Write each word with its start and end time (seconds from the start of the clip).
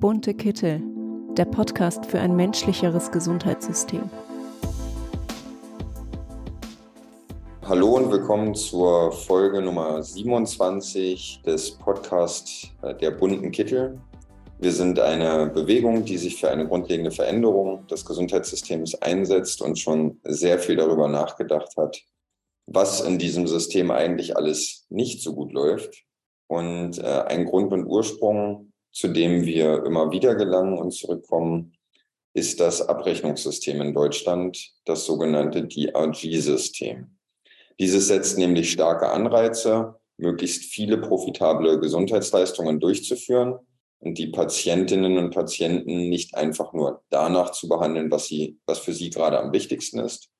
Bunte 0.00 0.32
Kittel, 0.32 0.80
der 1.36 1.44
Podcast 1.44 2.06
für 2.06 2.18
ein 2.18 2.34
menschlicheres 2.34 3.12
Gesundheitssystem. 3.12 4.08
Hallo 7.60 7.96
und 7.98 8.10
willkommen 8.10 8.54
zur 8.54 9.12
Folge 9.12 9.60
Nummer 9.60 10.02
27 10.02 11.42
des 11.44 11.72
Podcasts 11.72 12.70
äh, 12.80 12.94
der 12.94 13.10
bunten 13.10 13.50
Kittel. 13.50 14.00
Wir 14.58 14.72
sind 14.72 14.98
eine 14.98 15.48
Bewegung, 15.48 16.02
die 16.06 16.16
sich 16.16 16.40
für 16.40 16.50
eine 16.50 16.66
grundlegende 16.66 17.10
Veränderung 17.10 17.86
des 17.88 18.06
Gesundheitssystems 18.06 18.94
einsetzt 19.02 19.60
und 19.60 19.78
schon 19.78 20.18
sehr 20.24 20.58
viel 20.58 20.76
darüber 20.76 21.08
nachgedacht 21.08 21.76
hat, 21.76 22.00
was 22.64 23.02
in 23.02 23.18
diesem 23.18 23.46
System 23.46 23.90
eigentlich 23.90 24.34
alles 24.34 24.86
nicht 24.88 25.22
so 25.22 25.34
gut 25.34 25.52
läuft. 25.52 26.04
Und 26.46 26.98
äh, 26.98 27.24
ein 27.28 27.44
Grund 27.44 27.70
und 27.74 27.84
Ursprung, 27.84 28.69
zu 28.92 29.08
dem 29.08 29.44
wir 29.44 29.84
immer 29.84 30.10
wieder 30.10 30.34
gelangen 30.34 30.78
und 30.78 30.92
zurückkommen, 30.92 31.72
ist 32.32 32.60
das 32.60 32.86
Abrechnungssystem 32.86 33.80
in 33.80 33.94
Deutschland, 33.94 34.72
das 34.84 35.04
sogenannte 35.04 35.66
DRG-System. 35.66 37.16
Dieses 37.78 38.08
setzt 38.08 38.38
nämlich 38.38 38.70
starke 38.70 39.10
Anreize, 39.10 39.96
möglichst 40.16 40.64
viele 40.64 40.98
profitable 40.98 41.80
Gesundheitsleistungen 41.80 42.78
durchzuführen 42.78 43.58
und 44.00 44.18
die 44.18 44.28
Patientinnen 44.28 45.18
und 45.18 45.34
Patienten 45.34 46.08
nicht 46.08 46.34
einfach 46.34 46.72
nur 46.72 47.02
danach 47.10 47.52
zu 47.52 47.68
behandeln, 47.68 48.10
was 48.10 48.26
sie, 48.26 48.58
was 48.66 48.78
für 48.78 48.92
sie 48.92 49.10
gerade 49.10 49.38
am 49.40 49.52
wichtigsten 49.52 49.98
ist. 49.98 50.30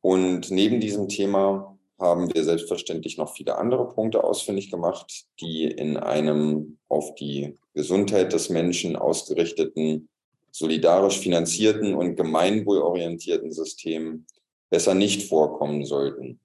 Und 0.00 0.50
neben 0.50 0.80
diesem 0.80 1.08
Thema 1.08 1.78
haben 1.98 2.32
wir 2.34 2.44
selbstverständlich 2.44 3.16
noch 3.16 3.34
viele 3.34 3.58
andere 3.58 3.88
Punkte 3.88 4.24
ausfindig 4.24 4.70
gemacht, 4.70 5.24
die 5.40 5.64
in 5.64 5.96
einem 5.96 6.78
auf 6.88 7.14
die 7.14 7.56
Gesundheit 7.74 8.32
des 8.32 8.48
Menschen 8.48 8.96
ausgerichteten, 8.96 10.08
solidarisch 10.50 11.18
finanzierten 11.18 11.94
und 11.94 12.16
gemeinwohlorientierten 12.16 13.52
System 13.52 14.26
besser 14.70 14.94
nicht 14.94 15.28
vorkommen 15.28 15.84
sollten 15.84 16.40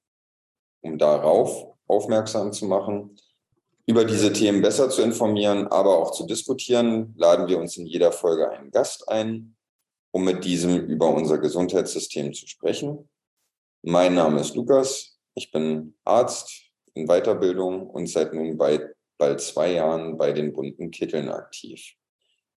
um 0.88 0.98
darauf 0.98 1.68
aufmerksam 1.88 2.52
zu 2.52 2.66
machen, 2.66 3.18
über 3.86 4.04
diese 4.04 4.34
Themen 4.34 4.62
besser 4.62 4.90
zu 4.90 5.02
informieren, 5.02 5.68
aber 5.68 5.98
auch 5.98 6.12
zu 6.12 6.26
diskutieren, 6.26 7.14
laden 7.18 7.48
wir 7.48 7.58
uns 7.58 7.78
in 7.78 7.86
jeder 7.86 8.12
Folge 8.12 8.50
einen 8.50 8.72
Gast 8.72 9.08
ein, 9.08 9.56
um 10.12 10.26
mit 10.26 10.44
diesem 10.44 10.86
über 10.88 11.14
unser 11.14 11.38
Gesundheitssystem 11.38 12.34
zu 12.34 12.48
sprechen. 12.48 13.08
Mein 13.84 14.16
Name 14.16 14.42
ist 14.42 14.56
Lukas, 14.56 15.18
ich 15.36 15.52
bin 15.52 15.96
Arzt 16.04 16.52
in 16.96 17.08
Weiterbildung 17.08 17.90
und 17.90 18.08
seit 18.08 18.34
nun 18.34 18.58
bei, 18.58 18.90
bald 19.18 19.42
zwei 19.42 19.74
Jahren 19.74 20.18
bei 20.18 20.32
den 20.32 20.54
bunten 20.54 20.92
Kitteln 20.92 21.30
aktiv. 21.30 21.94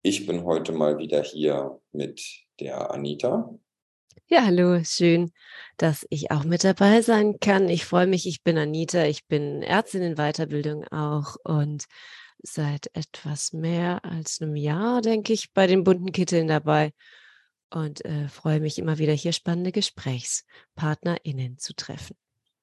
Ich 0.02 0.26
bin 0.26 0.44
heute 0.44 0.72
mal 0.72 0.98
wieder 0.98 1.22
hier 1.22 1.80
mit 1.92 2.22
der 2.60 2.90
Anita. 2.90 3.54
Ja, 4.26 4.44
hallo, 4.44 4.82
schön, 4.84 5.32
dass 5.78 6.06
ich 6.10 6.30
auch 6.30 6.44
mit 6.44 6.62
dabei 6.62 7.00
sein 7.02 7.40
kann. 7.40 7.68
Ich 7.68 7.84
freue 7.84 8.06
mich, 8.06 8.26
ich 8.26 8.42
bin 8.42 8.58
Anita, 8.58 9.04
ich 9.04 9.26
bin 9.26 9.62
Ärztin 9.62 10.02
in 10.02 10.16
Weiterbildung 10.16 10.84
auch 10.88 11.36
und 11.44 11.86
seit 12.42 12.90
etwas 12.94 13.52
mehr 13.52 14.04
als 14.04 14.40
einem 14.40 14.54
Jahr, 14.56 15.00
denke 15.00 15.32
ich, 15.32 15.52
bei 15.52 15.66
den 15.66 15.82
bunten 15.82 16.12
Kitteln 16.12 16.46
dabei 16.46 16.92
und 17.70 18.04
äh, 18.04 18.28
freue 18.28 18.60
mich 18.60 18.78
immer 18.78 18.98
wieder 18.98 19.12
hier 19.12 19.32
spannende 19.32 19.72
GesprächspartnerInnen 19.72 21.58
zu 21.58 21.74
treffen. 21.74 22.16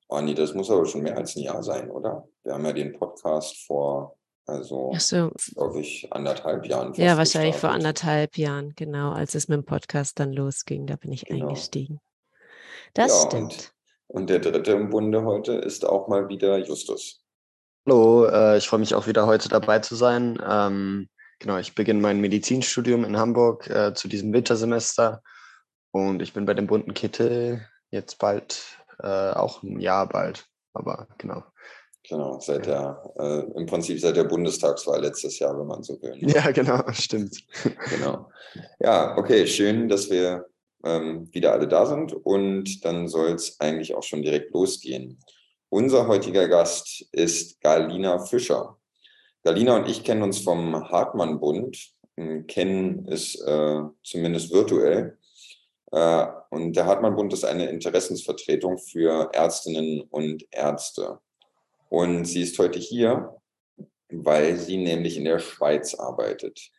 Oh, 0.07 0.15
Anita, 0.15 0.41
das 0.41 0.53
muss 0.53 0.69
aber 0.69 0.85
schon 0.85 1.01
mehr 1.01 1.17
als 1.17 1.35
ein 1.35 1.41
Jahr 1.41 1.63
sein, 1.63 1.89
oder? 1.89 2.27
Wir 2.43 2.53
haben 2.53 2.65
ja 2.65 2.73
den 2.73 2.93
Podcast 2.93 3.65
vor 3.65 4.17
also, 4.47 4.93
so. 4.99 5.31
glaube 5.55 5.81
ich, 5.81 6.07
anderthalb 6.11 6.67
Jahren. 6.67 6.93
Ja, 6.93 7.17
wahrscheinlich 7.17 7.53
gestartet. 7.53 7.59
vor 7.61 7.69
anderthalb 7.71 8.37
Jahren, 8.37 8.73
genau, 8.75 9.11
als 9.11 9.33
es 9.33 9.47
mit 9.47 9.57
dem 9.57 9.65
Podcast 9.65 10.19
dann 10.19 10.31
losging. 10.33 10.85
Da 10.85 10.97
bin 10.97 11.11
ich 11.11 11.25
genau. 11.25 11.47
eingestiegen. 11.47 11.99
Das 12.93 13.11
ja, 13.11 13.27
stimmt. 13.27 13.73
Und, 14.07 14.21
und, 14.21 14.29
der 14.29 14.39
dritte 14.39 14.73
im 14.73 14.91
Bunde 14.91 15.23
heute 15.23 15.53
ist 15.53 15.83
auch 15.83 16.07
mal 16.07 16.29
wieder 16.29 16.59
Justus. 16.59 17.23
Hallo, 17.87 18.25
äh, 18.25 18.57
ich 18.57 18.67
freue 18.67 18.79
mich 18.79 18.93
auch 18.93 19.07
wieder 19.07 19.25
heute 19.25 19.49
dabei 19.49 19.79
zu 19.79 19.95
sein. 19.95 20.39
Ähm, 20.47 21.09
genau, 21.39 21.57
ich 21.57 21.73
beginne 21.73 22.01
mein 22.01 22.21
Medizinstudium 22.21 23.03
in 23.03 23.17
Hamburg 23.17 23.67
äh, 23.67 23.95
zu 23.95 24.07
diesem 24.07 24.31
Wintersemester 24.31 25.23
und 25.91 26.21
ich 26.21 26.33
bin 26.33 26.45
bei 26.45 26.53
dem 26.53 26.67
bunten 26.67 26.93
Kittel 26.93 27.67
jetzt 27.89 28.19
bald, 28.19 28.84
äh, 28.99 29.31
auch 29.31 29.63
ein 29.63 29.79
Jahr 29.79 30.07
bald, 30.07 30.47
aber 30.73 31.07
genau. 31.17 31.43
Genau, 32.07 32.39
seit 32.39 32.67
der, 32.67 33.01
äh, 33.17 33.39
im 33.57 33.65
Prinzip 33.65 33.99
seit 33.99 34.15
der 34.15 34.25
Bundestagswahl 34.25 35.01
letztes 35.01 35.39
Jahr, 35.39 35.57
wenn 35.59 35.65
man 35.65 35.81
so 35.81 35.99
will. 36.01 36.15
Ne? 36.17 36.31
Ja, 36.33 36.51
genau, 36.51 36.83
stimmt. 36.91 37.37
genau. 37.89 38.29
Ja, 38.79 39.17
okay, 39.17 39.47
schön, 39.47 39.89
dass 39.89 40.09
wir 40.11 40.45
ähm, 40.83 41.27
wieder 41.33 41.53
alle 41.53 41.67
da 41.67 41.85
sind 41.85 42.13
und 42.13 42.85
dann 42.85 43.07
soll 43.07 43.31
es 43.31 43.59
eigentlich 43.59 43.95
auch 43.95 44.03
schon 44.03 44.21
direkt 44.21 44.53
losgehen. 44.53 45.19
Unser 45.69 46.07
heutiger 46.07 46.47
Gast 46.47 47.07
ist 47.11 47.59
Galina 47.61 48.19
Fischer. 48.19 48.77
Galina 49.43 49.75
und 49.75 49.89
ich 49.89 50.03
kennen 50.03 50.21
uns 50.21 50.39
vom 50.39 50.89
Hartmann-Bund, 50.89 51.91
kennen 52.47 53.07
es 53.09 53.35
äh, 53.41 53.81
zumindest 54.03 54.53
virtuell. 54.53 55.17
Äh, 55.91 56.27
und 56.55 56.73
der 56.73 56.85
Hartmann-Bund 56.85 57.33
ist 57.33 57.43
eine 57.43 57.65
Interessensvertretung 57.65 58.77
für 58.77 59.29
Ärztinnen 59.33 60.01
und 60.09 60.47
Ärzte. 60.51 61.19
Und 61.89 62.23
sie 62.23 62.43
ist 62.43 62.57
heute 62.59 62.79
hier, 62.79 63.35
weil 64.09 64.55
sie 64.55 64.77
nämlich 64.77 65.17
in 65.17 65.25
der 65.25 65.39
Schweiz 65.39 65.95
arbeitet. 65.95 66.71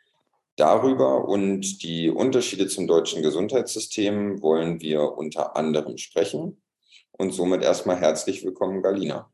Darüber 0.56 1.28
und 1.28 1.82
die 1.82 2.08
Unterschiede 2.08 2.66
zum 2.68 2.86
deutschen 2.86 3.22
Gesundheitssystem 3.22 4.40
wollen 4.40 4.80
wir 4.80 5.12
unter 5.18 5.56
anderem 5.56 5.98
sprechen. 5.98 6.62
Und 7.12 7.32
somit 7.32 7.62
erstmal 7.62 8.00
herzlich 8.00 8.44
willkommen, 8.44 8.82
Galina. 8.82 9.30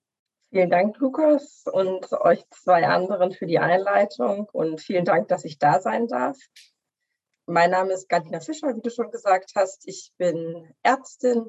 Vielen 0.51 0.71
Dank, 0.71 0.99
Lukas, 0.99 1.65
und 1.73 2.13
euch 2.13 2.45
zwei 2.51 2.87
anderen 2.89 3.31
für 3.31 3.47
die 3.47 3.61
Einleitung 3.61 4.49
und 4.53 4.81
vielen 4.81 5.05
Dank, 5.05 5.29
dass 5.29 5.45
ich 5.45 5.59
da 5.59 5.81
sein 5.81 6.09
darf. 6.09 6.37
Mein 7.47 7.73
Name 7.73 7.93
ist 7.93 8.09
Galina 8.09 8.39
Fischer, 8.39 8.75
wie 8.77 8.81
du 8.81 8.91
schon 8.91 9.11
gesagt 9.11 9.53
hast. 9.57 9.89
Ich 9.89 10.13
bin 10.17 10.73
Ärztin, 10.83 11.47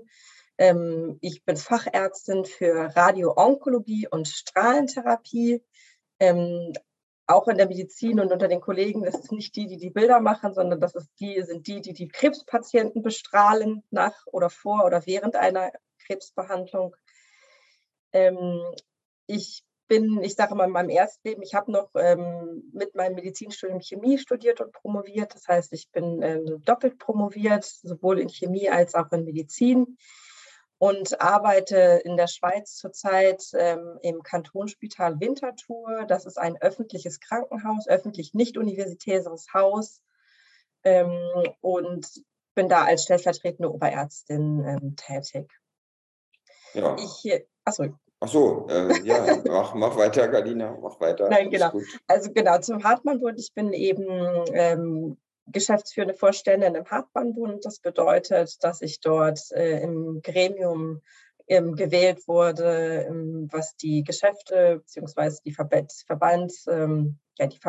ähm, 0.58 1.20
ich 1.22 1.46
bin 1.46 1.56
Fachärztin 1.56 2.46
für 2.46 2.96
Radio-Onkologie 2.96 4.08
und 4.10 4.28
Strahlentherapie. 4.28 5.64
Ähm, 6.20 6.74
auch 7.28 7.48
in 7.48 7.58
der 7.58 7.68
Medizin 7.68 8.20
und 8.20 8.32
unter 8.32 8.48
den 8.48 8.60
Kollegen, 8.60 9.04
das 9.04 9.16
ist 9.16 9.32
nicht 9.32 9.56
die, 9.56 9.68
die 9.68 9.78
die 9.78 9.92
Bilder 9.92 10.20
machen, 10.20 10.54
sondern 10.54 10.82
das 10.82 10.96
ist 10.96 11.10
die, 11.20 11.42
sind 11.44 11.68
die, 11.68 11.80
die 11.80 11.94
die 11.94 12.08
Krebspatienten 12.08 13.02
bestrahlen 13.02 13.84
nach 13.92 14.26
oder 14.26 14.50
vor 14.50 14.86
oder 14.86 15.06
während 15.06 15.36
einer 15.36 15.72
Krebsbehandlung. 16.06 16.96
Ähm, 18.12 18.64
ich 19.28 19.64
bin, 19.88 20.22
ich 20.24 20.36
sage 20.36 20.56
mal, 20.56 20.66
in 20.66 20.72
meinem 20.72 20.90
Erstleben, 20.90 21.44
ich 21.44 21.54
habe 21.54 21.72
noch 21.72 21.90
ähm, 21.96 22.72
mit 22.74 22.96
meinem 22.96 23.16
Medizinstudium 23.16 23.82
Chemie 23.82 24.18
studiert 24.18 24.62
und 24.62 24.72
promoviert. 24.72 25.36
Das 25.36 25.48
heißt, 25.48 25.74
ich 25.74 25.92
bin 25.92 26.22
ähm, 26.22 26.62
doppelt 26.64 26.98
promoviert, 27.00 27.66
sowohl 27.66 28.20
in 28.20 28.30
Chemie 28.30 28.70
als 28.70 28.96
auch 28.96 29.12
in 29.12 29.26
Medizin 29.26 29.98
und 30.78 31.22
arbeite 31.22 32.02
in 32.04 32.18
der 32.18 32.28
Schweiz 32.28 32.76
zurzeit 32.76 33.44
ähm, 33.54 34.00
im 34.02 34.22
Kantonsspital 34.24 35.20
Winterthur. 35.20 36.06
Das 36.08 36.26
ist 36.26 36.38
ein 36.38 36.58
öffentliches 36.62 37.20
Krankenhaus, 37.20 37.88
öffentlich 37.88 38.34
nicht 38.34 38.58
universitäres 38.58 39.48
Haus 39.54 40.02
ähm, 40.84 41.14
und 41.62 42.08
bin 42.56 42.70
da 42.70 42.84
als 42.84 43.04
stellvertretende 43.04 43.72
Oberärztin 43.72 44.64
ähm, 44.66 44.96
tätig. 44.96 45.52
Ja. 46.74 46.96
Ich, 46.98 47.46
achso, 47.64 47.98
Ach 48.24 48.30
so, 48.30 48.68
äh, 48.70 49.02
ja, 49.04 49.42
mach, 49.46 49.76
mach 49.76 49.98
weiter, 49.98 50.30
Galina, 50.30 50.78
mach 50.82 50.98
weiter. 51.02 51.28
Nein, 51.30 51.50
genau. 51.50 51.74
Also 52.08 52.32
genau, 52.32 52.58
zum 52.60 52.82
Hartmann-Bund. 52.82 53.38
Ich 53.38 53.54
bin 53.54 53.74
eben 53.74 54.06
ähm, 54.54 55.18
geschäftsführende 55.48 56.14
Vorständin 56.14 56.76
im 56.76 56.86
Hartbahnbund. 56.86 57.66
Das 57.66 57.80
bedeutet, 57.80 58.64
dass 58.64 58.82
ich 58.82 59.02
dort 59.02 59.52
äh, 59.52 59.82
im 59.82 60.22
Gremium 60.22 61.02
ähm, 61.50 61.76
gewählt 61.76 62.26
wurde, 62.26 63.08
ähm, 63.10 63.50
was 63.52 63.76
die 63.76 64.06
Geschäfte 64.06 64.82
bzw. 64.86 65.40
die 65.44 65.52
Verbands, 65.52 66.66
ähm, 66.68 67.20
ja, 67.38 67.48
die 67.48 67.60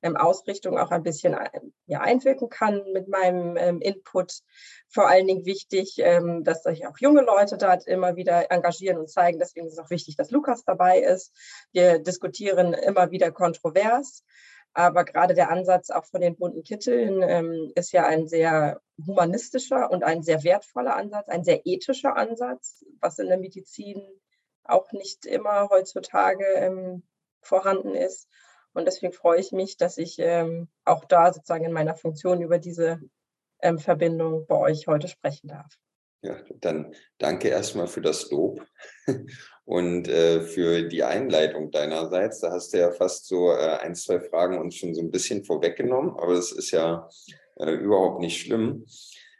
Verbandsausrichtung 0.00 0.78
auch 0.78 0.90
ein 0.90 1.02
bisschen 1.02 1.34
äh, 1.34 1.60
ja, 1.86 2.00
einwirken 2.00 2.48
kann 2.48 2.82
mit 2.92 3.08
meinem 3.08 3.56
ähm, 3.56 3.80
Input. 3.80 4.40
Vor 4.88 5.08
allen 5.08 5.26
Dingen 5.26 5.44
wichtig, 5.44 5.96
ähm, 5.98 6.44
dass 6.44 6.62
sich 6.62 6.86
auch 6.86 6.98
junge 6.98 7.22
Leute 7.22 7.56
dort 7.58 7.86
immer 7.86 8.16
wieder 8.16 8.50
engagieren 8.50 8.98
und 8.98 9.10
zeigen. 9.10 9.38
Deswegen 9.38 9.66
ist 9.66 9.74
es 9.74 9.78
auch 9.78 9.90
wichtig, 9.90 10.16
dass 10.16 10.30
Lukas 10.30 10.64
dabei 10.64 11.00
ist. 11.00 11.32
Wir 11.72 11.98
diskutieren 11.98 12.72
immer 12.74 13.10
wieder 13.10 13.30
kontrovers. 13.30 14.24
Aber 14.74 15.04
gerade 15.04 15.32
der 15.32 15.50
Ansatz 15.50 15.88
auch 15.88 16.04
von 16.04 16.20
den 16.20 16.36
bunten 16.36 16.62
Kitteln 16.62 17.22
ähm, 17.22 17.72
ist 17.74 17.92
ja 17.92 18.04
ein 18.04 18.28
sehr 18.28 18.78
humanistischer 19.06 19.90
und 19.90 20.04
ein 20.04 20.22
sehr 20.22 20.44
wertvoller 20.44 20.96
Ansatz, 20.96 21.28
ein 21.28 21.44
sehr 21.44 21.64
ethischer 21.64 22.14
Ansatz, 22.14 22.84
was 23.00 23.18
in 23.18 23.28
der 23.28 23.38
Medizin 23.38 24.02
auch 24.64 24.92
nicht 24.92 25.24
immer 25.24 25.70
heutzutage 25.70 26.44
ähm, 26.56 27.04
vorhanden 27.40 27.94
ist. 27.94 28.28
Und 28.76 28.84
deswegen 28.84 29.14
freue 29.14 29.40
ich 29.40 29.52
mich, 29.52 29.78
dass 29.78 29.96
ich 29.96 30.18
ähm, 30.18 30.68
auch 30.84 31.06
da 31.06 31.32
sozusagen 31.32 31.64
in 31.64 31.72
meiner 31.72 31.94
Funktion 31.94 32.42
über 32.42 32.58
diese 32.58 33.00
ähm, 33.62 33.78
Verbindung 33.78 34.44
bei 34.46 34.54
euch 34.54 34.86
heute 34.86 35.08
sprechen 35.08 35.48
darf. 35.48 35.78
Ja, 36.20 36.36
dann 36.60 36.94
danke 37.16 37.48
erstmal 37.48 37.86
für 37.86 38.02
das 38.02 38.30
Lob 38.30 38.60
und 39.64 40.08
äh, 40.08 40.42
für 40.42 40.82
die 40.82 41.04
Einleitung 41.04 41.70
deinerseits. 41.70 42.40
Da 42.40 42.52
hast 42.52 42.74
du 42.74 42.78
ja 42.78 42.90
fast 42.90 43.26
so 43.26 43.50
äh, 43.50 43.78
ein, 43.80 43.94
zwei 43.94 44.20
Fragen 44.20 44.58
uns 44.58 44.74
schon 44.74 44.94
so 44.94 45.00
ein 45.00 45.10
bisschen 45.10 45.42
vorweggenommen, 45.42 46.10
aber 46.10 46.34
das 46.34 46.52
ist 46.52 46.70
ja 46.70 47.08
äh, 47.58 47.70
überhaupt 47.70 48.20
nicht 48.20 48.42
schlimm. 48.42 48.84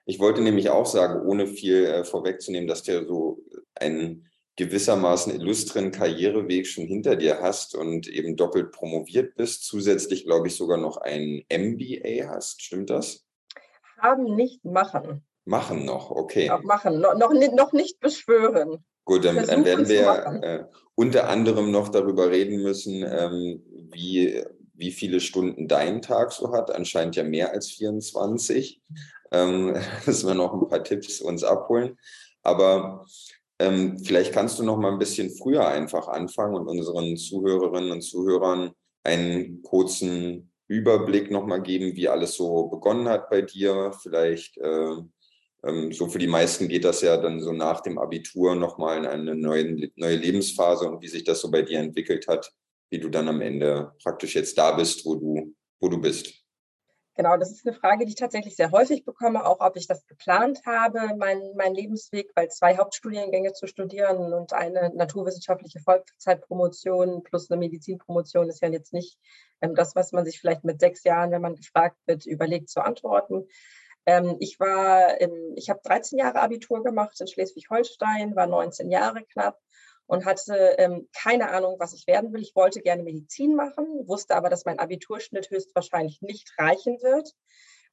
Ich 0.07 0.19
wollte 0.19 0.41
nämlich 0.41 0.71
auch 0.71 0.87
sagen, 0.87 1.29
ohne 1.29 1.47
viel 1.47 1.85
äh, 1.85 2.05
vorwegzunehmen, 2.05 2.69
dass 2.69 2.85
du 2.85 3.07
so 3.07 3.43
einen 3.75 4.31
gewissermaßen 4.57 5.35
illustren 5.35 5.93
Karriereweg 5.93 6.67
schon 6.67 6.87
hinter 6.87 7.17
dir 7.17 7.41
hast 7.41 7.75
und 7.75 8.09
eben 8.09 8.37
doppelt 8.37 8.73
promoviert 8.73 9.35
bist, 9.37 9.65
zusätzlich, 9.65 10.25
glaube 10.25 10.49
ich, 10.49 10.57
sogar 10.57 10.79
noch 10.79 10.97
ein 10.97 11.45
MBA 11.51 12.29
hast. 12.29 12.63
Stimmt 12.63 12.91
das? 12.91 13.25
Haben 13.99 14.35
nicht 14.35 14.65
machen. 14.65 15.25
Machen 15.45 15.85
noch, 15.85 16.11
okay. 16.11 16.51
Auch 16.51 16.63
machen, 16.63 17.01
no, 17.01 17.15
noch, 17.15 17.33
noch 17.33 17.73
nicht 17.73 18.01
beschwören. 18.01 18.85
Gut, 19.05 19.25
dann, 19.25 19.37
dann 19.47 19.65
werden 19.65 19.89
wir 19.89 20.43
äh, 20.43 20.65
unter 20.97 21.29
anderem 21.29 21.71
noch 21.71 21.89
darüber 21.91 22.31
reden 22.31 22.63
müssen, 22.63 23.05
ähm, 23.09 23.63
wie, 23.93 24.43
wie 24.75 24.91
viele 24.91 25.21
Stunden 25.21 25.69
dein 25.69 26.03
Tag 26.03 26.33
so 26.33 26.53
hat. 26.53 26.75
Anscheinend 26.75 27.15
ja 27.15 27.23
mehr 27.23 27.53
als 27.53 27.71
24. 27.71 28.83
Ähm, 29.31 29.77
müssen 30.07 30.27
wir 30.27 30.35
noch 30.35 30.53
ein 30.53 30.69
paar 30.69 30.83
Tipps 30.83 31.21
uns 31.21 31.45
abholen. 31.45 31.97
Aber 32.43 33.07
ähm, 33.59 33.99
vielleicht 33.99 34.33
kannst 34.33 34.59
du 34.59 34.63
noch 34.63 34.77
mal 34.77 34.93
ein 34.93 34.99
bisschen 34.99 35.31
früher 35.31 35.67
einfach 35.67 36.09
anfangen 36.09 36.55
und 36.55 36.69
unseren 36.69 37.17
Zuhörerinnen 37.17 37.91
und 37.91 38.03
Zuhörern 38.03 38.73
einen 39.05 39.63
kurzen 39.63 40.51
Überblick 40.69 41.31
noch 41.31 41.47
mal 41.47 41.63
geben, 41.63 41.95
wie 41.95 42.09
alles 42.09 42.35
so 42.35 42.65
begonnen 42.65 43.09
hat 43.09 43.31
bei 43.31 43.43
dir. 43.43 43.93
Vielleicht 44.03 44.59
äh, 44.59 44.97
ähm, 45.65 45.93
so 45.93 46.09
für 46.09 46.19
die 46.19 46.27
meisten 46.27 46.69
geht 46.69 46.85
das 46.85 47.01
ja 47.03 47.17
dann 47.17 47.41
so 47.41 47.53
nach 47.53 47.81
dem 47.81 47.99
Abitur 47.99 48.55
nochmal 48.55 48.99
in 48.99 49.07
eine 49.07 49.35
neue, 49.35 49.91
neue 49.97 50.17
Lebensphase 50.17 50.89
und 50.89 51.03
wie 51.03 51.09
sich 51.09 51.25
das 51.25 51.41
so 51.41 51.51
bei 51.51 51.63
dir 51.63 51.81
entwickelt 51.81 52.27
hat, 52.29 52.53
wie 52.91 52.99
du 52.99 53.09
dann 53.09 53.29
am 53.29 53.41
Ende 53.41 53.93
praktisch 54.03 54.35
jetzt 54.35 54.57
da 54.59 54.73
bist, 54.73 55.05
wo 55.05 55.15
du, 55.17 55.55
wo 55.81 55.89
du 55.89 56.01
bist. 56.01 56.46
Genau, 57.17 57.39
das 57.39 57.51
ist 57.51 57.67
eine 57.67 57.75
Frage, 57.75 58.05
die 58.05 58.11
ich 58.11 58.19
tatsächlich 58.19 58.57
sehr 58.57 58.71
häufig 58.73 59.07
bekomme, 59.07 59.47
auch 59.47 59.61
ob 59.61 59.77
ich 59.77 59.87
das 59.87 60.07
geplant 60.07 60.61
habe, 60.67 61.17
meinen 61.17 61.57
mein 61.57 61.75
Lebensweg, 61.75 62.31
weil 62.35 62.49
zwei 62.51 62.77
Hauptstudiengänge 62.77 63.55
zu 63.55 63.67
studieren 63.67 64.35
und 64.35 64.53
eine 64.53 64.93
naturwissenschaftliche 64.95 65.81
Vollzeitpromotion 65.81 67.23
plus 67.23 67.51
eine 67.51 67.59
Medizinpromotion 67.59 68.51
ist 68.51 68.61
ja 68.61 68.69
jetzt 68.69 68.93
nicht 68.93 69.19
ähm, 69.63 69.75
das, 69.75 69.97
was 69.97 70.13
man 70.13 70.27
sich 70.27 70.39
vielleicht 70.39 70.65
mit 70.65 70.79
sechs 70.79 71.05
Jahren, 71.05 71.31
wenn 71.31 71.41
man 71.41 71.55
gefragt 71.55 71.97
wird, 72.05 72.27
überlegt 72.27 72.69
zu 72.69 72.83
antworten. 72.83 73.49
Ähm, 74.05 74.37
ich 74.39 74.61
war, 74.61 75.19
im, 75.19 75.55
ich 75.57 75.71
habe 75.71 75.81
13 75.85 76.19
Jahre 76.19 76.41
Abitur 76.41 76.83
gemacht 76.83 77.19
in 77.19 77.27
Schleswig-Holstein, 77.29 78.37
war 78.37 78.47
19 78.47 78.91
Jahre 78.91 79.25
knapp 79.25 79.59
und 80.07 80.25
hatte 80.25 80.77
ähm, 80.79 81.09
keine 81.13 81.51
Ahnung, 81.51 81.77
was 81.79 81.93
ich 81.93 82.07
werden 82.07 82.33
will. 82.33 82.43
Ich 82.43 82.55
wollte 82.55 82.81
gerne 82.81 83.03
Medizin 83.03 83.55
machen, 83.55 83.87
wusste 84.07 84.35
aber, 84.35 84.49
dass 84.49 84.65
mein 84.65 84.79
Abiturschnitt 84.79 85.51
höchstwahrscheinlich 85.51 86.21
nicht 86.23 86.53
reichen 86.59 87.01
wird 87.03 87.33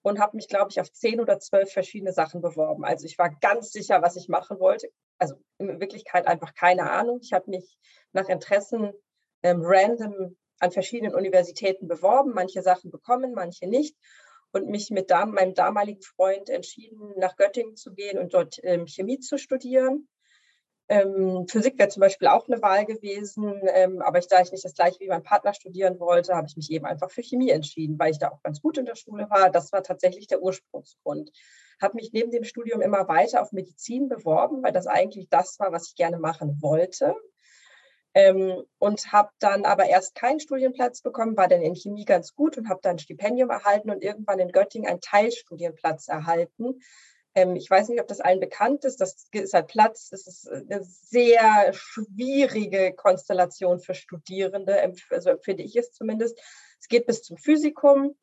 und 0.04 0.19
habe 0.19 0.36
mich, 0.36 0.48
glaube 0.48 0.69
ich, 0.69 0.80
auf 0.80 0.92
zehn 0.92 1.19
oder 1.19 1.39
zwölf 1.39 1.71
verschiedene 1.71 2.13
Sachen 2.13 2.42
beworben. 2.42 2.86
Also 2.86 3.06
ich 3.06 3.18
war 3.18 3.31
ganz 3.42 3.71
sicher, 3.71 4.01
was 4.01 4.15
ich 4.15 4.27
machen 4.27 4.60
wollte. 4.60 4.89
Also 5.18 5.36
in 5.57 5.80
Wirklichkeit 5.80 6.27
einfach 6.27 6.54
keine 6.54 6.92
Ahnung. 6.92 7.19
Ich 7.21 7.33
habe 7.33 7.50
mich 7.50 7.77
nach 8.12 8.30
Interessen 8.30 8.92
ähm, 9.42 9.62
random 9.63 10.36
an 10.60 10.71
verschiedenen 10.71 11.15
Universitäten 11.15 11.88
beworben, 11.88 12.31
manche 12.33 12.62
Sachen 12.62 12.92
bekommen, 12.92 13.33
manche 13.33 13.68
nicht 13.68 13.95
und 14.51 14.68
mich 14.68 14.92
mit 14.92 15.10
meinem 15.10 15.56
damaligen 15.56 16.01
Freund 16.01 16.50
entschieden, 16.50 17.13
nach 17.18 17.36
Göttingen 17.36 17.75
zu 17.75 17.94
gehen 17.94 18.19
und 18.19 18.33
dort 18.33 18.60
ähm, 18.63 18.86
Chemie 18.88 19.19
zu 19.19 19.38
studieren. 19.38 20.07
Ähm, 20.90 21.46
Physik 21.48 21.80
wäre 21.80 21.90
zum 21.90 22.02
Beispiel 22.02 22.28
auch 22.28 22.48
eine 22.48 22.62
Wahl 22.62 22.86
gewesen, 22.86 23.62
ähm, 23.74 24.02
aber 24.02 24.20
ich, 24.20 24.28
da 24.28 24.42
ich 24.42 24.52
nicht 24.52 24.66
das 24.66 24.74
gleiche 24.74 25.00
wie 25.00 25.08
mein 25.08 25.24
Partner 25.24 25.54
studieren 25.54 26.00
wollte, 26.00 26.36
habe 26.36 26.48
ich 26.48 26.58
mich 26.58 26.70
eben 26.72 26.86
einfach 26.86 27.10
für 27.10 27.24
Chemie 27.24 27.52
entschieden, 27.52 27.98
weil 27.98 28.12
ich 28.12 28.20
da 28.20 28.30
auch 28.30 28.44
ganz 28.44 28.62
gut 28.62 28.78
in 28.78 28.86
der 28.86 28.96
Schule 28.96 29.30
war. 29.30 29.50
Das 29.50 29.72
war 29.72 29.82
tatsächlich 29.82 30.28
der 30.28 30.42
Ursprungsgrund. 30.42 31.32
Habe 31.82 31.96
mich 31.96 32.12
neben 32.12 32.32
dem 32.32 32.44
Studium 32.44 32.82
immer 32.82 33.08
weiter 33.08 33.42
auf 33.42 33.54
Medizin 33.54 34.10
beworben, 34.10 34.62
weil 34.62 34.74
das 34.74 34.88
eigentlich 34.88 35.30
das 35.30 35.58
war, 35.60 35.72
was 35.72 35.88
ich 35.88 35.96
gerne 35.96 36.20
machen 36.20 36.62
wollte. 36.62 37.16
Ähm, 38.16 38.62
und 38.78 39.12
habe 39.12 39.30
dann 39.40 39.66
aber 39.66 39.86
erst 39.86 40.14
keinen 40.14 40.40
Studienplatz 40.40 41.02
bekommen, 41.02 41.36
war 41.36 41.48
dann 41.48 41.62
in 41.64 41.76
Chemie 41.76 42.06
ganz 42.06 42.36
gut 42.36 42.58
und 42.58 42.70
habe 42.70 42.80
dann 42.84 42.98
ein 42.98 43.00
Stipendium 43.00 43.50
erhalten 43.50 43.90
und 43.90 44.04
irgendwann 44.04 44.40
in 44.40 44.52
Göttingen 44.52 44.88
einen 44.88 45.02
Teilstudienplatz 45.02 46.10
erhalten. 46.10 46.80
Ähm, 47.36 47.56
ich 47.56 47.70
weiß 47.70 47.90
nicht, 47.90 48.02
ob 48.02 48.08
das 48.08 48.20
allen 48.20 48.40
bekannt 48.40 48.86
ist. 48.86 49.02
Das 49.02 49.28
ist 49.32 49.54
halt 49.54 49.68
Platz. 49.68 50.10
Das 50.10 50.28
ist 50.28 50.50
eine 50.50 50.84
sehr 50.84 51.74
schwierige 51.74 52.94
Konstellation 52.94 53.80
für 53.80 53.96
Studierende, 53.96 54.94
also 55.10 55.30
empfinde 55.30 55.64
ich 55.64 55.76
es 55.76 55.92
zumindest. 55.94 56.40
Es 56.80 56.88
geht 56.88 57.06
bis 57.06 57.24
zum 57.24 57.38
Physikum. 57.38 58.16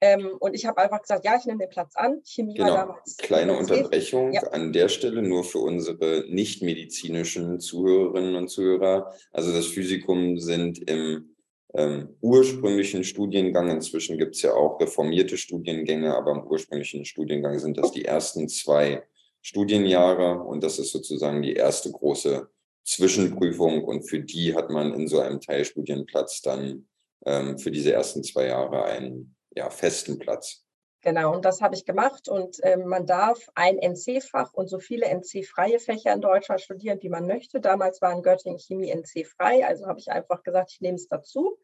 Ähm, 0.00 0.30
und 0.38 0.54
ich 0.54 0.64
habe 0.64 0.78
einfach 0.78 1.02
gesagt, 1.02 1.24
ja, 1.24 1.36
ich 1.36 1.44
nehme 1.44 1.58
den 1.58 1.70
Platz 1.70 1.96
an. 1.96 2.22
Chemie 2.24 2.54
genau. 2.54 2.70
war 2.70 2.76
damals. 2.86 3.16
Kleine 3.16 3.56
Unterbrechung 3.56 4.32
ja. 4.32 4.42
an 4.42 4.72
der 4.72 4.88
Stelle, 4.88 5.22
nur 5.22 5.42
für 5.42 5.58
unsere 5.58 6.24
nicht-medizinischen 6.28 7.58
Zuhörerinnen 7.58 8.36
und 8.36 8.48
Zuhörer. 8.48 9.12
Also 9.32 9.52
das 9.52 9.66
Physikum 9.66 10.38
sind 10.38 10.78
im 10.88 11.34
ähm, 11.74 12.16
ursprünglichen 12.20 13.04
Studiengang, 13.04 13.70
inzwischen 13.70 14.18
gibt 14.18 14.36
es 14.36 14.42
ja 14.42 14.54
auch 14.54 14.80
reformierte 14.80 15.36
Studiengänge, 15.36 16.14
aber 16.14 16.32
im 16.32 16.46
ursprünglichen 16.46 17.04
Studiengang 17.04 17.58
sind 17.58 17.76
das 17.76 17.92
die 17.92 18.04
ersten 18.04 18.48
zwei 18.48 19.02
Studienjahre 19.42 20.42
und 20.42 20.62
das 20.62 20.78
ist 20.78 20.92
sozusagen 20.92 21.42
die 21.42 21.54
erste 21.54 21.92
große 21.92 22.48
Zwischenprüfung 22.84 23.84
und 23.84 24.08
für 24.08 24.20
die 24.20 24.54
hat 24.54 24.70
man 24.70 24.94
in 24.94 25.08
so 25.08 25.20
einem 25.20 25.40
Teilstudienplatz 25.40 26.40
dann 26.40 26.88
ähm, 27.26 27.58
für 27.58 27.70
diese 27.70 27.92
ersten 27.92 28.24
zwei 28.24 28.46
Jahre 28.46 28.84
einen 28.84 29.36
ja, 29.54 29.68
festen 29.68 30.18
Platz. 30.18 30.64
Genau, 31.00 31.32
und 31.32 31.44
das 31.44 31.60
habe 31.60 31.76
ich 31.76 31.84
gemacht. 31.84 32.28
Und 32.28 32.62
äh, 32.64 32.76
man 32.76 33.06
darf 33.06 33.48
ein 33.54 33.78
NC-Fach 33.78 34.52
und 34.52 34.68
so 34.68 34.78
viele 34.80 35.06
NC-freie 35.06 35.78
Fächer 35.78 36.12
in 36.12 36.20
Deutschland 36.20 36.60
studieren, 36.60 36.98
wie 37.02 37.08
man 37.08 37.26
möchte. 37.26 37.60
Damals 37.60 38.02
war 38.02 38.12
in 38.12 38.22
Göttingen 38.22 38.58
Chemie 38.58 38.90
NC-frei, 38.90 39.64
also 39.64 39.86
habe 39.86 40.00
ich 40.00 40.10
einfach 40.10 40.42
gesagt, 40.42 40.72
ich 40.72 40.80
nehme 40.80 40.96
es 40.96 41.06
dazu. 41.06 41.58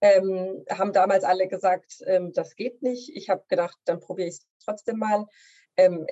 Ähm, 0.00 0.64
haben 0.70 0.94
damals 0.94 1.24
alle 1.24 1.46
gesagt, 1.48 2.02
ähm, 2.06 2.32
das 2.32 2.56
geht 2.56 2.80
nicht. 2.80 3.14
Ich 3.14 3.28
habe 3.28 3.44
gedacht, 3.48 3.76
dann 3.84 4.00
probiere 4.00 4.28
ich 4.28 4.36
es 4.36 4.46
trotzdem 4.64 4.98
mal 4.98 5.26
ähm, 5.76 6.06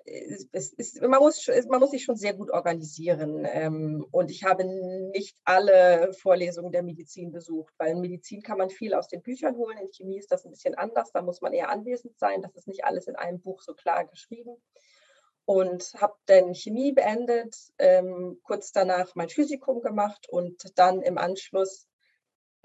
es 0.52 0.72
ist, 0.72 1.02
man, 1.02 1.20
muss, 1.20 1.46
man 1.68 1.80
muss 1.80 1.90
sich 1.90 2.04
schon 2.04 2.16
sehr 2.16 2.34
gut 2.34 2.50
organisieren. 2.50 3.46
Ähm, 3.50 4.06
und 4.10 4.30
ich 4.30 4.44
habe 4.44 4.64
nicht 4.64 5.36
alle 5.44 6.12
Vorlesungen 6.14 6.72
der 6.72 6.82
Medizin 6.82 7.32
besucht, 7.32 7.74
weil 7.78 7.92
in 7.92 8.00
Medizin 8.00 8.42
kann 8.42 8.58
man 8.58 8.70
viel 8.70 8.94
aus 8.94 9.08
den 9.08 9.22
Büchern 9.22 9.56
holen. 9.56 9.78
In 9.78 9.92
Chemie 9.92 10.18
ist 10.18 10.32
das 10.32 10.44
ein 10.44 10.50
bisschen 10.50 10.74
anders. 10.74 11.12
Da 11.12 11.22
muss 11.22 11.40
man 11.40 11.52
eher 11.52 11.70
anwesend 11.70 12.18
sein. 12.18 12.42
Das 12.42 12.54
ist 12.54 12.68
nicht 12.68 12.84
alles 12.84 13.06
in 13.08 13.16
einem 13.16 13.40
Buch 13.40 13.62
so 13.62 13.74
klar 13.74 14.06
geschrieben. 14.06 14.56
Und 15.44 15.94
habe 15.94 16.14
dann 16.26 16.54
Chemie 16.54 16.92
beendet, 16.92 17.56
ähm, 17.78 18.38
kurz 18.42 18.72
danach 18.72 19.14
mein 19.14 19.30
Physikum 19.30 19.80
gemacht 19.80 20.28
und 20.28 20.78
dann 20.78 21.00
im 21.00 21.16
Anschluss 21.16 21.88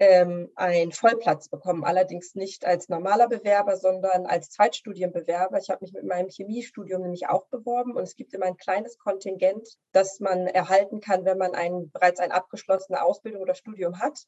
ähm, 0.00 0.50
einen 0.56 0.92
Vollplatz 0.92 1.48
bekommen, 1.48 1.84
allerdings 1.84 2.34
nicht 2.34 2.64
als 2.64 2.88
normaler 2.88 3.28
Bewerber, 3.28 3.76
sondern 3.76 4.26
als 4.26 4.50
Zweitstudienbewerber. 4.50 5.58
Ich 5.58 5.70
habe 5.70 5.84
mich 5.84 5.92
mit 5.92 6.04
meinem 6.04 6.28
Chemiestudium 6.28 7.02
nämlich 7.02 7.28
auch 7.28 7.46
beworben 7.46 7.94
und 7.94 8.02
es 8.02 8.16
gibt 8.16 8.34
immer 8.34 8.46
ein 8.46 8.56
kleines 8.56 8.98
Kontingent, 8.98 9.68
das 9.92 10.18
man 10.18 10.46
erhalten 10.48 11.00
kann, 11.00 11.24
wenn 11.24 11.38
man 11.38 11.54
ein, 11.54 11.90
bereits 11.90 12.18
eine 12.18 12.34
abgeschlossene 12.34 13.02
Ausbildung 13.02 13.42
oder 13.42 13.54
Studium 13.54 14.00
hat. 14.00 14.26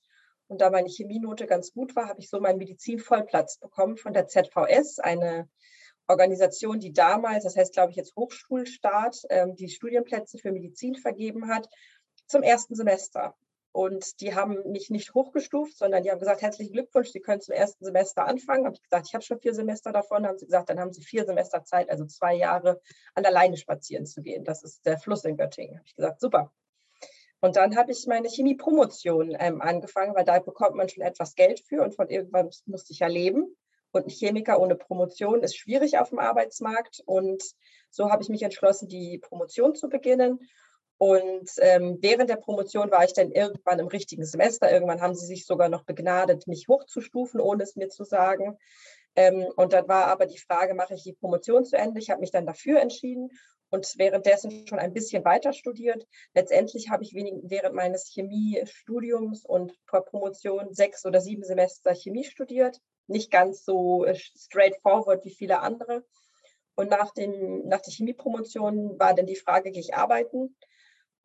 Und 0.49 0.61
da 0.61 0.71
meine 0.71 0.89
Chemienote 0.89 1.47
ganz 1.47 1.73
gut 1.73 1.97
war, 1.97 2.09
habe 2.09 2.21
ich 2.21 2.31
so 2.31 2.41
meinen 2.41 2.59
Medizin-Vollplatz 2.59 3.59
bekommen 3.59 3.97
von 3.97 4.13
der 4.13 4.29
ZVS, 4.29 5.01
eine 5.01 5.49
Organisation, 6.07 6.79
die 6.79 6.93
damals, 6.93 7.43
das 7.43 7.57
heißt 7.57 7.73
glaube 7.73 7.91
ich 7.91 7.97
jetzt 7.97 8.15
Hochschulstaat, 8.15 9.23
ähm, 9.31 9.57
die 9.57 9.69
Studienplätze 9.69 10.39
für 10.39 10.53
Medizin 10.53 10.95
vergeben 10.95 11.49
hat, 11.49 11.69
zum 12.29 12.43
ersten 12.43 12.77
Semester. 12.77 13.35
Und 13.77 14.23
die 14.23 14.35
haben 14.35 14.73
mich 14.73 14.89
nicht 14.89 15.13
hochgestuft, 15.13 15.77
sondern 15.77 16.03
die 16.03 16.11
haben 16.11 16.19
gesagt, 16.19 16.41
herzlichen 16.41 16.73
Glückwunsch, 16.73 17.11
Sie 17.11 17.21
können 17.21 17.43
zum 17.43 17.55
ersten 17.55 17.85
Semester 17.85 18.25
anfangen. 18.25 18.65
Habe 18.65 18.75
ich 18.75 18.83
gesagt, 18.83 19.07
ich 19.07 19.13
habe 19.13 19.23
schon 19.23 19.39
vier 19.39 19.53
Semester 19.53 19.93
davon. 19.93 20.23
Dann 20.23 20.31
haben 20.31 20.39
sie 20.39 20.47
gesagt, 20.47 20.71
dann 20.71 20.81
haben 20.81 20.95
Sie 20.95 21.03
vier 21.03 21.27
Semester 21.27 21.63
Zeit, 21.63 21.91
also 21.91 22.07
zwei 22.07 22.37
Jahre 22.37 22.81
an 23.15 23.23
der 23.23 23.33
Leine 23.33 23.59
spazieren 23.59 24.07
zu 24.07 24.23
gehen. 24.23 24.45
Das 24.45 24.63
ist 24.63 24.87
der 24.87 24.97
Fluss 24.97 25.27
in 25.27 25.37
Göttingen. 25.37 25.77
Habe 25.77 25.87
ich 25.87 25.95
gesagt, 25.95 26.23
super. 26.23 26.55
Und 27.41 27.57
dann 27.57 27.77
habe 27.77 27.93
ich 27.93 28.07
meine 28.07 28.31
Chemie-Promotion 28.31 29.37
ähm, 29.39 29.61
angefangen, 29.61 30.15
weil 30.15 30.25
da 30.25 30.39
bekommt 30.39 30.77
man 30.77 30.89
schon 30.89 31.05
etwas 31.05 31.35
Geld 31.35 31.61
für 31.61 31.83
und 31.83 31.95
von 31.95 32.09
irgendwann 32.09 32.49
musste 32.65 32.95
ich 32.95 33.01
ja 33.01 33.09
leben. 33.09 33.55
Und 33.91 34.07
ein 34.07 34.11
Chemiker 34.11 34.59
ohne 34.59 34.77
Promotion 34.77 35.43
ist 35.43 35.55
schwierig 35.55 35.99
auf 35.99 36.09
dem 36.09 36.19
Arbeitsmarkt. 36.19 37.03
Und 37.05 37.43
so 37.91 38.11
habe 38.11 38.23
ich 38.23 38.31
mich 38.31 38.43
entschlossen, 38.43 38.89
die 38.89 39.19
Promotion 39.19 39.75
zu 39.75 39.91
beginnen 39.91 40.41
Und 40.99 41.51
ähm, 41.59 41.99
während 42.01 42.31
der 42.31 42.37
Promotion 42.37 42.91
war 42.91 43.05
ich 43.05 43.13
dann 43.13 43.31
irgendwann 43.31 43.79
im 43.79 43.89
richtigen 43.89 44.25
Semester. 44.25 44.71
Irgendwann 44.71 45.03
haben 45.03 45.15
sie 45.15 45.27
sich 45.27 45.45
sogar 45.45 45.69
noch 45.69 45.85
begnadet, 45.85 46.47
mich 46.47 46.69
hochzustufen, 46.69 47.41
ohne 47.41 47.65
es 47.65 47.77
mir 47.77 47.89
zu 47.89 48.05
sagen. 48.05 48.57
Ähm, 49.15 49.47
und 49.57 49.73
dann 49.73 49.89
war 49.89 50.07
aber 50.07 50.27
die 50.27 50.39
Frage, 50.39 50.75
mache 50.75 50.95
ich 50.95 51.03
die 51.03 51.13
Promotion 51.13 51.65
zu 51.65 51.77
Ende? 51.77 52.01
Ich 52.01 52.11
habe 52.11 52.21
mich 52.21 52.31
dann 52.31 52.47
dafür 52.47 52.81
entschieden 52.81 53.31
und 53.71 53.95
währenddessen 53.99 54.67
schon 54.67 54.79
ein 54.79 54.93
bisschen 54.93 55.25
weiter 55.25 55.53
studiert. 55.53 56.07
Letztendlich 56.35 56.89
habe 56.89 57.03
ich 57.03 57.15
während 57.15 57.75
meines 57.75 58.07
Chemiestudiums 58.07 59.45
und 59.45 59.75
vor 59.87 60.05
Promotion 60.05 60.73
sechs 60.73 61.05
oder 61.05 61.21
sieben 61.21 61.43
Semester 61.43 61.95
Chemie 61.95 62.25
studiert. 62.25 62.81
Nicht 63.07 63.31
ganz 63.31 63.65
so 63.65 64.05
äh, 64.05 64.15
straightforward 64.15 65.25
wie 65.25 65.35
viele 65.35 65.61
andere. 65.61 66.05
Und 66.75 66.91
nach, 66.91 67.13
dem, 67.13 67.67
nach 67.67 67.81
der 67.81 67.93
Chemiepromotion 67.93 68.99
war 68.99 69.15
dann 69.15 69.27
die 69.27 69.37
Frage, 69.37 69.71
gehe 69.71 69.81
ich 69.81 69.95
arbeiten? 69.95 70.55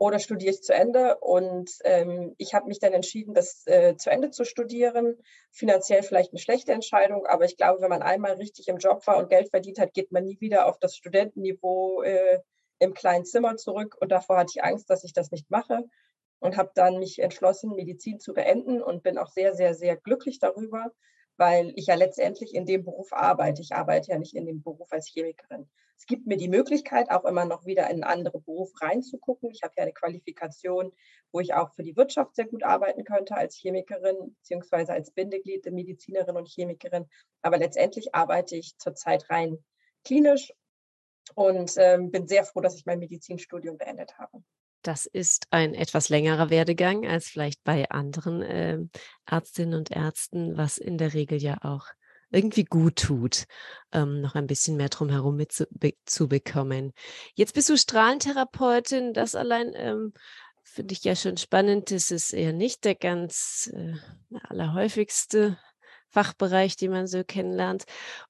Oder 0.01 0.17
studiere 0.17 0.49
ich 0.51 0.63
zu 0.63 0.73
Ende. 0.73 1.19
Und 1.19 1.69
ähm, 1.83 2.33
ich 2.39 2.55
habe 2.55 2.65
mich 2.67 2.79
dann 2.79 2.91
entschieden, 2.91 3.35
das 3.35 3.67
äh, 3.67 3.95
zu 3.97 4.09
Ende 4.09 4.31
zu 4.31 4.45
studieren. 4.45 5.15
Finanziell 5.51 6.01
vielleicht 6.01 6.31
eine 6.31 6.39
schlechte 6.39 6.71
Entscheidung, 6.71 7.27
aber 7.27 7.45
ich 7.45 7.55
glaube, 7.55 7.83
wenn 7.83 7.91
man 7.91 8.01
einmal 8.01 8.33
richtig 8.33 8.67
im 8.67 8.77
Job 8.77 9.05
war 9.05 9.17
und 9.17 9.29
Geld 9.29 9.51
verdient 9.51 9.77
hat, 9.77 9.93
geht 9.93 10.11
man 10.11 10.25
nie 10.25 10.41
wieder 10.41 10.65
auf 10.65 10.79
das 10.79 10.95
Studentenniveau 10.95 12.01
äh, 12.01 12.39
im 12.79 12.95
kleinen 12.95 13.25
Zimmer 13.25 13.57
zurück. 13.57 13.95
Und 13.99 14.11
davor 14.11 14.37
hatte 14.37 14.53
ich 14.55 14.63
Angst, 14.63 14.89
dass 14.89 15.03
ich 15.03 15.13
das 15.13 15.29
nicht 15.29 15.51
mache 15.51 15.83
und 16.39 16.57
habe 16.57 16.71
dann 16.73 16.97
mich 16.97 17.19
entschlossen, 17.19 17.75
Medizin 17.75 18.19
zu 18.19 18.33
beenden 18.33 18.81
und 18.81 19.03
bin 19.03 19.19
auch 19.19 19.29
sehr, 19.29 19.53
sehr, 19.53 19.75
sehr 19.75 19.97
glücklich 19.97 20.39
darüber, 20.39 20.91
weil 21.37 21.73
ich 21.75 21.85
ja 21.85 21.93
letztendlich 21.93 22.55
in 22.55 22.65
dem 22.65 22.83
Beruf 22.83 23.13
arbeite. 23.13 23.61
Ich 23.61 23.73
arbeite 23.75 24.09
ja 24.09 24.17
nicht 24.17 24.35
in 24.35 24.47
dem 24.47 24.63
Beruf 24.63 24.91
als 24.91 25.07
Chemikerin. 25.07 25.69
Es 26.01 26.07
gibt 26.07 26.25
mir 26.25 26.37
die 26.37 26.49
Möglichkeit, 26.49 27.11
auch 27.11 27.25
immer 27.25 27.45
noch 27.45 27.67
wieder 27.67 27.83
in 27.83 28.03
einen 28.03 28.03
anderen 28.03 28.43
Beruf 28.43 28.71
reinzugucken. 28.81 29.51
Ich 29.51 29.61
habe 29.61 29.75
ja 29.77 29.83
eine 29.83 29.93
Qualifikation, 29.93 30.91
wo 31.31 31.41
ich 31.41 31.53
auch 31.53 31.75
für 31.75 31.83
die 31.83 31.95
Wirtschaft 31.95 32.35
sehr 32.35 32.47
gut 32.47 32.63
arbeiten 32.63 33.03
könnte 33.03 33.35
als 33.35 33.55
Chemikerin 33.55 34.35
beziehungsweise 34.35 34.93
als 34.93 35.11
Bindeglied 35.11 35.63
der 35.63 35.71
Medizinerin 35.71 36.35
und 36.35 36.47
Chemikerin. 36.47 37.05
Aber 37.43 37.59
letztendlich 37.59 38.15
arbeite 38.15 38.55
ich 38.55 38.75
zurzeit 38.79 39.29
rein 39.29 39.59
klinisch 40.03 40.51
und 41.35 41.75
ähm, 41.77 42.09
bin 42.09 42.27
sehr 42.27 42.45
froh, 42.45 42.61
dass 42.61 42.75
ich 42.75 42.87
mein 42.87 42.97
Medizinstudium 42.97 43.77
beendet 43.77 44.17
habe. 44.17 44.43
Das 44.81 45.05
ist 45.05 45.45
ein 45.51 45.75
etwas 45.75 46.09
längerer 46.09 46.49
Werdegang 46.49 47.05
als 47.05 47.27
vielleicht 47.27 47.63
bei 47.63 47.87
anderen 47.91 48.41
äh, 48.41 48.79
Ärztinnen 49.29 49.75
und 49.75 49.91
Ärzten, 49.91 50.57
was 50.57 50.79
in 50.79 50.97
der 50.97 51.13
Regel 51.13 51.39
ja 51.39 51.59
auch 51.61 51.85
irgendwie 52.31 52.63
gut 52.63 52.97
tut, 52.97 53.45
ähm, 53.91 54.21
noch 54.21 54.35
ein 54.35 54.47
bisschen 54.47 54.77
mehr 54.77 54.89
drumherum 54.89 55.35
mitzubekommen. 55.35 56.93
Jetzt 57.35 57.53
bist 57.53 57.69
du 57.69 57.77
Strahlentherapeutin, 57.77 59.13
das 59.13 59.35
allein 59.35 59.71
ähm, 59.75 60.13
finde 60.63 60.93
ich 60.93 61.03
ja 61.03 61.15
schon 61.15 61.37
spannend. 61.37 61.91
Das 61.91 62.11
ist 62.11 62.33
eher 62.33 62.53
nicht 62.53 62.85
der 62.85 62.95
ganz 62.95 63.71
äh, 63.73 63.93
allerhäufigste 64.49 65.57
Fachbereich, 66.09 66.75
den 66.75 66.91
man 66.91 67.07
so 67.07 67.23
kennenlernt. 67.23 67.83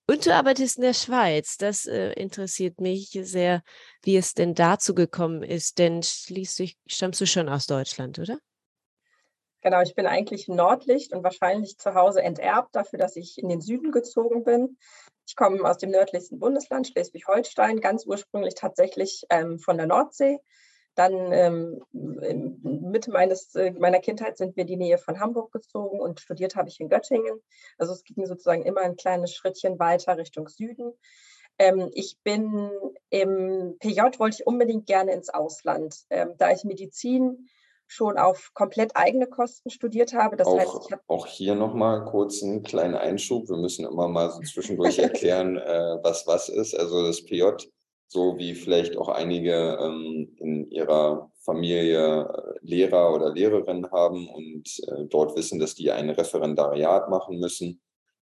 Und 0.08 0.26
du 0.26 0.34
arbeitest 0.34 0.78
in 0.78 0.84
der 0.84 0.94
Schweiz. 0.94 1.58
Das 1.58 1.86
äh, 1.86 2.12
interessiert 2.14 2.80
mich 2.80 3.18
sehr, 3.22 3.64
wie 4.04 4.18
es 4.18 4.34
denn 4.34 4.54
dazu 4.54 4.94
gekommen 4.94 5.44
ist. 5.44 5.80
Denn 5.80 6.04
schließlich 6.04 6.78
stammst 6.88 7.22
du 7.22 7.26
schon 7.26 7.50
aus 7.50 7.66
Deutschland, 7.66 8.20
oder? 8.20 8.40
Genau, 9.62 9.82
ich 9.82 9.94
bin 9.94 10.08
eigentlich 10.08 10.48
Nordlicht 10.48 11.14
und 11.14 11.24
wahrscheinlich 11.24 11.78
zu 11.78 11.94
Hause 11.94 12.24
enterbt 12.24 12.76
dafür, 12.76 12.98
dass 12.98 13.16
ich 13.16 13.38
in 13.38 13.48
den 13.48 13.62
Süden 13.62 13.92
gezogen 13.92 14.44
bin. 14.44 14.78
Ich 15.28 15.36
komme 15.36 15.64
aus 15.70 15.78
dem 15.78 15.92
nördlichsten 15.92 16.40
Bundesland, 16.40 16.88
Schleswig-Holstein, 16.88 17.80
ganz 17.80 18.06
ursprünglich 18.06 18.56
tatsächlich 18.56 19.24
ähm, 19.30 19.60
von 19.60 19.78
der 19.78 19.86
Nordsee. 19.86 20.40
Dann 20.96 21.32
ähm, 21.32 21.82
Mitte 21.94 23.12
meines, 23.12 23.56
äh, 23.56 23.72
meiner 23.72 24.00
Kindheit 24.00 24.38
sind 24.38 24.58
wir 24.58 24.62
in 24.62 24.68
die 24.68 24.78
Nähe 24.78 24.98
von 24.98 25.20
Hamburg 25.20 25.52
gezogen 25.52 26.00
und 26.00 26.20
studiert 26.20 26.56
habe 26.56 26.68
ich 26.68 26.80
in 26.80 26.90
Göttingen. 26.90 27.42
Also 27.78 27.94
es 27.94 28.04
ging 28.04 28.26
sozusagen 28.26 28.64
immer 28.64 28.82
ein 28.82 28.98
kleines 28.98 29.34
Schrittchen 29.34 29.80
weiter 29.80 30.18
Richtung 30.18 30.50
Süden. 30.50 30.92
Ähm, 31.60 31.92
ich 31.94 32.18
bin 32.24 32.72
im 33.10 33.78
PJ, 33.80 34.02
wollte 34.18 34.38
ich 34.40 34.48
unbedingt 34.48 34.88
gerne 34.88 35.14
ins 35.14 35.30
Ausland. 35.30 35.96
Ähm, 36.10 36.34
da 36.38 36.52
ich 36.52 36.64
Medizin 36.64 37.48
schon 37.92 38.18
auf 38.18 38.52
komplett 38.54 38.96
eigene 38.96 39.28
Kosten 39.28 39.70
studiert 39.70 40.14
habe. 40.14 40.38
Das 40.38 40.48
auch, 40.48 40.58
heißt, 40.58 40.86
ich 40.86 40.92
habe 40.92 41.04
auch 41.08 41.28
hier 41.28 41.56
nochmal 41.56 42.06
kurz 42.06 42.42
einen 42.42 42.64
kleinen 42.64 42.96
Einschub. 42.96 43.50
Wir 43.50 43.58
müssen 43.58 43.86
immer 43.86 44.08
mal 44.08 44.32
so 44.32 44.40
zwischendurch 44.42 45.00
erklären, 45.00 45.58
äh, 45.58 45.98
was 46.02 46.26
was 46.26 46.50
ist. 46.50 46.74
Also 46.74 47.06
das 47.06 47.24
PJ 47.24 47.44
so 48.12 48.38
wie 48.38 48.56
vielleicht 48.56 48.98
auch 48.98 49.08
einige 49.08 49.78
ähm, 49.82 50.36
in 50.38 50.70
ihrer 50.70 51.32
Familie 51.40 52.24
äh, 52.24 52.60
Lehrer 52.62 53.16
oder 53.16 53.34
Lehrerinnen 53.34 53.90
haben 53.90 54.28
und 54.28 54.68
äh, 54.88 55.06
dort 55.10 55.38
wissen, 55.38 55.60
dass 55.60 55.76
die 55.76 55.92
ein 55.92 56.10
Referendariat 56.10 57.10
machen 57.10 57.40
müssen, 57.40 57.82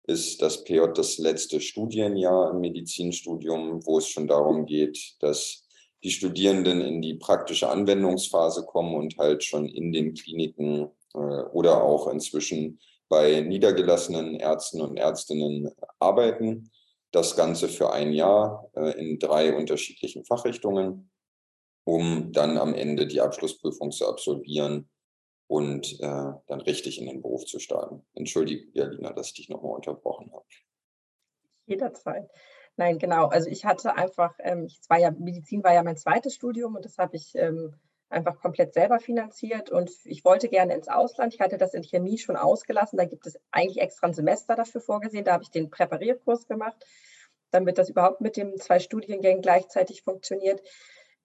ist 0.05 0.41
das 0.43 0.63
PJ 0.63 0.81
das 0.93 1.17
letzte 1.17 1.59
Studienjahr 1.59 2.51
im 2.51 2.59
Medizinstudium, 2.59 3.83
wo 3.83 3.97
es 3.97 4.07
schon 4.07 4.27
darum 4.27 4.67
geht, 4.67 5.15
dass 5.19 5.60
die 6.03 6.11
Studierenden 6.11 6.81
in 6.81 7.01
die 7.01 7.15
praktische 7.15 7.69
Anwendungsphase 7.69 8.65
kommen 8.65 8.95
und 8.95 9.17
halt 9.17 9.43
schon 9.43 9.67
in 9.67 9.91
den 9.91 10.13
Kliniken 10.13 10.89
äh, 11.13 11.17
oder 11.17 11.83
auch 11.83 12.07
inzwischen 12.07 12.79
bei 13.09 13.41
niedergelassenen 13.41 14.35
Ärzten 14.35 14.81
und 14.81 14.97
Ärztinnen 14.97 15.69
arbeiten 15.99 16.71
das 17.11 17.35
Ganze 17.35 17.67
für 17.67 17.91
ein 17.91 18.13
Jahr 18.13 18.69
äh, 18.73 18.91
in 18.97 19.19
drei 19.19 19.53
unterschiedlichen 19.55 20.23
Fachrichtungen, 20.25 21.11
um 21.83 22.31
dann 22.31 22.57
am 22.57 22.73
Ende 22.73 23.07
die 23.07 23.21
Abschlussprüfung 23.21 23.91
zu 23.91 24.07
absolvieren 24.07 24.89
und 25.47 25.99
äh, 25.99 26.31
dann 26.47 26.61
richtig 26.61 26.99
in 26.99 27.07
den 27.07 27.21
Beruf 27.21 27.45
zu 27.45 27.59
starten. 27.59 28.05
Entschuldige, 28.13 28.67
Jalina, 28.73 29.11
dass 29.11 29.27
ich 29.27 29.33
dich 29.33 29.49
nochmal 29.49 29.75
unterbrochen 29.75 30.31
habe. 30.31 30.45
Jederzeit. 31.65 32.29
Nein, 32.81 32.97
genau. 32.97 33.27
Also 33.27 33.47
ich 33.47 33.63
hatte 33.63 33.95
einfach, 33.95 34.33
ähm, 34.39 34.65
ich 34.65 34.79
war 34.89 34.97
ja, 34.97 35.11
Medizin 35.11 35.63
war 35.63 35.71
ja 35.71 35.83
mein 35.83 35.97
zweites 35.97 36.33
Studium 36.33 36.75
und 36.75 36.83
das 36.83 36.97
habe 36.97 37.15
ich 37.15 37.35
ähm, 37.35 37.75
einfach 38.09 38.39
komplett 38.39 38.73
selber 38.73 38.97
finanziert 38.97 39.69
und 39.69 39.91
ich 40.03 40.25
wollte 40.25 40.49
gerne 40.49 40.73
ins 40.73 40.87
Ausland. 40.87 41.31
Ich 41.31 41.39
hatte 41.39 41.59
das 41.59 41.75
in 41.75 41.83
Chemie 41.83 42.17
schon 42.17 42.35
ausgelassen. 42.35 42.97
Da 42.97 43.05
gibt 43.05 43.27
es 43.27 43.39
eigentlich 43.51 43.83
extra 43.83 44.07
ein 44.07 44.15
Semester 44.15 44.55
dafür 44.55 44.81
vorgesehen. 44.81 45.25
Da 45.25 45.33
habe 45.33 45.43
ich 45.43 45.51
den 45.51 45.69
Präparierkurs 45.69 46.47
gemacht, 46.47 46.83
damit 47.51 47.77
das 47.77 47.87
überhaupt 47.87 48.19
mit 48.19 48.35
den 48.35 48.57
zwei 48.57 48.79
Studiengängen 48.79 49.43
gleichzeitig 49.43 50.01
funktioniert. 50.01 50.59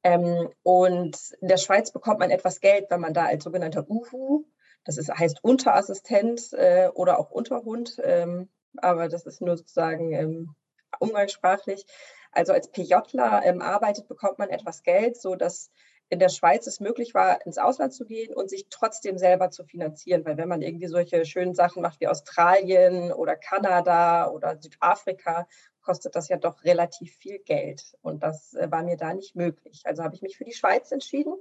Ähm, 0.02 0.50
und 0.62 1.16
in 1.40 1.48
der 1.48 1.56
Schweiz 1.56 1.90
bekommt 1.90 2.18
man 2.18 2.30
etwas 2.30 2.60
Geld, 2.60 2.90
wenn 2.90 3.00
man 3.00 3.14
da 3.14 3.24
als 3.24 3.42
sogenannter 3.42 3.88
UHU, 3.88 4.44
das 4.84 4.98
ist, 4.98 5.08
heißt 5.08 5.42
Unterassistent 5.42 6.52
äh, 6.52 6.90
oder 6.92 7.18
auch 7.18 7.30
Unterhund, 7.30 7.98
ähm, 8.04 8.50
aber 8.76 9.08
das 9.08 9.24
ist 9.24 9.40
nur 9.40 9.56
sozusagen 9.56 10.12
ähm, 10.12 10.54
umgangssprachlich. 11.00 11.86
Also 12.32 12.52
als 12.52 12.70
PJler 12.70 13.42
ähm, 13.44 13.62
arbeitet, 13.62 14.08
bekommt 14.08 14.38
man 14.38 14.50
etwas 14.50 14.82
Geld, 14.82 15.16
sodass 15.16 15.70
in 16.08 16.18
der 16.18 16.28
Schweiz 16.28 16.66
es 16.66 16.78
möglich 16.78 17.14
war, 17.14 17.44
ins 17.44 17.58
Ausland 17.58 17.92
zu 17.92 18.04
gehen 18.04 18.32
und 18.34 18.48
sich 18.48 18.66
trotzdem 18.70 19.18
selber 19.18 19.50
zu 19.50 19.64
finanzieren. 19.64 20.24
Weil 20.24 20.36
wenn 20.36 20.48
man 20.48 20.62
irgendwie 20.62 20.86
solche 20.86 21.24
schönen 21.24 21.54
Sachen 21.54 21.82
macht 21.82 22.00
wie 22.00 22.08
Australien 22.08 23.12
oder 23.12 23.36
Kanada 23.36 24.30
oder 24.30 24.56
Südafrika, 24.60 25.48
kostet 25.82 26.14
das 26.14 26.28
ja 26.28 26.36
doch 26.36 26.64
relativ 26.64 27.14
viel 27.16 27.38
Geld. 27.38 27.96
Und 28.02 28.22
das 28.22 28.54
äh, 28.54 28.70
war 28.70 28.82
mir 28.82 28.96
da 28.96 29.14
nicht 29.14 29.34
möglich. 29.34 29.82
Also 29.84 30.04
habe 30.04 30.14
ich 30.14 30.22
mich 30.22 30.36
für 30.36 30.44
die 30.44 30.52
Schweiz 30.52 30.92
entschieden 30.92 31.34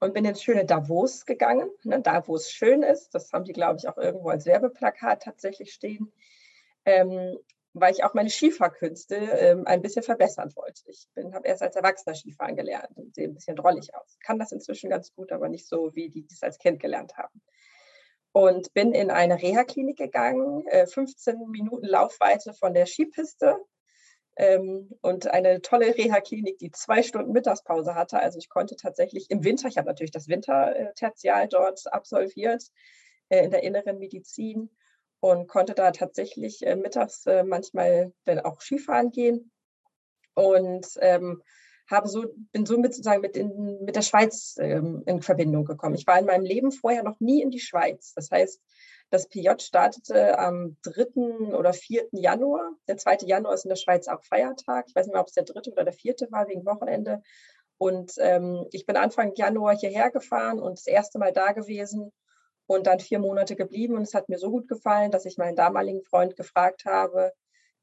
und 0.00 0.14
bin 0.14 0.24
ins 0.24 0.42
schöne 0.42 0.64
Davos 0.64 1.26
gegangen. 1.26 1.70
Ne, 1.84 2.00
da, 2.00 2.26
wo 2.26 2.36
es 2.36 2.50
schön 2.50 2.82
ist, 2.82 3.14
das 3.14 3.32
haben 3.32 3.44
die, 3.44 3.52
glaube 3.52 3.78
ich, 3.78 3.88
auch 3.88 3.98
irgendwo 3.98 4.28
als 4.28 4.46
Werbeplakat 4.46 5.22
tatsächlich 5.22 5.72
stehen. 5.72 6.12
Ähm, 6.84 7.38
weil 7.80 7.92
ich 7.92 8.04
auch 8.04 8.14
meine 8.14 8.30
Skifahrkünste 8.30 9.16
ähm, 9.16 9.66
ein 9.66 9.82
bisschen 9.82 10.02
verbessern 10.02 10.52
wollte. 10.54 10.82
Ich 10.86 11.08
habe 11.32 11.46
erst 11.46 11.62
als 11.62 11.76
Erwachsener 11.76 12.14
Skifahren 12.14 12.56
gelernt 12.56 12.96
und 12.96 13.14
sehe 13.14 13.28
ein 13.28 13.34
bisschen 13.34 13.56
drollig 13.56 13.94
aus. 13.94 14.18
Kann 14.24 14.38
das 14.38 14.52
inzwischen 14.52 14.90
ganz 14.90 15.12
gut, 15.14 15.32
aber 15.32 15.48
nicht 15.48 15.66
so, 15.66 15.94
wie 15.94 16.08
die 16.10 16.26
das 16.26 16.42
als 16.42 16.58
Kind 16.58 16.80
gelernt 16.80 17.16
haben. 17.16 17.40
Und 18.32 18.72
bin 18.74 18.92
in 18.92 19.10
eine 19.10 19.40
Reha-Klinik 19.40 19.96
gegangen, 19.96 20.66
äh, 20.68 20.86
15 20.86 21.50
Minuten 21.50 21.86
Laufweite 21.86 22.52
von 22.52 22.74
der 22.74 22.86
Skipiste. 22.86 23.56
Ähm, 24.36 24.90
und 25.00 25.26
eine 25.26 25.62
tolle 25.62 25.96
Reha-Klinik, 25.96 26.58
die 26.58 26.70
zwei 26.70 27.02
Stunden 27.02 27.32
Mittagspause 27.32 27.96
hatte. 27.96 28.20
Also 28.20 28.38
ich 28.38 28.48
konnte 28.48 28.76
tatsächlich 28.76 29.30
im 29.30 29.42
Winter, 29.42 29.66
ich 29.66 29.78
habe 29.78 29.88
natürlich 29.88 30.12
das 30.12 30.28
Wintertertial 30.28 31.48
dort 31.48 31.92
absolviert, 31.92 32.62
äh, 33.30 33.44
in 33.44 33.50
der 33.50 33.64
inneren 33.64 33.98
Medizin 33.98 34.70
und 35.20 35.48
konnte 35.48 35.74
da 35.74 35.90
tatsächlich 35.90 36.66
äh, 36.66 36.76
mittags 36.76 37.26
äh, 37.26 37.42
manchmal 37.42 38.12
dann 38.24 38.40
auch 38.40 38.60
Skifahren 38.60 39.10
gehen 39.10 39.50
und 40.34 40.86
ähm, 41.00 41.42
habe 41.90 42.08
so, 42.08 42.26
bin 42.52 42.66
somit 42.66 42.92
sozusagen 42.94 43.22
mit, 43.22 43.36
in, 43.36 43.84
mit 43.84 43.96
der 43.96 44.02
Schweiz 44.02 44.56
ähm, 44.60 45.02
in 45.06 45.22
Verbindung 45.22 45.64
gekommen. 45.64 45.94
Ich 45.94 46.06
war 46.06 46.18
in 46.18 46.26
meinem 46.26 46.44
Leben 46.44 46.70
vorher 46.70 47.02
noch 47.02 47.18
nie 47.18 47.42
in 47.42 47.50
die 47.50 47.60
Schweiz. 47.60 48.12
Das 48.14 48.30
heißt, 48.30 48.60
das 49.10 49.28
PJ 49.28 49.48
startete 49.58 50.38
am 50.38 50.76
3. 50.82 51.54
oder 51.54 51.72
4. 51.72 52.08
Januar. 52.12 52.72
Der 52.88 52.98
2. 52.98 53.18
Januar 53.22 53.54
ist 53.54 53.64
in 53.64 53.70
der 53.70 53.76
Schweiz 53.76 54.06
auch 54.06 54.22
Feiertag. 54.22 54.84
Ich 54.88 54.94
weiß 54.94 55.06
nicht 55.06 55.14
mehr, 55.14 55.22
ob 55.22 55.28
es 55.28 55.34
der 55.34 55.44
3. 55.44 55.72
oder 55.72 55.84
der 55.84 55.94
4. 55.94 56.14
war, 56.30 56.46
wegen 56.46 56.66
Wochenende. 56.66 57.22
Und 57.78 58.12
ähm, 58.18 58.66
ich 58.70 58.84
bin 58.84 58.96
Anfang 58.96 59.32
Januar 59.34 59.74
hierher 59.74 60.10
gefahren 60.10 60.60
und 60.60 60.78
das 60.78 60.86
erste 60.86 61.18
Mal 61.18 61.32
da 61.32 61.52
gewesen 61.52 62.12
und 62.68 62.86
dann 62.86 63.00
vier 63.00 63.18
Monate 63.18 63.56
geblieben. 63.56 63.96
Und 63.96 64.02
es 64.02 64.14
hat 64.14 64.28
mir 64.28 64.38
so 64.38 64.50
gut 64.50 64.68
gefallen, 64.68 65.10
dass 65.10 65.24
ich 65.24 65.38
meinen 65.38 65.56
damaligen 65.56 66.04
Freund 66.04 66.36
gefragt 66.36 66.84
habe, 66.84 67.32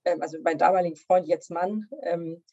ähm, 0.05 0.21
also 0.21 0.37
meinen 0.41 0.59
damaligen 0.59 0.95
Freund, 0.95 1.27
jetzt 1.27 1.49
Mann, 1.51 1.89
ähm, 2.03 2.43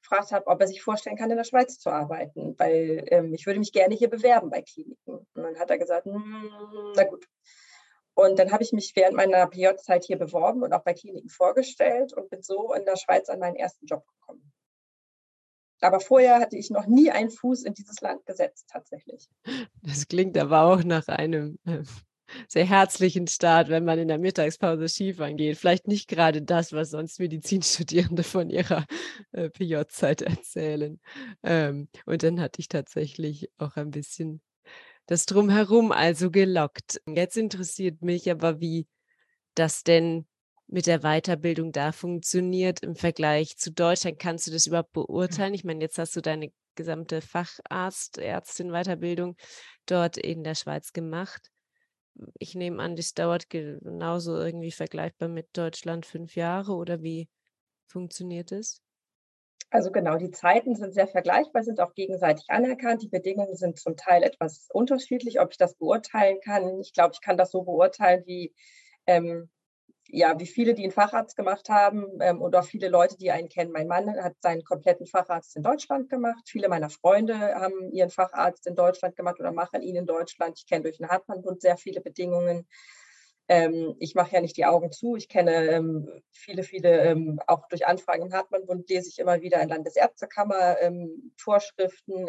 gefragt 0.00 0.30
habe, 0.30 0.46
ob 0.46 0.60
er 0.60 0.68
sich 0.68 0.82
vorstellen 0.82 1.16
kann, 1.16 1.30
in 1.30 1.38
der 1.38 1.44
Schweiz 1.44 1.78
zu 1.78 1.90
arbeiten, 1.90 2.54
weil 2.58 3.04
ähm, 3.08 3.34
ich 3.34 3.46
würde 3.46 3.58
mich 3.58 3.72
gerne 3.72 3.94
hier 3.94 4.10
bewerben 4.10 4.50
bei 4.50 4.62
Kliniken. 4.62 5.26
Und 5.34 5.42
dann 5.42 5.58
hat 5.58 5.70
er 5.70 5.78
gesagt, 5.78 6.04
hm, 6.04 6.50
na 6.94 7.04
gut. 7.04 7.26
Und 8.14 8.38
dann 8.38 8.52
habe 8.52 8.62
ich 8.62 8.72
mich 8.72 8.92
während 8.94 9.16
meiner 9.16 9.46
PJ-Zeit 9.46 10.04
hier 10.04 10.18
beworben 10.18 10.62
und 10.62 10.72
auch 10.72 10.82
bei 10.82 10.92
Kliniken 10.92 11.30
vorgestellt 11.30 12.12
und 12.12 12.28
bin 12.28 12.42
so 12.42 12.74
in 12.74 12.84
der 12.84 12.96
Schweiz 12.96 13.30
an 13.30 13.38
meinen 13.38 13.56
ersten 13.56 13.86
Job 13.86 14.04
gekommen. 14.06 14.52
Aber 15.80 16.00
vorher 16.00 16.40
hatte 16.40 16.56
ich 16.56 16.70
noch 16.70 16.86
nie 16.86 17.10
einen 17.10 17.30
Fuß 17.30 17.62
in 17.62 17.74
dieses 17.74 18.00
Land 18.00 18.26
gesetzt, 18.26 18.68
tatsächlich. 18.70 19.28
Das 19.82 20.08
klingt 20.08 20.36
aber 20.36 20.62
auch 20.62 20.82
nach 20.82 21.08
einem 21.08 21.58
äh, 21.64 21.82
sehr 22.48 22.66
herzlichen 22.66 23.26
Start, 23.26 23.68
wenn 23.68 23.84
man 23.84 23.98
in 23.98 24.08
der 24.08 24.18
Mittagspause 24.18 24.88
Skifahren 24.88 25.36
geht. 25.36 25.56
Vielleicht 25.56 25.88
nicht 25.88 26.08
gerade 26.08 26.42
das, 26.42 26.72
was 26.72 26.90
sonst 26.90 27.20
Medizinstudierende 27.20 28.22
von 28.22 28.50
ihrer 28.50 28.86
äh, 29.32 29.50
PJ-Zeit 29.50 30.22
erzählen. 30.22 31.00
Ähm, 31.42 31.88
und 32.06 32.22
dann 32.22 32.40
hatte 32.40 32.60
ich 32.60 32.68
tatsächlich 32.68 33.50
auch 33.58 33.76
ein 33.76 33.90
bisschen 33.90 34.42
das 35.06 35.26
Drumherum 35.26 35.90
also 35.90 36.30
gelockt. 36.30 37.00
Jetzt 37.08 37.36
interessiert 37.36 38.02
mich 38.02 38.30
aber, 38.30 38.60
wie 38.60 38.86
das 39.54 39.82
denn 39.82 40.26
mit 40.68 40.86
der 40.86 41.00
Weiterbildung 41.00 41.72
da 41.72 41.92
funktioniert 41.92 42.80
im 42.80 42.94
Vergleich 42.94 43.56
zu 43.56 43.72
Deutschland. 43.72 44.18
Kannst 44.18 44.46
du 44.46 44.50
das 44.50 44.66
überhaupt 44.66 44.92
beurteilen? 44.92 45.54
Ich 45.54 45.64
meine, 45.64 45.80
jetzt 45.80 45.98
hast 45.98 46.14
du 46.14 46.20
deine 46.20 46.52
gesamte 46.74 47.20
Facharzt, 47.20 48.18
Ärztin 48.18 48.70
Weiterbildung 48.70 49.36
dort 49.86 50.16
in 50.18 50.44
der 50.44 50.54
Schweiz 50.54 50.92
gemacht. 50.92 51.50
Ich 52.38 52.54
nehme 52.54 52.82
an, 52.82 52.96
das 52.96 53.14
dauert 53.14 53.48
genauso 53.48 54.36
irgendwie 54.36 54.70
vergleichbar 54.70 55.28
mit 55.28 55.48
Deutschland 55.56 56.04
fünf 56.04 56.36
Jahre 56.36 56.74
oder 56.74 57.02
wie 57.02 57.28
funktioniert 57.86 58.52
es? 58.52 58.82
Also 59.70 59.90
genau, 59.90 60.16
die 60.16 60.30
Zeiten 60.30 60.76
sind 60.76 60.94
sehr 60.94 61.08
vergleichbar, 61.08 61.62
sind 61.62 61.80
auch 61.80 61.94
gegenseitig 61.94 62.44
anerkannt. 62.48 63.02
Die 63.02 63.08
Bedingungen 63.08 63.54
sind 63.54 63.78
zum 63.78 63.96
Teil 63.96 64.22
etwas 64.22 64.66
unterschiedlich, 64.72 65.40
ob 65.40 65.50
ich 65.50 65.58
das 65.58 65.74
beurteilen 65.74 66.40
kann. 66.40 66.80
Ich 66.80 66.92
glaube, 66.94 67.12
ich 67.14 67.20
kann 67.20 67.36
das 67.36 67.50
so 67.50 67.62
beurteilen, 67.62 68.24
wie 68.26 68.54
ähm, 69.06 69.50
ja, 70.10 70.38
wie 70.38 70.46
viele, 70.46 70.74
die 70.74 70.84
einen 70.84 70.92
Facharzt 70.92 71.36
gemacht 71.36 71.68
haben 71.68 72.06
ähm, 72.22 72.42
auch 72.42 72.64
viele 72.64 72.88
Leute, 72.88 73.16
die 73.18 73.30
einen 73.30 73.50
kennen. 73.50 73.72
Mein 73.72 73.88
Mann 73.88 74.10
hat 74.22 74.36
seinen 74.40 74.64
kompletten 74.64 75.06
Facharzt 75.06 75.54
in 75.56 75.62
Deutschland 75.62 76.08
gemacht. 76.08 76.44
Viele 76.46 76.68
meiner 76.68 76.88
Freunde 76.88 77.38
haben 77.38 77.92
ihren 77.92 78.08
Facharzt 78.08 78.66
in 78.66 78.74
Deutschland 78.74 79.16
gemacht 79.16 79.38
oder 79.38 79.52
machen 79.52 79.82
ihn 79.82 79.96
in 79.96 80.06
Deutschland. 80.06 80.58
Ich 80.58 80.66
kenne 80.66 80.84
durch 80.84 80.96
den 80.96 81.08
Hartmann-Bund 81.08 81.60
sehr 81.60 81.76
viele 81.76 82.00
Bedingungen. 82.00 82.66
Ähm, 83.48 83.96
ich 83.98 84.14
mache 84.14 84.34
ja 84.34 84.40
nicht 84.40 84.56
die 84.56 84.64
Augen 84.64 84.92
zu. 84.92 85.16
Ich 85.16 85.28
kenne 85.28 85.68
ähm, 85.68 86.22
viele, 86.32 86.62
viele, 86.62 87.02
ähm, 87.02 87.38
auch 87.46 87.68
durch 87.68 87.86
Anfragen 87.86 88.26
im 88.26 88.32
Hartmann-Bund 88.32 88.88
lese 88.88 89.10
ich 89.10 89.18
immer 89.18 89.42
wieder 89.42 89.60
in 89.60 89.68
Landesärztekammer 89.68 90.80
ähm, 90.80 91.32
Vorschriften. 91.36 92.28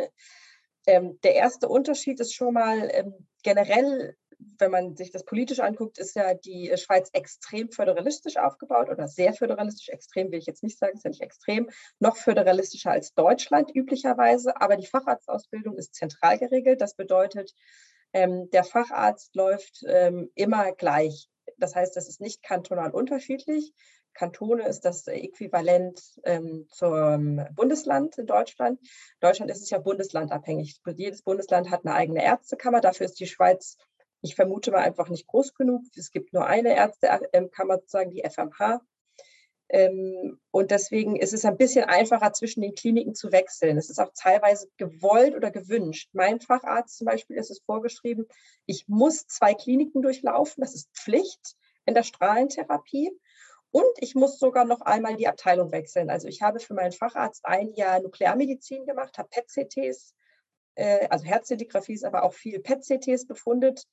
Ähm, 0.86 1.18
der 1.24 1.36
erste 1.36 1.70
Unterschied 1.70 2.20
ist 2.20 2.34
schon 2.34 2.56
mal 2.56 3.14
generell 3.42 4.18
wenn 4.58 4.72
man 4.72 4.96
sich 4.96 5.12
das 5.12 5.26
politisch 5.26 5.60
anguckt, 5.60 5.98
ist 5.98 6.16
ja 6.16 6.34
die 6.34 6.72
Schweiz 6.78 7.10
extrem 7.14 7.72
föderalistisch 7.72 8.38
aufgebaut 8.38 8.90
oder 8.90 9.08
sehr 9.08 9.34
föderalistisch. 9.34 9.90
Extrem 9.90 10.32
will 10.32 10.40
ich 10.40 10.46
jetzt 10.46 10.64
nicht 10.64 10.78
sagen, 10.78 10.96
ist 10.96 11.04
ja 11.04 11.10
nicht 11.10 11.22
extrem. 11.22 11.70
Noch 12.00 12.16
föderalistischer 12.16 12.92
als 12.92 13.14
Deutschland 13.14 13.72
üblicherweise. 13.74 14.60
Aber 14.62 14.78
die 14.78 14.88
Facharztausbildung 14.88 15.78
ist 15.78 15.96
zentral 15.96 16.38
geregelt. 16.38 16.82
Das 16.82 16.96
bedeutet, 16.96 17.54
ähm, 18.14 18.50
der 18.52 18.64
Facharzt 18.64 19.36
läuft 19.36 19.84
ähm, 19.86 20.32
immer 20.36 20.72
gleich. 20.72 21.30
Das 21.58 21.76
heißt, 21.76 21.96
das 21.96 22.08
ist 22.08 22.22
nicht 22.22 22.42
kantonal 22.42 22.92
unterschiedlich. 22.92 23.74
Kantone 24.14 24.68
ist 24.68 24.82
das 24.86 25.08
Äquivalent 25.08 26.02
ähm, 26.24 26.66
zum 26.70 27.46
Bundesland 27.56 28.18
in 28.18 28.26
Deutschland. 28.26 28.80
In 28.82 28.88
Deutschland 29.22 29.52
ist 29.52 29.62
es 29.62 29.70
ja 29.70 29.80
bundeslandabhängig. 29.80 30.82
Jedes 30.96 31.22
Bundesland 31.22 31.70
hat 31.70 31.86
eine 31.86 31.96
eigene 31.96 32.24
Ärztekammer. 32.24 32.82
Dafür 32.82 33.06
ist 33.06 33.20
die 33.20 33.28
Schweiz 33.28 33.78
ich 34.22 34.36
vermute 34.36 34.72
mal 34.72 34.80
einfach 34.80 35.10
nicht 35.10 35.28
groß 35.28 35.54
genug. 35.54 35.84
Es 35.96 36.12
gibt 36.12 36.34
nur 36.34 36.46
eine 36.46 36.76
Ärztekammer, 36.76 37.76
sozusagen 37.76 38.12
die 38.12 38.24
FMH. 38.24 38.82
Ähm, 39.72 40.40
und 40.50 40.72
deswegen 40.72 41.16
ist 41.16 41.34
es 41.34 41.46
ein 41.46 41.58
bisschen 41.58 41.86
einfacher, 41.86 42.34
zwischen 42.34 42.62
den 42.62 42.74
Kliniken 42.74 43.14
zu 43.14 43.32
wechseln. 43.32 43.78
Es 43.78 43.90
ist 43.90 44.00
auch 44.00 44.12
teilweise 44.16 44.68
gewollt 44.78 45.36
oder 45.36 45.52
gewünscht. 45.52 46.10
Mein 46.14 46.42
Facharzt 46.42 46.98
zum 46.98 47.06
Beispiel 47.06 47.38
ist 47.38 47.52
es 47.52 47.62
vorgeschrieben, 47.62 48.26
ich 48.66 48.88
muss 48.88 49.28
zwei 49.28 49.54
Kliniken 49.54 50.02
durchlaufen. 50.02 50.62
Das 50.62 50.74
ist 50.74 50.90
Pflicht 50.94 51.56
in 51.86 51.94
der 51.94 52.04
Strahlentherapie. 52.04 53.12
Und 53.72 53.94
ich 54.00 54.16
muss 54.16 54.40
sogar 54.40 54.66
noch 54.66 54.82
einmal 54.82 55.16
die 55.16 55.28
Abteilung 55.28 55.72
wechseln. 55.72 56.10
Also 56.10 56.28
ich 56.28 56.42
habe 56.42 56.60
für 56.60 56.74
meinen 56.74 56.92
Facharzt 56.92 57.46
ein 57.46 57.72
Jahr 57.74 58.00
Nuklearmedizin 58.00 58.88
gemacht, 58.88 59.20
habe 59.20 59.30
PET-CTs 59.30 60.16
äh, 60.80 61.08
also 61.10 61.26
Herztelegraphie 61.26 61.94
ist 61.94 62.06
aber 62.06 62.24
auch 62.24 62.34
viel 62.34 62.60
PET-CTs 62.60 63.28
befundet, 63.28 63.86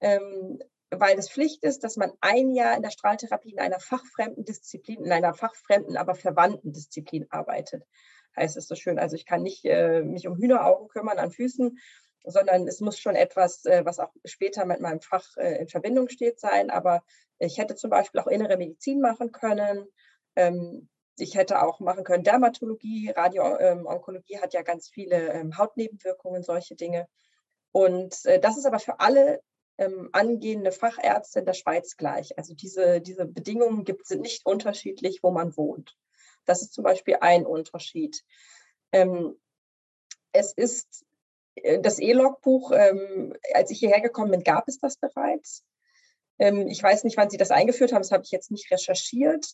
ähm, 0.00 0.60
weil 0.90 1.18
es 1.18 1.30
Pflicht 1.30 1.62
ist, 1.62 1.84
dass 1.84 1.96
man 1.96 2.12
ein 2.20 2.50
Jahr 2.50 2.76
in 2.76 2.82
der 2.82 2.90
Strahltherapie 2.90 3.52
in 3.52 3.60
einer 3.60 3.80
fachfremden 3.80 4.44
Disziplin, 4.44 5.04
in 5.04 5.12
einer 5.12 5.34
fachfremden, 5.34 5.96
aber 5.96 6.14
verwandten 6.14 6.72
Disziplin 6.72 7.26
arbeitet. 7.30 7.84
Heißt 8.36 8.56
es 8.56 8.68
so 8.68 8.74
schön. 8.76 8.98
Also 8.98 9.16
ich 9.16 9.26
kann 9.26 9.42
nicht 9.42 9.64
äh, 9.64 10.02
mich 10.02 10.26
um 10.26 10.36
Hühneraugen 10.36 10.88
kümmern 10.88 11.18
an 11.18 11.32
Füßen, 11.32 11.78
sondern 12.24 12.68
es 12.68 12.80
muss 12.80 12.98
schon 12.98 13.16
etwas, 13.16 13.64
äh, 13.64 13.84
was 13.84 13.98
auch 13.98 14.12
später 14.24 14.64
mit 14.66 14.80
meinem 14.80 15.00
Fach 15.00 15.36
äh, 15.36 15.60
in 15.60 15.68
Verbindung 15.68 16.08
steht, 16.08 16.38
sein. 16.38 16.70
Aber 16.70 17.02
ich 17.38 17.58
hätte 17.58 17.74
zum 17.74 17.90
Beispiel 17.90 18.20
auch 18.20 18.28
innere 18.28 18.56
Medizin 18.56 19.00
machen 19.00 19.32
können. 19.32 19.86
Ich 21.18 21.34
hätte 21.34 21.62
auch 21.62 21.80
machen 21.80 22.04
können 22.04 22.24
Dermatologie, 22.24 23.10
Radioonkologie 23.10 24.34
ähm, 24.34 24.42
hat 24.42 24.54
ja 24.54 24.62
ganz 24.62 24.88
viele 24.88 25.32
ähm, 25.32 25.58
Hautnebenwirkungen, 25.58 26.42
solche 26.42 26.76
Dinge. 26.76 27.08
Und 27.72 28.24
äh, 28.24 28.40
das 28.40 28.56
ist 28.56 28.66
aber 28.66 28.78
für 28.78 29.00
alle 29.00 29.42
ähm, 29.78 30.10
angehende 30.12 30.72
Fachärzte 30.72 31.40
in 31.40 31.46
der 31.46 31.54
Schweiz 31.54 31.96
gleich. 31.96 32.36
Also 32.38 32.54
diese, 32.54 33.00
diese 33.00 33.26
Bedingungen 33.26 33.84
gibt, 33.84 34.06
sind 34.06 34.20
nicht 34.20 34.44
unterschiedlich, 34.44 35.22
wo 35.22 35.30
man 35.30 35.56
wohnt. 35.56 35.96
Das 36.44 36.62
ist 36.62 36.72
zum 36.72 36.84
Beispiel 36.84 37.18
ein 37.20 37.46
Unterschied. 37.46 38.22
Ähm, 38.92 39.36
es 40.32 40.52
ist 40.52 41.04
äh, 41.54 41.80
das 41.80 41.98
E-Logbuch, 41.98 42.72
ähm, 42.72 43.34
als 43.54 43.70
ich 43.70 43.78
hierher 43.78 44.00
gekommen 44.00 44.32
bin, 44.32 44.44
gab 44.44 44.68
es 44.68 44.78
das 44.78 44.96
bereits. 44.96 45.64
Ähm, 46.38 46.68
ich 46.68 46.82
weiß 46.82 47.04
nicht, 47.04 47.16
wann 47.16 47.30
Sie 47.30 47.36
das 47.36 47.50
eingeführt 47.50 47.92
haben, 47.92 48.02
das 48.02 48.12
habe 48.12 48.24
ich 48.24 48.30
jetzt 48.30 48.50
nicht 48.50 48.70
recherchiert. 48.70 49.46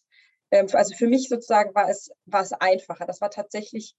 Ähm, 0.50 0.66
also 0.72 0.94
für 0.94 1.06
mich 1.06 1.28
sozusagen 1.28 1.74
war 1.74 1.88
es, 1.88 2.10
war 2.24 2.42
es 2.42 2.52
einfacher. 2.52 3.06
Das 3.06 3.20
war 3.20 3.30
tatsächlich, 3.30 3.94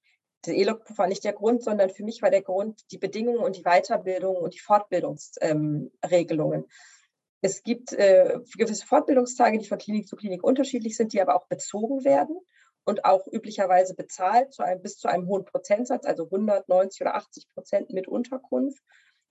der 0.46 0.56
E-Log 0.56 0.84
war 0.98 1.08
nicht 1.08 1.24
der 1.24 1.34
Grund, 1.34 1.64
sondern 1.64 1.90
für 1.90 2.04
mich 2.04 2.22
war 2.22 2.30
der 2.30 2.42
Grund 2.42 2.82
die 2.92 2.98
Bedingungen 2.98 3.40
und 3.40 3.56
die 3.56 3.64
Weiterbildung 3.64 4.38
und 4.38 4.54
die 4.54 4.60
Fortbildungsregelungen. 4.60 6.62
Ähm, 6.62 6.70
es 7.42 7.64
gibt 7.64 7.94
äh, 7.94 8.40
gewisse 8.58 8.86
Fortbildungstage, 8.86 9.60
die 9.60 9.68
von 9.68 9.78
Klinik 9.78 10.08
zu 10.08 10.16
Klinik 10.16 10.44
unterschiedlich 10.44 10.98
sind, 10.98 11.14
die 11.14 11.22
aber 11.22 11.36
auch 11.36 11.48
bezogen 11.48 12.04
werden 12.04 12.38
und 12.84 13.06
auch 13.06 13.28
üblicherweise 13.28 13.96
bezahlt 13.96 14.54
zu 14.54 14.64
einem, 14.64 14.82
bis 14.82 14.98
zu 14.98 15.08
einem 15.08 15.28
hohen 15.28 15.46
Prozentsatz, 15.46 16.06
also 16.06 16.24
190 16.24 17.02
oder 17.02 17.16
80 17.16 17.50
Prozent 17.50 17.90
mit 17.92 18.08
Unterkunft 18.08 18.82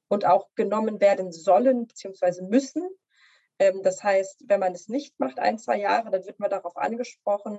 und 0.09 0.25
auch 0.25 0.49
genommen 0.55 1.01
werden 1.01 1.33
sollen 1.33 1.87
bzw. 1.87 2.43
müssen, 2.43 2.89
das 3.59 4.03
heißt, 4.03 4.45
wenn 4.49 4.61
man 4.61 4.75
es 4.75 4.89
nicht 4.89 5.19
macht, 5.19 5.39
ein, 5.39 5.59
zwei 5.59 5.79
Jahre, 5.79 6.11
dann 6.11 6.27
wird 6.27 6.39
man 6.39 6.51
darauf 6.51 6.77
angesprochen, 6.77 7.59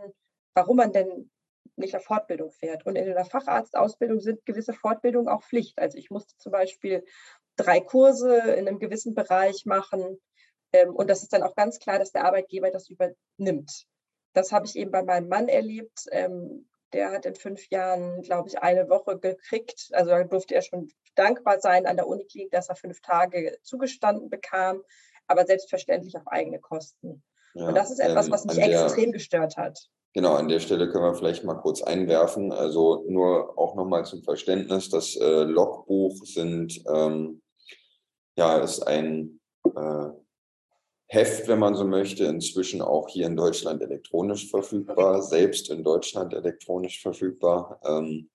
warum 0.53 0.77
man 0.77 0.91
denn 0.91 1.31
nicht 1.75 1.95
auf 1.95 2.03
Fortbildung 2.03 2.51
fährt. 2.51 2.85
Und 2.85 2.95
in 2.95 3.05
der 3.05 3.25
Facharztausbildung 3.25 4.19
sind 4.19 4.45
gewisse 4.45 4.73
Fortbildungen 4.73 5.27
auch 5.27 5.43
Pflicht. 5.43 5.77
Also 5.79 5.97
ich 5.97 6.09
musste 6.09 6.35
zum 6.37 6.51
Beispiel 6.51 7.03
drei 7.55 7.79
Kurse 7.79 8.37
in 8.37 8.67
einem 8.67 8.79
gewissen 8.79 9.13
Bereich 9.13 9.65
machen. 9.65 10.19
Ähm, 10.73 10.95
und 10.95 11.09
das 11.09 11.23
ist 11.23 11.33
dann 11.33 11.43
auch 11.43 11.55
ganz 11.55 11.79
klar, 11.79 11.99
dass 11.99 12.11
der 12.11 12.25
Arbeitgeber 12.25 12.71
das 12.71 12.89
übernimmt. 12.89 13.85
Das 14.33 14.51
habe 14.51 14.65
ich 14.65 14.75
eben 14.75 14.91
bei 14.91 15.03
meinem 15.03 15.29
Mann 15.29 15.47
erlebt. 15.49 16.05
Ähm, 16.11 16.67
der 16.93 17.11
hat 17.11 17.25
in 17.25 17.35
fünf 17.35 17.69
Jahren, 17.69 18.21
glaube 18.21 18.47
ich, 18.49 18.59
eine 18.59 18.89
Woche 18.89 19.19
gekriegt. 19.19 19.89
Also 19.93 20.11
da 20.11 20.23
durfte 20.23 20.55
er 20.55 20.61
schon 20.61 20.89
dankbar 21.15 21.59
sein 21.59 21.85
an 21.85 21.97
der 21.97 22.07
Uniklinik, 22.07 22.51
dass 22.51 22.69
er 22.69 22.75
fünf 22.75 23.01
Tage 23.01 23.57
zugestanden 23.63 24.29
bekam 24.29 24.83
aber 25.27 25.45
selbstverständlich 25.45 26.15
auf 26.17 26.27
eigene 26.27 26.59
Kosten. 26.59 27.23
Ja, 27.53 27.69
und 27.69 27.75
das 27.75 27.91
ist 27.91 27.99
etwas, 27.99 28.27
ähm, 28.27 28.31
was 28.33 28.45
mich 28.45 28.55
der, 28.55 28.83
extrem 28.83 29.11
gestört 29.11 29.57
hat. 29.57 29.79
Genau, 30.13 30.33
an 30.33 30.47
der 30.47 30.59
Stelle 30.59 30.89
können 30.89 31.03
wir 31.03 31.15
vielleicht 31.15 31.43
mal 31.43 31.55
kurz 31.55 31.81
einwerfen. 31.81 32.51
Also 32.51 33.05
nur 33.07 33.57
auch 33.57 33.75
nochmal 33.75 34.05
zum 34.05 34.23
Verständnis, 34.23 34.89
das 34.89 35.15
äh, 35.15 35.43
Logbuch 35.43 36.15
sind, 36.25 36.83
ähm, 36.91 37.41
ja, 38.35 38.57
ist 38.57 38.81
ein 38.87 39.39
äh, 39.63 40.09
Heft, 41.09 41.47
wenn 41.47 41.59
man 41.59 41.75
so 41.75 41.85
möchte, 41.85 42.25
inzwischen 42.25 42.81
auch 42.81 43.07
hier 43.09 43.27
in 43.27 43.37
Deutschland 43.37 43.81
elektronisch 43.81 44.49
verfügbar, 44.49 45.21
selbst 45.21 45.69
in 45.69 45.83
Deutschland 45.83 46.33
elektronisch 46.33 47.01
verfügbar. 47.01 47.79
Ähm, 47.85 48.29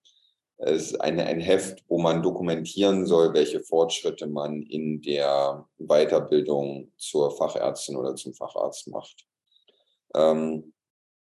es 0.64 0.92
ist 0.92 1.00
eine, 1.00 1.26
ein 1.26 1.40
Heft, 1.40 1.82
wo 1.88 1.98
man 1.98 2.22
dokumentieren 2.22 3.04
soll, 3.06 3.34
welche 3.34 3.60
Fortschritte 3.60 4.28
man 4.28 4.62
in 4.62 5.00
der 5.02 5.66
Weiterbildung 5.78 6.92
zur 6.96 7.36
Fachärztin 7.36 7.96
oder 7.96 8.14
zum 8.14 8.32
Facharzt 8.32 8.88
macht. 8.88 9.26
Ähm, 10.14 10.72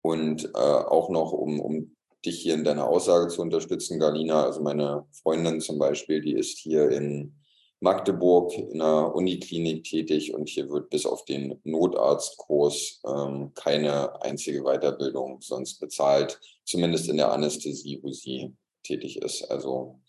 und 0.02 0.44
äh, 0.54 0.58
auch 0.58 1.10
noch, 1.10 1.32
um, 1.32 1.58
um 1.58 1.96
dich 2.24 2.38
hier 2.38 2.54
in 2.54 2.62
deiner 2.62 2.86
Aussage 2.86 3.26
zu 3.26 3.42
unterstützen, 3.42 3.98
Galina, 3.98 4.44
also 4.44 4.62
meine 4.62 5.06
Freundin 5.10 5.60
zum 5.60 5.78
Beispiel, 5.78 6.20
die 6.20 6.34
ist 6.34 6.58
hier 6.58 6.88
in 6.90 7.34
Magdeburg 7.80 8.56
in 8.56 8.80
einer 8.80 9.14
Uniklinik 9.14 9.84
tätig 9.84 10.34
und 10.34 10.48
hier 10.48 10.70
wird 10.70 10.88
bis 10.88 11.04
auf 11.04 11.24
den 11.24 11.60
Notarztkurs 11.64 13.02
ähm, 13.04 13.52
keine 13.54 14.22
einzige 14.22 14.62
Weiterbildung 14.62 15.40
sonst 15.40 15.80
bezahlt, 15.80 16.40
zumindest 16.64 17.08
in 17.08 17.16
der 17.16 17.32
Anästhesie, 17.32 17.98
wo 18.02 18.12
sie 18.12 18.54
tätig 18.86 19.22
ist. 19.22 19.42
Also 19.50 20.00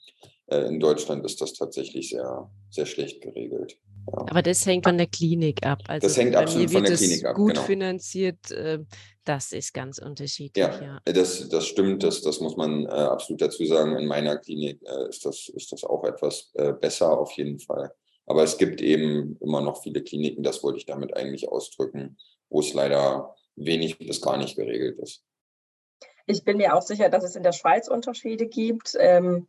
äh, 0.48 0.68
in 0.68 0.80
Deutschland 0.80 1.26
ist 1.26 1.42
das 1.42 1.54
tatsächlich 1.54 2.10
sehr, 2.10 2.50
sehr 2.70 2.86
schlecht 2.86 3.22
geregelt. 3.22 3.78
Ja. 4.12 4.26
Aber 4.30 4.42
das 4.42 4.66
hängt 4.66 4.86
von 4.86 4.98
der 4.98 5.08
Klinik 5.08 5.66
ab. 5.66 5.80
Also 5.88 6.08
das 6.08 6.18
hängt 6.18 6.36
absolut 6.36 6.72
von 6.72 6.84
der 6.84 6.96
Klinik 6.96 7.26
ab. 7.26 7.36
Gut 7.36 7.56
genau. 7.56 7.64
finanziert, 7.64 8.52
äh, 8.52 8.80
das 9.26 9.52
ist 9.52 9.74
ganz 9.74 10.00
unterschiedlich. 10.00 10.66
Ja, 10.66 10.82
ja, 10.82 11.12
Das, 11.12 11.50
das 11.50 11.68
stimmt, 11.68 12.04
das, 12.04 12.22
das 12.22 12.40
muss 12.40 12.56
man 12.56 12.86
äh, 12.86 12.90
absolut 12.90 13.42
dazu 13.42 13.66
sagen. 13.66 13.98
In 13.98 14.08
meiner 14.08 14.38
Klinik 14.38 14.82
äh, 14.84 15.10
ist, 15.10 15.26
das, 15.26 15.50
ist 15.50 15.72
das 15.74 15.84
auch 15.84 16.04
etwas 16.06 16.54
besser 16.80 17.20
auf 17.20 17.32
jeden 17.34 17.60
Fall. 17.60 17.92
Aber 18.26 18.44
es 18.44 18.58
gibt 18.58 18.82
eben 18.82 19.38
immer 19.42 19.62
noch 19.62 19.82
viele 19.82 20.04
Kliniken, 20.04 20.44
das 20.44 20.62
wollte 20.62 20.80
ich 20.80 20.86
damit 20.86 21.16
eigentlich 21.16 21.50
ausdrücken, 21.50 22.18
wo 22.50 22.60
es 22.60 22.74
leider 22.74 23.36
wenig 23.56 23.98
bis 23.98 24.22
gar 24.22 24.38
nicht 24.38 24.56
geregelt 24.56 25.00
ist. 25.00 25.24
Ich 26.28 26.44
bin 26.44 26.58
mir 26.58 26.76
auch 26.76 26.82
sicher, 26.82 27.08
dass 27.08 27.24
es 27.24 27.38
in 27.38 27.44
der 27.44 27.54
Schweiz 27.54 27.88
Unterschiede 27.88 28.48
gibt. 28.48 28.96
Ähm, 29.00 29.48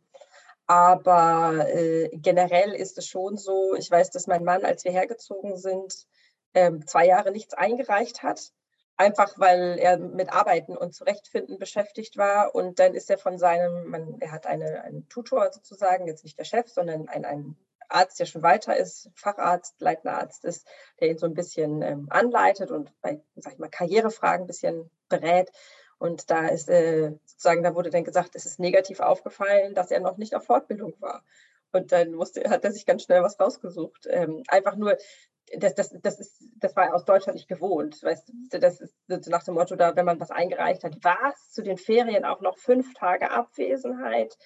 aber 0.65 1.67
äh, 1.67 2.09
generell 2.13 2.73
ist 2.73 2.97
es 2.97 3.05
schon 3.05 3.37
so, 3.37 3.75
ich 3.75 3.91
weiß, 3.91 4.11
dass 4.11 4.27
mein 4.27 4.45
Mann, 4.45 4.63
als 4.63 4.85
wir 4.85 4.91
hergezogen 4.91 5.57
sind, 5.57 6.07
ähm, 6.53 6.87
zwei 6.87 7.05
Jahre 7.05 7.31
nichts 7.31 7.53
eingereicht 7.53 8.23
hat. 8.23 8.53
Einfach 8.95 9.37
weil 9.37 9.77
er 9.77 9.97
mit 9.97 10.31
Arbeiten 10.31 10.77
und 10.77 10.95
Zurechtfinden 10.95 11.59
beschäftigt 11.59 12.15
war. 12.15 12.55
Und 12.55 12.79
dann 12.79 12.93
ist 12.93 13.09
er 13.09 13.17
von 13.17 13.37
seinem, 13.37 13.89
man, 13.89 14.17
er 14.21 14.31
hat 14.31 14.47
eine, 14.47 14.81
einen 14.83 15.09
Tutor 15.09 15.51
sozusagen, 15.51 16.07
jetzt 16.07 16.23
nicht 16.23 16.39
der 16.39 16.45
Chef, 16.45 16.69
sondern 16.69 17.09
ein, 17.09 17.25
ein 17.25 17.57
Arzt, 17.89 18.19
der 18.19 18.25
schon 18.25 18.43
weiter 18.43 18.77
ist, 18.77 19.09
Facharzt, 19.15 19.81
leitender 19.81 20.17
Arzt 20.17 20.45
ist, 20.45 20.65
der 21.01 21.09
ihn 21.09 21.17
so 21.17 21.25
ein 21.25 21.33
bisschen 21.33 21.81
ähm, 21.81 22.07
anleitet 22.09 22.71
und 22.71 22.93
bei, 23.01 23.21
sag 23.35 23.53
ich 23.53 23.59
mal, 23.59 23.69
Karrierefragen 23.69 24.45
ein 24.45 24.47
bisschen 24.47 24.89
berät. 25.09 25.51
Und 25.99 26.31
da 26.31 26.47
ist 26.47 26.69
äh, 26.69 27.11
sozusagen, 27.25 27.61
da 27.61 27.75
wurde 27.75 27.89
dann 27.89 28.05
gesagt, 28.05 28.35
es 28.35 28.45
ist 28.45 28.59
negativ 28.59 29.01
aufgefallen, 29.01 29.75
dass 29.75 29.91
er 29.91 29.99
noch 29.99 30.17
nicht 30.17 30.33
auf 30.33 30.45
Fortbildung 30.45 30.93
war. 30.99 31.23
Und 31.71 31.91
dann 31.91 32.13
musste, 32.13 32.49
hat 32.49 32.63
er 32.63 32.71
sich 32.71 32.85
ganz 32.85 33.03
schnell 33.03 33.21
was 33.21 33.39
rausgesucht. 33.39 34.07
Ähm, 34.09 34.43
einfach 34.47 34.75
nur, 34.75 34.97
das, 35.57 35.75
das, 35.75 35.95
das, 36.01 36.19
ist, 36.19 36.43
das 36.57 36.75
war 36.75 36.93
aus 36.93 37.05
Deutschland 37.05 37.35
nicht 37.35 37.49
gewohnt. 37.49 38.01
Weißt 38.01 38.31
du, 38.51 38.59
das 38.59 38.79
ist 38.79 38.95
nach 39.27 39.43
dem 39.43 39.55
Motto, 39.55 39.75
da, 39.75 39.95
wenn 39.95 40.05
man 40.05 40.19
was 40.19 40.31
eingereicht 40.31 40.83
hat, 40.83 40.97
was 41.03 41.51
zu 41.51 41.63
den 41.63 41.77
Ferien 41.77 42.25
auch 42.25 42.41
noch 42.41 42.57
fünf 42.57 42.93
Tage 42.93 43.29
Abwesenheit. 43.31 44.37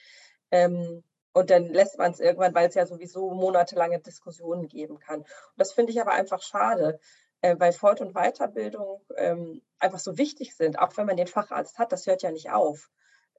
Ähm, 0.52 1.04
und 1.34 1.50
dann 1.50 1.68
lässt 1.68 1.98
man 1.98 2.12
es 2.12 2.20
irgendwann, 2.20 2.54
weil 2.54 2.68
es 2.68 2.76
ja 2.76 2.86
sowieso 2.86 3.32
monatelange 3.32 4.00
Diskussionen 4.00 4.68
geben 4.68 5.00
kann. 5.00 5.22
Und 5.22 5.28
das 5.58 5.74
finde 5.74 5.92
ich 5.92 6.00
aber 6.00 6.12
einfach 6.14 6.42
schade, 6.42 7.00
äh, 7.44 7.60
weil 7.60 7.74
Fort- 7.74 8.00
und 8.00 8.14
Weiterbildung 8.14 9.02
ähm, 9.18 9.62
einfach 9.78 10.00
so 10.00 10.18
wichtig 10.18 10.56
sind, 10.56 10.80
auch 10.80 10.96
wenn 10.96 11.06
man 11.06 11.18
den 11.18 11.28
Facharzt 11.28 11.78
hat, 11.78 11.92
das 11.92 12.08
hört 12.08 12.24
ja 12.24 12.32
nicht 12.32 12.52
auf. 12.52 12.90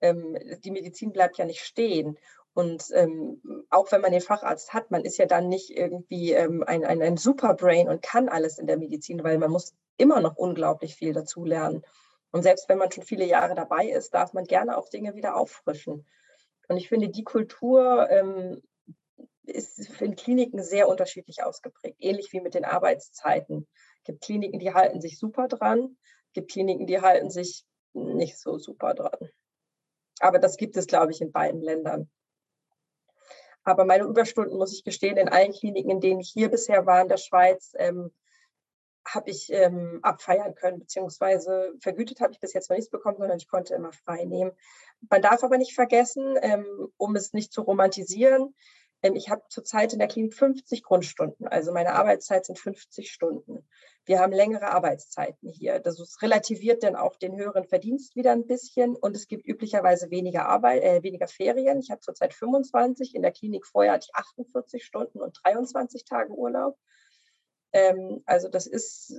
Ähm, 0.02 0.36
die 0.62 0.70
Medizin 0.70 1.10
bleibt 1.10 1.38
ja 1.38 1.46
nicht 1.46 1.64
stehen. 1.64 2.18
Und 2.52 2.84
ähm, 2.92 3.40
auch 3.70 3.90
wenn 3.90 4.02
man 4.02 4.12
den 4.12 4.20
Facharzt 4.20 4.74
hat, 4.74 4.90
man 4.90 5.04
ist 5.04 5.16
ja 5.16 5.24
dann 5.24 5.48
nicht 5.48 5.70
irgendwie 5.70 6.32
ähm, 6.32 6.62
ein, 6.66 6.84
ein, 6.84 7.00
ein 7.00 7.16
Superbrain 7.16 7.88
und 7.88 8.02
kann 8.02 8.28
alles 8.28 8.58
in 8.58 8.66
der 8.66 8.76
Medizin, 8.76 9.24
weil 9.24 9.38
man 9.38 9.50
muss 9.50 9.74
immer 9.96 10.20
noch 10.20 10.36
unglaublich 10.36 10.96
viel 10.96 11.14
dazu 11.14 11.46
lernen. 11.46 11.82
Und 12.30 12.42
selbst 12.42 12.68
wenn 12.68 12.78
man 12.78 12.92
schon 12.92 13.04
viele 13.04 13.24
Jahre 13.24 13.54
dabei 13.54 13.88
ist, 13.88 14.12
darf 14.12 14.34
man 14.34 14.44
gerne 14.44 14.76
auch 14.76 14.90
Dinge 14.90 15.14
wieder 15.14 15.34
auffrischen. 15.34 16.06
Und 16.68 16.76
ich 16.76 16.90
finde, 16.90 17.08
die 17.08 17.24
Kultur 17.24 18.08
ähm, 18.10 18.62
ist 19.46 20.00
in 20.02 20.14
Kliniken 20.14 20.62
sehr 20.62 20.88
unterschiedlich 20.88 21.42
ausgeprägt, 21.42 21.96
ähnlich 22.00 22.32
wie 22.32 22.40
mit 22.40 22.54
den 22.54 22.66
Arbeitszeiten. 22.66 23.66
Es 24.04 24.08
gibt 24.08 24.22
Kliniken, 24.22 24.58
die 24.58 24.74
halten 24.74 25.00
sich 25.00 25.18
super 25.18 25.48
dran, 25.48 25.96
es 26.26 26.32
gibt 26.34 26.50
Kliniken, 26.50 26.86
die 26.86 27.00
halten 27.00 27.30
sich 27.30 27.64
nicht 27.94 28.38
so 28.38 28.58
super 28.58 28.92
dran. 28.92 29.30
Aber 30.20 30.38
das 30.38 30.58
gibt 30.58 30.76
es, 30.76 30.86
glaube 30.86 31.12
ich, 31.12 31.22
in 31.22 31.32
beiden 31.32 31.62
Ländern. 31.62 32.10
Aber 33.62 33.86
meine 33.86 34.04
Überstunden, 34.04 34.58
muss 34.58 34.74
ich 34.74 34.84
gestehen, 34.84 35.16
in 35.16 35.30
allen 35.30 35.52
Kliniken, 35.52 35.90
in 35.90 36.00
denen 36.02 36.20
ich 36.20 36.28
hier 36.30 36.50
bisher 36.50 36.84
war 36.84 37.00
in 37.00 37.08
der 37.08 37.16
Schweiz, 37.16 37.72
ähm, 37.78 38.12
habe 39.06 39.30
ich 39.30 39.50
ähm, 39.50 40.00
abfeiern 40.02 40.54
können, 40.54 40.80
beziehungsweise 40.80 41.72
vergütet 41.80 42.20
habe 42.20 42.34
ich 42.34 42.40
bis 42.40 42.52
jetzt 42.52 42.68
noch 42.68 42.76
nichts 42.76 42.90
bekommen, 42.90 43.16
sondern 43.16 43.38
ich 43.38 43.48
konnte 43.48 43.74
immer 43.74 43.92
frei 43.92 44.26
nehmen. 44.26 44.52
Man 45.08 45.22
darf 45.22 45.42
aber 45.42 45.56
nicht 45.56 45.74
vergessen, 45.74 46.36
ähm, 46.42 46.92
um 46.98 47.16
es 47.16 47.32
nicht 47.32 47.54
zu 47.54 47.62
romantisieren, 47.62 48.54
ich 49.12 49.28
habe 49.28 49.42
zurzeit 49.48 49.92
in 49.92 49.98
der 49.98 50.08
Klinik 50.08 50.34
50 50.34 50.82
Grundstunden, 50.82 51.46
also 51.46 51.72
meine 51.72 51.92
Arbeitszeit 51.92 52.46
sind 52.46 52.58
50 52.58 53.12
Stunden. 53.12 53.68
Wir 54.06 54.20
haben 54.20 54.32
längere 54.32 54.70
Arbeitszeiten 54.70 55.48
hier. 55.48 55.78
Das 55.78 56.22
relativiert 56.22 56.82
dann 56.82 56.96
auch 56.96 57.16
den 57.16 57.36
höheren 57.36 57.64
Verdienst 57.64 58.16
wieder 58.16 58.32
ein 58.32 58.46
bisschen 58.46 58.96
und 58.96 59.16
es 59.16 59.28
gibt 59.28 59.46
üblicherweise 59.46 60.10
weniger 60.10 60.46
Arbeit, 60.46 60.82
äh, 60.82 61.02
weniger 61.02 61.26
Ferien. 61.26 61.80
Ich 61.80 61.90
habe 61.90 62.00
zurzeit 62.00 62.34
25, 62.34 63.14
in 63.14 63.22
der 63.22 63.32
Klinik 63.32 63.66
vorher 63.66 63.92
hatte 63.92 64.08
ich 64.10 64.14
48 64.14 64.84
Stunden 64.84 65.20
und 65.20 65.38
23 65.42 66.04
Tage 66.04 66.32
Urlaub. 66.32 66.76
Ähm, 67.72 68.22
also 68.26 68.48
das 68.48 68.66
ist 68.66 69.14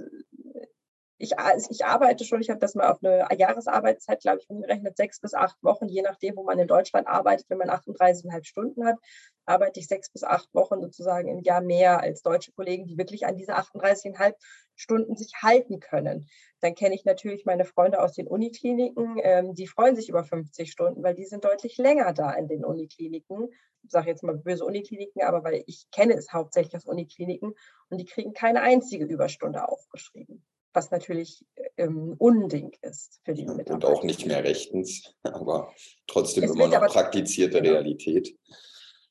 ich, 1.18 1.40
also 1.40 1.70
ich 1.72 1.86
arbeite 1.86 2.26
schon, 2.26 2.42
ich 2.42 2.50
habe 2.50 2.60
das 2.60 2.76
mal 2.76 2.92
auf 2.92 3.02
eine 3.02 3.26
Jahresarbeitszeit, 3.38 4.22
glaube 4.22 4.40
ich, 4.42 4.50
umgerechnet, 4.50 4.98
sechs 4.98 5.22
bis 5.22 5.34
acht 5.34 5.62
Wochen, 5.64 5.88
je 5.88 6.02
nachdem, 6.02 6.36
wo 6.36 6.44
man 6.44 6.60
in 6.60 6.68
Deutschland 6.68 7.08
arbeitet. 7.08 7.50
Wenn 7.50 7.58
man 7.58 7.70
38,5 7.70 8.44
Stunden 8.44 8.86
hat, 8.86 8.98
arbeite 9.46 9.80
ich 9.80 9.88
sechs 9.88 10.10
bis 10.10 10.24
acht 10.24 10.54
Wochen 10.54 10.82
sozusagen 10.82 11.30
im 11.30 11.42
Jahr 11.42 11.62
mehr 11.62 12.02
als 12.02 12.22
deutsche 12.22 12.52
Kollegen, 12.52 12.86
die 12.86 12.98
wirklich 12.98 13.26
an 13.26 13.38
diese 13.38 13.56
38,5 13.56 14.34
Stunden 14.76 15.16
sich 15.16 15.32
halten 15.42 15.80
können. 15.80 16.28
Dann 16.60 16.76
kenne 16.76 16.96
ich 16.96 17.06
natürlich 17.06 17.46
meine 17.46 17.64
Freunde 17.64 18.02
aus 18.02 18.14
den 18.14 18.28
Unikliniken, 18.28 19.18
ähm, 19.24 19.54
die 19.54 19.68
freuen 19.68 19.96
sich 19.96 20.10
über 20.10 20.26
50 20.26 20.70
Stunden, 20.70 21.02
weil 21.02 21.16
die 21.16 21.26
sind 21.26 21.46
deutlich 21.46 21.78
länger 21.78 22.12
da 22.12 22.34
in 22.34 22.50
den 22.50 22.66
Unikliniken. 22.66 23.50
Ich 23.84 23.92
sage 23.92 24.10
jetzt 24.10 24.24
mal 24.24 24.36
böse 24.36 24.66
Unikliniken, 24.66 25.22
aber 25.22 25.44
weil 25.46 25.64
ich 25.66 25.86
kenne 25.92 26.16
es 26.16 26.34
hauptsächlich 26.34 26.76
aus 26.76 26.86
Unikliniken 26.86 27.54
und 27.90 28.00
die 28.00 28.06
kriegen 28.06 28.34
keine 28.34 28.62
einzige 28.62 29.06
Überstunde 29.06 29.66
aufgeschrieben 29.70 30.44
was 30.76 30.92
natürlich 30.92 31.46
ähm, 31.78 32.16
Unding 32.18 32.76
ist 32.82 33.22
für 33.24 33.34
die 33.34 33.46
Mitarbeiter. 33.46 33.74
Und 33.74 33.86
auch 33.86 34.04
nicht 34.04 34.26
mehr 34.26 34.44
rechtens, 34.44 35.14
aber 35.24 35.74
trotzdem 36.08 36.44
es 36.44 36.52
immer 36.52 36.68
noch 36.68 36.88
praktizierte 36.88 37.62
genau. 37.62 37.74
Realität. 37.74 38.38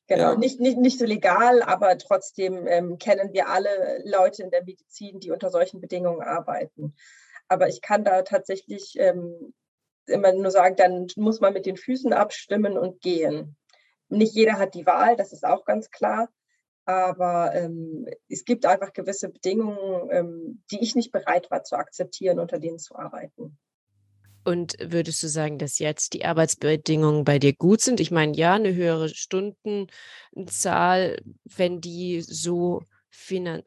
Genau, 0.07 0.33
ja. 0.33 0.35
nicht, 0.35 0.59
nicht, 0.59 0.77
nicht 0.77 0.99
so 0.99 1.05
legal, 1.05 1.63
aber 1.63 1.97
trotzdem 1.97 2.67
ähm, 2.67 2.99
kennen 2.99 3.33
wir 3.33 3.49
alle 3.49 4.03
Leute 4.05 4.43
in 4.43 4.51
der 4.51 4.63
Medizin, 4.63 5.19
die 5.19 5.31
unter 5.31 5.49
solchen 5.49 5.81
Bedingungen 5.81 6.21
arbeiten. 6.21 6.95
Aber 7.47 7.67
ich 7.67 7.81
kann 7.81 8.03
da 8.03 8.21
tatsächlich 8.21 8.95
ähm, 8.99 9.53
immer 10.05 10.31
nur 10.33 10.51
sagen, 10.51 10.75
dann 10.75 11.07
muss 11.15 11.39
man 11.39 11.53
mit 11.53 11.65
den 11.65 11.77
Füßen 11.77 12.13
abstimmen 12.13 12.77
und 12.77 13.01
gehen. 13.01 13.55
Nicht 14.09 14.35
jeder 14.35 14.59
hat 14.59 14.75
die 14.75 14.85
Wahl, 14.85 15.15
das 15.15 15.33
ist 15.33 15.43
auch 15.43 15.65
ganz 15.65 15.89
klar. 15.89 16.29
Aber 16.85 17.53
ähm, 17.55 18.05
es 18.29 18.45
gibt 18.45 18.65
einfach 18.65 18.93
gewisse 18.93 19.29
Bedingungen, 19.29 20.09
ähm, 20.11 20.63
die 20.71 20.81
ich 20.81 20.95
nicht 20.95 21.11
bereit 21.11 21.49
war 21.49 21.63
zu 21.63 21.75
akzeptieren, 21.75 22.39
unter 22.39 22.59
denen 22.59 22.77
zu 22.77 22.95
arbeiten. 22.95 23.57
Und 24.43 24.75
würdest 24.79 25.23
du 25.23 25.27
sagen, 25.27 25.57
dass 25.57 25.79
jetzt 25.79 26.13
die 26.13 26.23
Arbeitsbedingungen 26.23 27.23
bei 27.23 27.39
dir 27.39 27.53
gut 27.53 27.81
sind? 27.81 27.99
Ich 27.99 28.11
meine, 28.11 28.37
ja, 28.37 28.53
eine 28.53 28.75
höhere 28.75 29.09
Stundenzahl, 29.09 31.17
wenn 31.43 31.81
die 31.81 32.21
so 32.21 32.83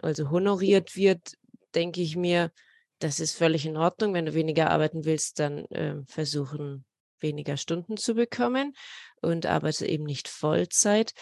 also 0.00 0.30
honoriert 0.30 0.94
wird, 0.94 1.36
denke 1.74 2.00
ich 2.00 2.16
mir, 2.16 2.52
das 3.00 3.18
ist 3.18 3.36
völlig 3.36 3.66
in 3.66 3.76
Ordnung. 3.76 4.14
Wenn 4.14 4.26
du 4.26 4.34
weniger 4.34 4.70
arbeiten 4.70 5.04
willst, 5.04 5.40
dann 5.40 5.64
äh, 5.66 5.96
versuchen 6.06 6.84
weniger 7.22 7.56
Stunden 7.56 7.96
zu 7.96 8.14
bekommen 8.14 8.74
und 9.20 9.46
arbeite 9.46 9.86
eben 9.86 10.04
nicht 10.04 10.28
Vollzeit. 10.28 11.12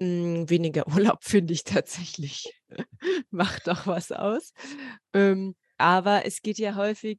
Hm, 0.00 0.48
weniger 0.48 0.86
Urlaub 0.88 1.24
finde 1.24 1.52
ich 1.52 1.64
tatsächlich, 1.64 2.52
macht 3.30 3.66
doch 3.66 3.86
was 3.86 4.12
aus. 4.12 4.52
Ähm, 5.12 5.54
aber 5.78 6.26
es 6.26 6.42
geht 6.42 6.58
ja 6.58 6.74
häufig 6.74 7.18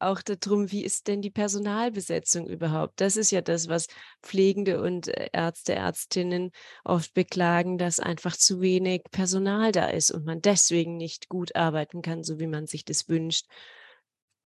auch 0.00 0.22
darum, 0.22 0.70
wie 0.72 0.84
ist 0.84 1.08
denn 1.08 1.20
die 1.20 1.30
Personalbesetzung 1.30 2.48
überhaupt? 2.48 3.00
Das 3.00 3.16
ist 3.16 3.30
ja 3.30 3.42
das, 3.42 3.68
was 3.68 3.86
Pflegende 4.22 4.80
und 4.80 5.08
äh, 5.08 5.28
Ärzte, 5.32 5.74
Ärztinnen 5.74 6.52
oft 6.84 7.12
beklagen, 7.14 7.78
dass 7.78 8.00
einfach 8.00 8.36
zu 8.36 8.60
wenig 8.60 9.02
Personal 9.10 9.72
da 9.72 9.86
ist 9.88 10.10
und 10.10 10.24
man 10.24 10.40
deswegen 10.40 10.96
nicht 10.96 11.28
gut 11.28 11.54
arbeiten 11.54 12.02
kann, 12.02 12.24
so 12.24 12.38
wie 12.38 12.46
man 12.46 12.66
sich 12.66 12.84
das 12.84 13.08
wünscht. 13.08 13.46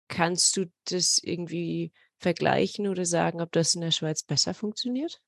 Kannst 0.07 0.55
du 0.57 0.65
das 0.85 1.19
irgendwie 1.21 1.91
vergleichen 2.21 2.87
oder 2.87 3.05
sagen, 3.05 3.41
ob 3.41 3.51
das 3.51 3.75
in 3.75 3.81
der 3.81 3.91
Schweiz 3.91 4.23
besser 4.23 4.53
funktioniert? 4.53 5.21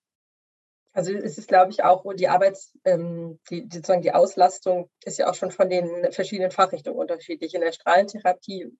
Also 0.93 1.11
es 1.11 1.39
ist, 1.39 1.47
glaube 1.47 1.71
ich, 1.71 1.83
auch 1.83 2.05
die 2.13 2.27
Arbeits, 2.27 2.71
ähm, 2.85 3.39
die, 3.49 3.61
sozusagen 3.63 4.03
die 4.03 4.13
Auslastung 4.13 4.89
ist 5.03 5.17
ja 5.17 5.27
auch 5.29 5.33
schon 5.33 5.51
von 5.51 5.69
den 5.69 6.11
verschiedenen 6.11 6.51
Fachrichtungen 6.51 6.99
unterschiedlich. 6.99 7.55
In 7.55 7.61
der 7.61 7.71
Strahlentherapie 7.71 8.71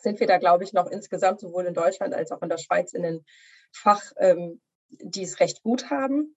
sind 0.00 0.18
wir 0.18 0.26
da, 0.26 0.38
glaube 0.38 0.64
ich, 0.64 0.72
noch 0.72 0.88
insgesamt 0.88 1.40
sowohl 1.40 1.66
in 1.66 1.74
Deutschland 1.74 2.12
als 2.12 2.32
auch 2.32 2.42
in 2.42 2.48
der 2.48 2.58
Schweiz 2.58 2.92
in 2.92 3.02
den 3.02 3.24
Fach, 3.72 4.02
ähm, 4.18 4.60
die 4.88 5.22
es 5.22 5.38
recht 5.38 5.62
gut 5.62 5.90
haben. 5.90 6.36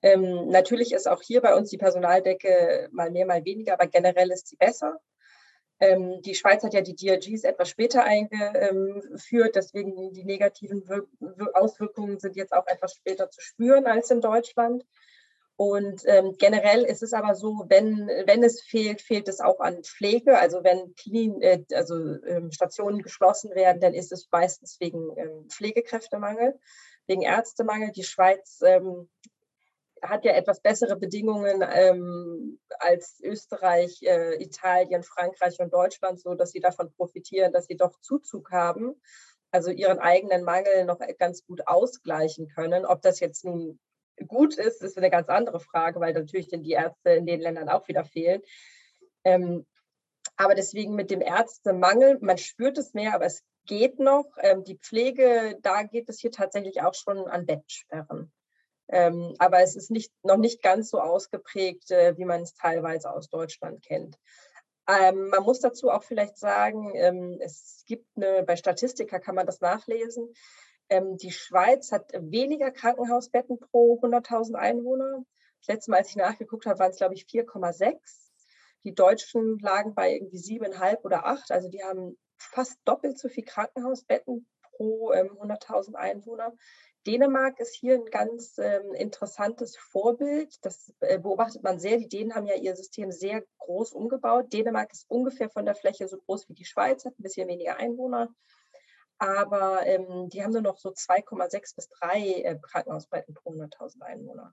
Ähm, 0.00 0.48
natürlich 0.48 0.92
ist 0.92 1.06
auch 1.06 1.20
hier 1.20 1.42
bei 1.42 1.54
uns 1.54 1.68
die 1.68 1.78
Personaldecke 1.78 2.88
mal 2.92 3.10
mehr, 3.10 3.26
mal 3.26 3.44
weniger, 3.44 3.74
aber 3.74 3.86
generell 3.86 4.30
ist 4.30 4.48
sie 4.48 4.56
besser. 4.56 5.00
Ähm, 5.78 6.22
die 6.22 6.34
Schweiz 6.34 6.62
hat 6.62 6.74
ja 6.74 6.80
die 6.80 6.96
DRGs 6.96 7.44
etwas 7.44 7.68
später 7.68 8.02
eingeführt, 8.02 9.56
deswegen 9.56 10.12
die 10.12 10.24
negativen 10.24 10.88
Wir 10.88 11.06
Auswirkungen 11.54 12.18
sind 12.18 12.36
jetzt 12.36 12.52
auch 12.52 12.66
etwas 12.66 12.94
später 12.94 13.30
zu 13.30 13.40
spüren 13.40 13.86
als 13.86 14.10
in 14.10 14.20
Deutschland. 14.20 14.84
Und 15.56 16.02
ähm, 16.04 16.34
generell 16.38 16.82
ist 16.82 17.02
es 17.02 17.14
aber 17.14 17.34
so, 17.34 17.64
wenn, 17.68 18.08
wenn 18.26 18.42
es 18.42 18.60
fehlt, 18.60 19.00
fehlt 19.00 19.26
es 19.26 19.40
auch 19.40 19.60
an 19.60 19.82
Pflege. 19.82 20.38
Also 20.38 20.62
wenn 20.64 20.94
Klin 20.96 21.40
äh, 21.40 21.64
also, 21.72 21.94
ähm, 22.24 22.52
Stationen 22.52 23.00
geschlossen 23.00 23.54
werden, 23.54 23.80
dann 23.80 23.94
ist 23.94 24.12
es 24.12 24.28
meistens 24.30 24.78
wegen 24.80 25.16
ähm, 25.16 25.48
Pflegekräftemangel, 25.48 26.58
wegen 27.06 27.22
Ärztemangel. 27.22 27.90
Die 27.92 28.04
Schweiz 28.04 28.60
ähm, 28.66 29.08
hat 30.08 30.24
ja 30.24 30.32
etwas 30.32 30.60
bessere 30.60 30.96
Bedingungen 30.96 31.64
ähm, 31.68 32.58
als 32.78 33.20
Österreich, 33.22 34.02
äh, 34.02 34.42
Italien, 34.42 35.02
Frankreich 35.02 35.58
und 35.60 35.72
Deutschland, 35.72 36.20
so 36.20 36.34
dass 36.34 36.50
sie 36.50 36.60
davon 36.60 36.92
profitieren, 36.92 37.52
dass 37.52 37.66
sie 37.66 37.76
doch 37.76 38.00
Zuzug 38.00 38.50
haben, 38.50 39.00
also 39.50 39.70
ihren 39.70 39.98
eigenen 39.98 40.44
Mangel 40.44 40.84
noch 40.84 40.98
ganz 41.18 41.44
gut 41.46 41.66
ausgleichen 41.66 42.48
können. 42.48 42.84
Ob 42.84 43.02
das 43.02 43.20
jetzt 43.20 43.44
nun 43.44 43.78
gut 44.26 44.56
ist, 44.56 44.82
ist 44.82 44.96
eine 44.96 45.10
ganz 45.10 45.28
andere 45.28 45.60
Frage, 45.60 46.00
weil 46.00 46.12
natürlich 46.12 46.48
die 46.48 46.70
Ärzte 46.70 47.10
in 47.10 47.26
den 47.26 47.40
Ländern 47.40 47.68
auch 47.68 47.88
wieder 47.88 48.04
fehlen. 48.04 48.42
Ähm, 49.24 49.66
aber 50.36 50.54
deswegen 50.54 50.94
mit 50.94 51.10
dem 51.10 51.20
Ärztemangel, 51.20 52.18
man 52.20 52.38
spürt 52.38 52.78
es 52.78 52.94
mehr, 52.94 53.14
aber 53.14 53.26
es 53.26 53.42
geht 53.66 53.98
noch. 53.98 54.26
Ähm, 54.40 54.64
die 54.64 54.78
Pflege, 54.78 55.58
da 55.62 55.82
geht 55.82 56.08
es 56.08 56.20
hier 56.20 56.30
tatsächlich 56.30 56.82
auch 56.82 56.94
schon 56.94 57.26
an 57.26 57.46
Bettsperren. 57.46 58.32
Ähm, 58.88 59.34
aber 59.38 59.60
es 59.60 59.74
ist 59.76 59.90
nicht, 59.90 60.12
noch 60.22 60.36
nicht 60.36 60.62
ganz 60.62 60.90
so 60.90 61.00
ausgeprägt, 61.00 61.90
äh, 61.90 62.16
wie 62.16 62.24
man 62.24 62.42
es 62.42 62.54
teilweise 62.54 63.10
aus 63.10 63.28
Deutschland 63.28 63.84
kennt. 63.84 64.18
Ähm, 64.88 65.28
man 65.30 65.42
muss 65.42 65.60
dazu 65.60 65.90
auch 65.90 66.04
vielleicht 66.04 66.38
sagen, 66.38 66.92
ähm, 66.94 67.38
es 67.40 67.82
gibt 67.86 68.06
eine, 68.16 68.44
bei 68.44 68.54
Statistika 68.54 69.18
kann 69.18 69.34
man 69.34 69.46
das 69.46 69.60
nachlesen. 69.60 70.32
Ähm, 70.88 71.16
die 71.16 71.32
Schweiz 71.32 71.90
hat 71.90 72.12
weniger 72.14 72.70
Krankenhausbetten 72.70 73.58
pro 73.58 73.98
100.000 74.00 74.54
Einwohner. 74.54 75.24
Das 75.60 75.74
letzte 75.74 75.90
Mal, 75.90 75.98
als 75.98 76.10
ich 76.10 76.16
nachgeguckt 76.16 76.66
habe, 76.66 76.78
waren 76.78 76.92
es, 76.92 76.98
glaube 76.98 77.14
ich, 77.14 77.24
4,6. 77.24 77.96
Die 78.84 78.94
Deutschen 78.94 79.58
lagen 79.58 79.96
bei 79.96 80.12
irgendwie 80.12 80.38
7,5 80.38 81.02
oder 81.02 81.26
8. 81.26 81.50
Also 81.50 81.68
die 81.68 81.82
haben 81.82 82.16
fast 82.38 82.78
doppelt 82.84 83.18
so 83.18 83.28
viel 83.28 83.44
Krankenhausbetten 83.44 84.46
pro 84.62 85.10
100.000 85.10 85.88
ähm, 85.88 85.96
Einwohner. 85.96 86.52
Dänemark 87.06 87.60
ist 87.60 87.74
hier 87.74 87.94
ein 87.94 88.06
ganz 88.06 88.58
ähm, 88.58 88.92
interessantes 88.94 89.76
Vorbild. 89.76 90.56
Das 90.64 90.92
äh, 91.00 91.18
beobachtet 91.18 91.62
man 91.62 91.78
sehr. 91.78 91.98
Die 91.98 92.08
Dänen 92.08 92.34
haben 92.34 92.46
ja 92.46 92.56
ihr 92.56 92.74
System 92.74 93.12
sehr 93.12 93.44
groß 93.58 93.92
umgebaut. 93.92 94.52
Dänemark 94.52 94.92
ist 94.92 95.08
ungefähr 95.08 95.48
von 95.48 95.64
der 95.64 95.76
Fläche 95.76 96.08
so 96.08 96.18
groß 96.18 96.48
wie 96.48 96.54
die 96.54 96.64
Schweiz, 96.64 97.04
hat 97.04 97.18
ein 97.18 97.22
bisschen 97.22 97.48
weniger 97.48 97.76
Einwohner. 97.76 98.34
Aber 99.18 99.86
ähm, 99.86 100.28
die 100.28 100.42
haben 100.42 100.52
nur 100.52 100.62
noch 100.62 100.78
so 100.78 100.90
2,6 100.90 101.76
bis 101.76 101.88
3 101.88 102.20
äh, 102.20 102.58
Krankenhausbetten 102.60 103.34
pro 103.34 103.50
100.000 103.50 104.02
Einwohner. 104.02 104.52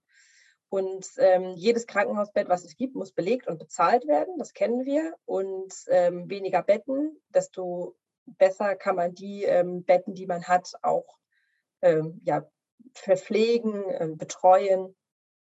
Und 0.70 1.08
ähm, 1.18 1.54
jedes 1.56 1.86
Krankenhausbett, 1.88 2.50
was 2.50 2.64
es 2.64 2.76
gibt, 2.76 2.96
muss 2.96 3.12
belegt 3.12 3.48
und 3.48 3.60
bezahlt 3.60 4.08
werden. 4.08 4.38
Das 4.38 4.54
kennen 4.54 4.86
wir. 4.86 5.16
Und 5.26 5.74
ähm, 5.88 6.30
weniger 6.30 6.64
Betten, 6.64 7.20
desto 7.30 7.96
besser 8.26 8.76
kann 8.76 8.96
man 8.96 9.14
die 9.14 9.44
ähm, 9.44 9.84
Betten, 9.84 10.14
die 10.16 10.26
man 10.26 10.46
hat, 10.46 10.72
auch 10.82 11.18
ähm, 11.84 12.22
ja, 12.26 12.48
verpflegen, 12.94 13.84
ähm, 14.00 14.18
betreuen. 14.18 14.96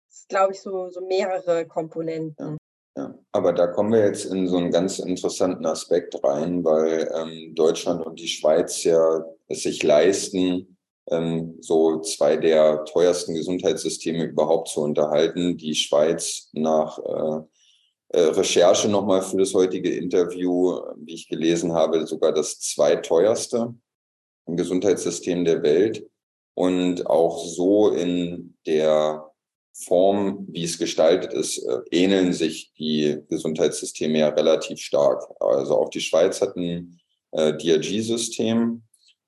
Das 0.08 0.18
ist, 0.20 0.28
glaube 0.28 0.52
ich, 0.52 0.60
so, 0.60 0.90
so 0.90 1.00
mehrere 1.00 1.66
Komponenten. 1.66 2.58
Ja, 2.96 3.18
aber 3.32 3.52
da 3.52 3.66
kommen 3.66 3.92
wir 3.92 4.04
jetzt 4.04 4.26
in 4.26 4.46
so 4.46 4.56
einen 4.56 4.70
ganz 4.70 5.00
interessanten 5.00 5.66
Aspekt 5.66 6.22
rein, 6.22 6.62
weil 6.64 7.10
ähm, 7.14 7.54
Deutschland 7.54 8.06
und 8.06 8.20
die 8.20 8.28
Schweiz 8.28 8.84
ja 8.84 9.24
es 9.48 9.62
sich 9.64 9.82
leisten, 9.82 10.78
ähm, 11.10 11.56
so 11.60 12.00
zwei 12.00 12.36
der 12.36 12.84
teuersten 12.84 13.34
Gesundheitssysteme 13.34 14.24
überhaupt 14.24 14.68
zu 14.68 14.82
unterhalten. 14.82 15.56
Die 15.56 15.74
Schweiz 15.74 16.50
nach 16.52 16.98
äh, 16.98 17.40
äh, 18.14 18.20
Recherche 18.30 18.88
nochmal 18.88 19.22
für 19.22 19.38
das 19.38 19.54
heutige 19.54 19.94
Interview, 19.94 20.80
wie 20.96 21.14
ich 21.14 21.28
gelesen 21.28 21.72
habe, 21.72 22.06
sogar 22.06 22.32
das 22.32 22.60
zweiteuerste 22.60 23.74
Gesundheitssystem 24.46 25.44
der 25.44 25.62
Welt 25.62 26.08
und 26.54 27.06
auch 27.06 27.44
so 27.44 27.90
in 27.90 28.56
der 28.66 29.30
Form, 29.72 30.46
wie 30.48 30.64
es 30.64 30.78
gestaltet 30.78 31.32
ist, 31.32 31.58
äh, 31.58 31.80
ähneln 31.90 32.32
sich 32.32 32.72
die 32.78 33.18
Gesundheitssysteme 33.28 34.20
ja 34.20 34.28
relativ 34.28 34.78
stark. 34.78 35.24
Also 35.40 35.76
auch 35.76 35.90
die 35.90 36.00
Schweiz 36.00 36.40
hat 36.40 36.56
ein 36.56 37.00
äh, 37.32 37.52
DRG-System 37.52 38.82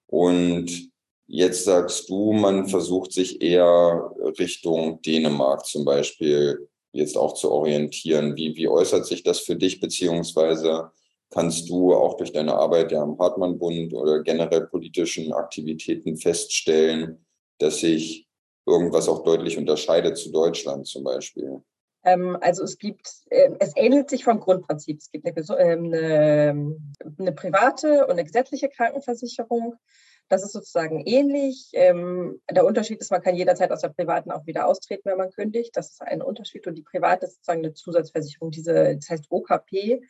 und 0.06 0.90
jetzt 1.26 1.64
sagst 1.64 2.08
du, 2.08 2.32
man 2.32 2.68
versucht 2.68 3.12
sich 3.12 3.42
eher 3.42 4.12
Richtung 4.38 5.02
Dänemark 5.02 5.66
zum 5.66 5.84
Beispiel 5.84 6.68
jetzt 6.92 7.16
auch 7.16 7.34
zu 7.34 7.50
orientieren. 7.50 8.36
Wie, 8.36 8.54
wie 8.56 8.68
äußert 8.68 9.04
sich 9.04 9.24
das 9.24 9.40
für 9.40 9.56
dich, 9.56 9.80
beziehungsweise 9.80 10.92
kannst 11.30 11.68
du 11.68 11.94
auch 11.94 12.16
durch 12.16 12.32
deine 12.32 12.54
Arbeit 12.54 12.92
ja 12.92 13.02
am 13.02 13.18
Hartmann-Bund 13.18 13.92
oder 13.94 14.22
generell 14.22 14.66
politischen 14.66 15.32
Aktivitäten 15.32 16.16
feststellen, 16.16 17.24
dass 17.58 17.80
sich 17.80 18.28
irgendwas 18.66 19.08
auch 19.08 19.22
deutlich 19.22 19.56
unterscheidet 19.56 20.16
zu 20.16 20.30
Deutschland 20.30 20.86
zum 20.86 21.04
Beispiel? 21.04 21.62
Ähm, 22.04 22.38
also 22.40 22.62
es 22.62 22.78
gibt, 22.78 23.08
äh, 23.30 23.50
es 23.58 23.72
ähnelt 23.76 24.08
sich 24.08 24.24
vom 24.24 24.40
Grundprinzip. 24.40 24.98
Es 24.98 25.10
gibt 25.10 25.26
eine, 25.26 25.34
ähm, 25.58 25.84
eine, 25.92 27.14
eine 27.18 27.32
private 27.32 28.04
und 28.04 28.12
eine 28.12 28.24
gesetzliche 28.24 28.68
Krankenversicherung. 28.68 29.74
Das 30.28 30.42
ist 30.42 30.52
sozusagen 30.52 31.04
ähnlich. 31.04 31.70
Ähm, 31.72 32.40
der 32.50 32.64
Unterschied 32.64 33.00
ist, 33.00 33.10
man 33.10 33.22
kann 33.22 33.36
jederzeit 33.36 33.70
aus 33.70 33.80
der 33.80 33.90
privaten 33.90 34.30
auch 34.30 34.46
wieder 34.46 34.66
austreten, 34.66 35.08
wenn 35.10 35.18
man 35.18 35.30
kündigt. 35.30 35.76
Das 35.76 35.90
ist 35.90 36.02
ein 36.02 36.22
Unterschied. 36.22 36.66
Und 36.66 36.76
die 36.76 36.82
private 36.82 37.26
ist 37.26 37.34
sozusagen 37.36 37.64
eine 37.64 37.74
Zusatzversicherung, 37.74 38.50
diese, 38.50 38.96
das 38.96 39.08
heißt 39.08 39.26
OKP. 39.30 40.00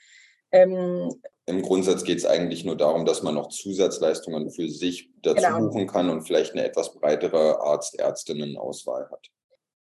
Ähm, 0.52 1.10
Im 1.46 1.62
Grundsatz 1.62 2.04
geht 2.04 2.18
es 2.18 2.26
eigentlich 2.26 2.64
nur 2.64 2.76
darum, 2.76 3.04
dass 3.04 3.22
man 3.22 3.34
noch 3.34 3.48
Zusatzleistungen 3.48 4.50
für 4.50 4.68
sich 4.68 5.10
dazu 5.22 5.42
genau. 5.42 5.58
buchen 5.68 5.86
kann 5.86 6.10
und 6.10 6.22
vielleicht 6.22 6.52
eine 6.52 6.64
etwas 6.64 6.94
breitere 6.94 7.60
Arzt-Ärztinnen-Auswahl 7.60 9.10
hat. 9.10 9.30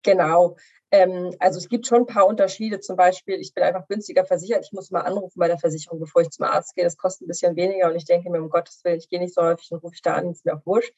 Genau. 0.03 0.57
Ähm, 0.91 1.35
also 1.41 1.59
es 1.59 1.69
gibt 1.69 1.87
schon 1.87 2.03
ein 2.03 2.07
paar 2.07 2.27
Unterschiede. 2.27 2.79
Zum 2.79 2.97
Beispiel, 2.97 3.41
ich 3.41 3.53
bin 3.53 3.65
einfach 3.65 3.89
günstiger 3.89 4.25
versichert. 4.25 4.65
Ich 4.65 4.73
muss 4.73 4.91
mal 4.91 5.01
anrufen 5.01 5.39
bei 5.39 5.49
der 5.49 5.59
Versicherung, 5.59 5.99
bevor 5.99 6.23
ich 6.23 6.31
zum 6.31 6.45
Arzt 6.45 6.77
gehe. 6.77 6.85
Das 6.85 6.97
kostet 6.97 7.27
ein 7.27 7.29
bisschen 7.29 7.57
weniger 7.57 7.91
und 7.91 7.97
ich 7.97 8.05
denke 8.05 8.31
mir, 8.31 8.41
um 8.41 8.51
Gottes 8.51 8.85
Willen, 8.85 8.99
ich 8.99 9.09
gehe 9.09 9.19
nicht 9.19 9.35
so 9.35 9.43
häufig 9.43 9.73
und 9.73 9.83
rufe 9.83 9.95
ich 9.95 10.03
da 10.03 10.15
an, 10.15 10.31
ist 10.31 10.45
mir 10.45 10.55
auch 10.55 10.67
wurscht. 10.67 10.93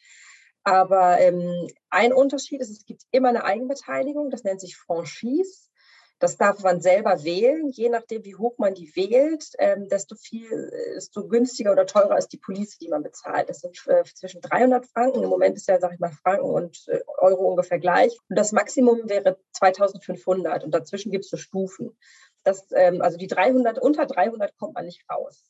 Aber 0.65 1.19
ähm, 1.21 1.69
ein 1.91 2.13
Unterschied 2.13 2.61
ist, 2.61 2.71
es 2.71 2.85
gibt 2.85 3.03
immer 3.13 3.29
eine 3.29 3.45
Eigenbeteiligung, 3.45 4.31
das 4.31 4.43
nennt 4.43 4.61
sich 4.61 4.77
Franchise. 4.77 5.69
Das 6.19 6.39
darf 6.39 6.63
man 6.63 6.81
selber 6.81 7.25
wählen. 7.25 7.69
Je 7.69 7.91
nachdem, 7.91 8.25
wie 8.25 8.37
hoch 8.37 8.57
man 8.57 8.75
die 8.75 8.95
wählt, 8.97 9.51
ähm, 9.59 9.89
desto 9.89 10.15
viel, 10.15 10.71
desto 10.95 11.29
günstiger 11.29 11.73
oder 11.73 11.87
teurer 11.87 12.17
ist 12.17 12.29
die 12.29 12.39
Police, 12.39 12.79
die 12.79 12.89
man 12.89 13.03
bezahlt. 13.03 13.51
Das 13.51 13.61
sind 13.61 13.77
äh, 13.87 14.03
zwischen 14.05 14.41
300 14.41 14.87
Franken. 14.87 15.23
Im 15.23 15.29
Moment 15.29 15.57
ist 15.57 15.69
ja, 15.69 15.79
sag 15.79 15.93
ich 15.93 16.01
mal, 16.01 16.11
Franken 16.11 16.49
und 16.49 16.89
äh, 16.89 17.01
Euro 17.19 17.49
ungefähr 17.51 17.79
gleich. 17.79 18.19
Und 18.31 18.39
das 18.39 18.53
Maximum 18.53 19.09
wäre 19.11 19.39
2500. 19.53 20.65
Und 20.65 20.71
dazwischen 20.73 21.13
gibt 21.13 21.25
es 21.25 21.31
so 21.31 21.37
Stufen. 21.37 21.97
Das, 22.45 22.67
ähm, 22.73 23.03
also 23.03 23.19
die 23.19 23.27
300, 23.27 23.79
unter 23.79 24.07
300 24.07 24.57
kommt 24.57 24.75
man 24.75 24.87
nicht 24.87 25.05
raus. 25.11 25.45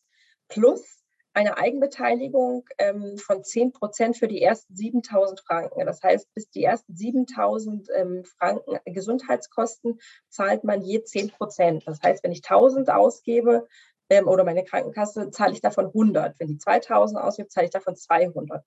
Plus 0.49 1.06
eine 1.37 1.59
Eigenbeteiligung 1.59 2.65
ähm, 2.79 3.19
von 3.19 3.45
10 3.45 3.73
Prozent 3.73 4.17
für 4.17 4.27
die 4.27 4.41
ersten 4.41 4.75
7000 4.75 5.41
Franken. 5.41 5.85
Das 5.85 6.03
heißt, 6.03 6.33
bis 6.33 6.49
die 6.49 6.65
ersten 6.65 6.97
7000 6.97 7.89
ähm, 7.95 8.25
Franken 8.25 8.79
Gesundheitskosten 8.87 10.01
zahlt 10.31 10.65
man 10.65 10.81
je 10.81 11.05
10 11.05 11.29
Prozent. 11.29 11.83
Das 11.87 12.01
heißt, 12.03 12.25
wenn 12.25 12.33
ich 12.33 12.43
1000 12.43 12.89
ausgebe 12.89 13.69
ähm, 14.09 14.29
oder 14.29 14.45
meine 14.45 14.65
Krankenkasse, 14.65 15.31
zahle 15.31 15.53
ich 15.53 15.61
davon 15.61 15.89
100. 15.89 16.41
Wenn 16.41 16.49
die 16.49 16.57
2000 16.57 17.21
ausgibt, 17.21 17.53
zahle 17.53 17.67
ich 17.67 17.73
davon 17.73 17.97
200. 17.97 18.65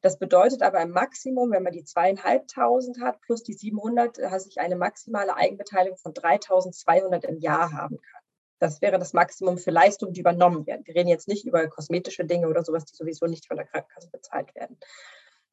Das 0.00 0.16
bedeutet 0.20 0.62
aber 0.62 0.82
im 0.82 0.90
Maximum, 0.90 1.50
wenn 1.50 1.64
man 1.64 1.72
die 1.72 1.84
zweieinhalbtausend 1.84 3.00
hat 3.00 3.20
plus 3.22 3.42
die 3.42 3.54
700, 3.54 4.18
dass 4.18 4.46
ich 4.46 4.60
eine 4.60 4.76
maximale 4.76 5.34
Eigenbeteiligung 5.34 5.98
von 5.98 6.14
3200 6.14 7.24
im 7.24 7.38
Jahr 7.38 7.72
haben 7.72 8.00
kann. 8.00 8.23
Das 8.58 8.80
wäre 8.80 8.98
das 8.98 9.12
Maximum 9.12 9.58
für 9.58 9.70
Leistungen, 9.70 10.12
die 10.12 10.20
übernommen 10.20 10.66
werden. 10.66 10.86
Wir 10.86 10.94
reden 10.94 11.08
jetzt 11.08 11.28
nicht 11.28 11.44
über 11.46 11.66
kosmetische 11.68 12.24
Dinge 12.24 12.48
oder 12.48 12.64
sowas, 12.64 12.84
die 12.84 12.96
sowieso 12.96 13.26
nicht 13.26 13.46
von 13.46 13.56
der 13.56 13.66
Krankenkasse 13.66 14.10
bezahlt 14.10 14.54
werden. 14.54 14.78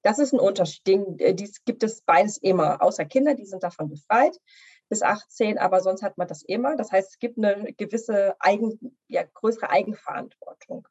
Das 0.04 0.20
ist 0.20 0.34
ein 0.34 0.40
Unterschied. 0.40 0.88
Äh, 1.20 1.34
dies 1.34 1.64
gibt 1.64 1.84
es 1.84 2.02
beides 2.02 2.38
immer, 2.38 2.82
außer 2.82 3.06
Kinder, 3.06 3.36
die 3.36 3.46
sind 3.46 3.64
davon 3.64 3.90
befreit 3.90 4.40
bis 4.90 5.04
18, 5.04 5.58
aber 5.58 5.80
sonst 5.80 6.04
hat 6.04 6.18
man 6.18 6.28
das 6.28 6.44
immer. 6.44 6.76
Das 6.76 6.92
heißt, 6.92 7.12
es 7.12 7.20
gibt 7.20 7.38
eine 7.38 7.74
gewisse 7.74 8.36
Eigen, 8.40 8.98
ja, 9.08 9.24
größere 9.24 9.70
Eigenverantwortung. 9.70 10.86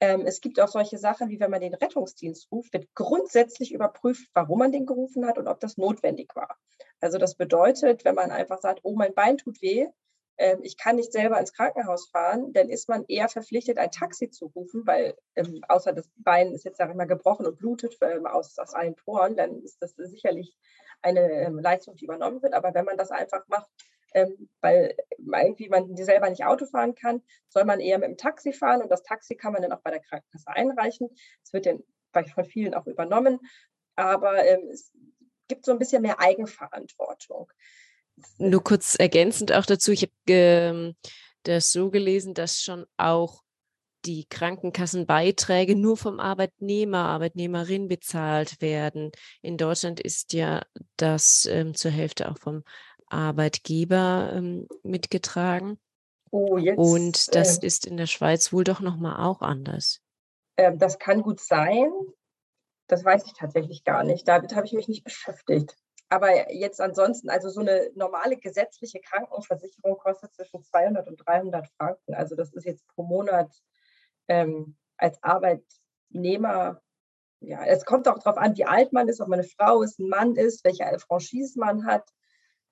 Ähm, 0.00 0.22
es 0.26 0.40
gibt 0.40 0.58
auch 0.58 0.68
solche 0.68 0.98
Sachen, 0.98 1.28
wie 1.28 1.38
wenn 1.38 1.50
man 1.50 1.60
den 1.60 1.74
Rettungsdienst 1.74 2.50
ruft, 2.50 2.72
wird 2.72 2.88
grundsätzlich 2.94 3.72
überprüft, 3.72 4.28
warum 4.32 4.58
man 4.58 4.72
den 4.72 4.86
gerufen 4.86 5.26
hat 5.26 5.38
und 5.38 5.46
ob 5.46 5.60
das 5.60 5.76
notwendig 5.76 6.34
war. 6.34 6.56
Also 7.00 7.18
das 7.18 7.36
bedeutet, 7.36 8.04
wenn 8.04 8.14
man 8.14 8.30
einfach 8.30 8.58
sagt, 8.58 8.80
oh, 8.82 8.96
mein 8.96 9.14
Bein 9.14 9.36
tut 9.36 9.62
weh, 9.62 9.86
äh, 10.40 10.56
ich 10.62 10.76
kann 10.78 10.96
nicht 10.96 11.12
selber 11.12 11.38
ins 11.38 11.52
Krankenhaus 11.52 12.08
fahren, 12.08 12.52
dann 12.52 12.70
ist 12.70 12.88
man 12.88 13.04
eher 13.06 13.28
verpflichtet, 13.28 13.78
ein 13.78 13.90
Taxi 13.90 14.30
zu 14.30 14.46
rufen, 14.46 14.86
weil 14.86 15.14
ähm, 15.36 15.60
außer 15.68 15.92
das 15.92 16.10
Bein 16.16 16.52
ist 16.52 16.64
jetzt, 16.64 16.78
sage 16.78 16.92
ich 16.92 16.96
mal, 16.96 17.04
gebrochen 17.04 17.46
und 17.46 17.58
blutet 17.58 17.96
ähm, 18.00 18.26
aus, 18.26 18.58
aus 18.58 18.74
allen 18.74 18.96
Poren, 18.96 19.36
dann 19.36 19.62
ist 19.62 19.80
das 19.82 19.94
sicherlich 19.96 20.56
eine 21.02 21.20
ähm, 21.20 21.58
Leistung, 21.58 21.94
die 21.96 22.06
übernommen 22.06 22.42
wird. 22.42 22.54
Aber 22.54 22.74
wenn 22.74 22.86
man 22.86 22.96
das 22.96 23.10
einfach 23.10 23.46
macht, 23.48 23.68
ähm, 24.14 24.48
weil 24.60 24.96
irgendwie 25.18 25.68
man 25.68 25.94
selber 25.96 26.30
nicht 26.30 26.44
Auto 26.44 26.66
fahren 26.66 26.94
kann, 26.94 27.22
soll 27.48 27.64
man 27.64 27.80
eher 27.80 27.98
mit 27.98 28.08
dem 28.08 28.16
Taxi 28.16 28.52
fahren 28.52 28.82
und 28.82 28.90
das 28.90 29.02
Taxi 29.02 29.36
kann 29.36 29.52
man 29.52 29.62
dann 29.62 29.72
auch 29.72 29.82
bei 29.82 29.90
der 29.90 30.00
Krankenkasse 30.00 30.48
einreichen. 30.48 31.10
Es 31.44 31.52
wird 31.52 31.66
dann 31.66 31.82
von 32.34 32.44
vielen 32.44 32.74
auch 32.74 32.86
übernommen, 32.86 33.38
aber 33.94 34.44
ähm, 34.44 34.68
es 34.72 34.92
gibt 35.48 35.64
so 35.66 35.72
ein 35.72 35.78
bisschen 35.78 36.02
mehr 36.02 36.18
Eigenverantwortung. 36.18 37.52
Nur 38.38 38.62
kurz 38.62 38.96
ergänzend 38.96 39.52
auch 39.52 39.66
dazu, 39.66 39.92
ich 39.92 40.02
habe 40.02 40.12
ähm, 40.28 40.96
das 41.44 41.72
so 41.72 41.90
gelesen, 41.90 42.34
dass 42.34 42.60
schon 42.60 42.86
auch 42.96 43.42
die 44.04 44.26
Krankenkassenbeiträge 44.28 45.76
nur 45.76 45.96
vom 45.96 46.20
Arbeitnehmer, 46.20 47.04
Arbeitnehmerin 47.06 47.88
bezahlt 47.88 48.60
werden. 48.60 49.10
In 49.42 49.56
Deutschland 49.56 50.00
ist 50.00 50.32
ja 50.32 50.62
das 50.96 51.46
ähm, 51.50 51.74
zur 51.74 51.90
Hälfte 51.90 52.30
auch 52.30 52.38
vom 52.38 52.64
Arbeitgeber 53.06 54.32
ähm, 54.34 54.66
mitgetragen. 54.82 55.78
Oh, 56.30 56.56
jetzt, 56.58 56.78
Und 56.78 57.34
das 57.34 57.58
äh, 57.58 57.66
ist 57.66 57.86
in 57.86 57.96
der 57.96 58.06
Schweiz 58.06 58.52
wohl 58.52 58.64
doch 58.64 58.80
nochmal 58.80 59.24
auch 59.26 59.42
anders. 59.42 60.00
Äh, 60.56 60.76
das 60.76 60.98
kann 60.98 61.22
gut 61.22 61.40
sein. 61.40 61.90
Das 62.86 63.04
weiß 63.04 63.26
ich 63.26 63.34
tatsächlich 63.34 63.84
gar 63.84 64.04
nicht. 64.04 64.26
Damit 64.26 64.54
habe 64.54 64.66
ich 64.66 64.72
mich 64.72 64.88
nicht 64.88 65.04
beschäftigt. 65.04 65.76
Aber 66.10 66.52
jetzt 66.52 66.80
ansonsten, 66.80 67.30
also 67.30 67.48
so 67.48 67.60
eine 67.60 67.90
normale 67.94 68.36
gesetzliche 68.36 69.00
Krankenversicherung 69.00 69.96
kostet 69.96 70.34
zwischen 70.34 70.62
200 70.62 71.06
und 71.06 71.16
300 71.24 71.68
Franken. 71.78 72.14
Also 72.14 72.34
das 72.34 72.52
ist 72.52 72.64
jetzt 72.64 72.86
pro 72.88 73.04
Monat 73.04 73.50
ähm, 74.26 74.76
als 74.96 75.22
Arbeitnehmer, 75.22 76.82
ja, 77.38 77.64
es 77.64 77.84
kommt 77.84 78.08
auch 78.08 78.18
darauf 78.18 78.38
an, 78.38 78.56
wie 78.56 78.64
alt 78.64 78.92
man 78.92 79.08
ist, 79.08 79.20
ob 79.20 79.28
man 79.28 79.38
eine 79.38 79.48
Frau 79.48 79.82
ist, 79.82 80.00
ein 80.00 80.08
Mann 80.08 80.34
ist, 80.34 80.64
welche 80.64 80.84
Franchise 80.98 81.58
man 81.58 81.86
hat 81.86 82.10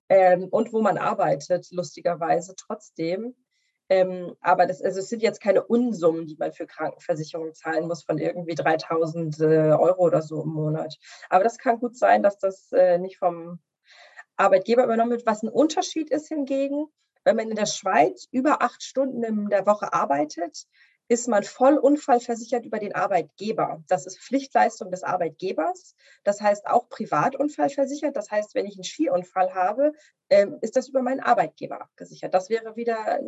ähm, 0.08 0.48
und 0.50 0.72
wo 0.72 0.82
man 0.82 0.98
arbeitet, 0.98 1.70
lustigerweise 1.70 2.54
trotzdem. 2.56 3.34
Ähm, 3.88 4.36
aber 4.40 4.66
das, 4.66 4.82
also 4.82 5.00
es 5.00 5.08
sind 5.08 5.22
jetzt 5.22 5.40
keine 5.40 5.64
Unsummen, 5.64 6.26
die 6.26 6.36
man 6.36 6.52
für 6.52 6.66
Krankenversicherung 6.66 7.54
zahlen 7.54 7.88
muss 7.88 8.04
von 8.04 8.18
irgendwie 8.18 8.54
3000 8.54 9.40
äh, 9.40 9.44
Euro 9.44 10.04
oder 10.04 10.22
so 10.22 10.42
im 10.42 10.50
Monat. 10.50 10.96
Aber 11.30 11.44
das 11.44 11.58
kann 11.58 11.78
gut 11.78 11.96
sein, 11.96 12.22
dass 12.22 12.38
das 12.38 12.70
äh, 12.72 12.98
nicht 12.98 13.18
vom 13.18 13.60
Arbeitgeber 14.36 14.84
übernommen 14.84 15.12
wird. 15.12 15.26
Was 15.26 15.42
ein 15.42 15.48
Unterschied 15.48 16.10
ist 16.10 16.28
hingegen, 16.28 16.86
wenn 17.24 17.36
man 17.36 17.50
in 17.50 17.56
der 17.56 17.66
Schweiz 17.66 18.28
über 18.30 18.62
acht 18.62 18.82
Stunden 18.82 19.22
in 19.22 19.48
der 19.48 19.66
Woche 19.66 19.92
arbeitet, 19.92 20.66
ist 21.08 21.26
man 21.26 21.42
voll 21.42 21.78
unfallversichert 21.78 22.66
über 22.66 22.78
den 22.78 22.94
Arbeitgeber. 22.94 23.82
Das 23.88 24.06
ist 24.06 24.20
Pflichtleistung 24.20 24.90
des 24.90 25.02
Arbeitgebers. 25.02 25.96
Das 26.22 26.40
heißt 26.42 26.66
auch 26.66 26.88
Privatunfallversichert. 26.90 28.14
Das 28.14 28.30
heißt, 28.30 28.54
wenn 28.54 28.66
ich 28.66 28.76
einen 28.76 28.84
Skiunfall 28.84 29.54
habe, 29.54 29.92
ähm, 30.28 30.58
ist 30.60 30.76
das 30.76 30.88
über 30.88 31.02
meinen 31.02 31.20
Arbeitgeber 31.20 31.80
abgesichert. 31.80 32.34
Das 32.34 32.50
wäre 32.50 32.76
wieder 32.76 33.20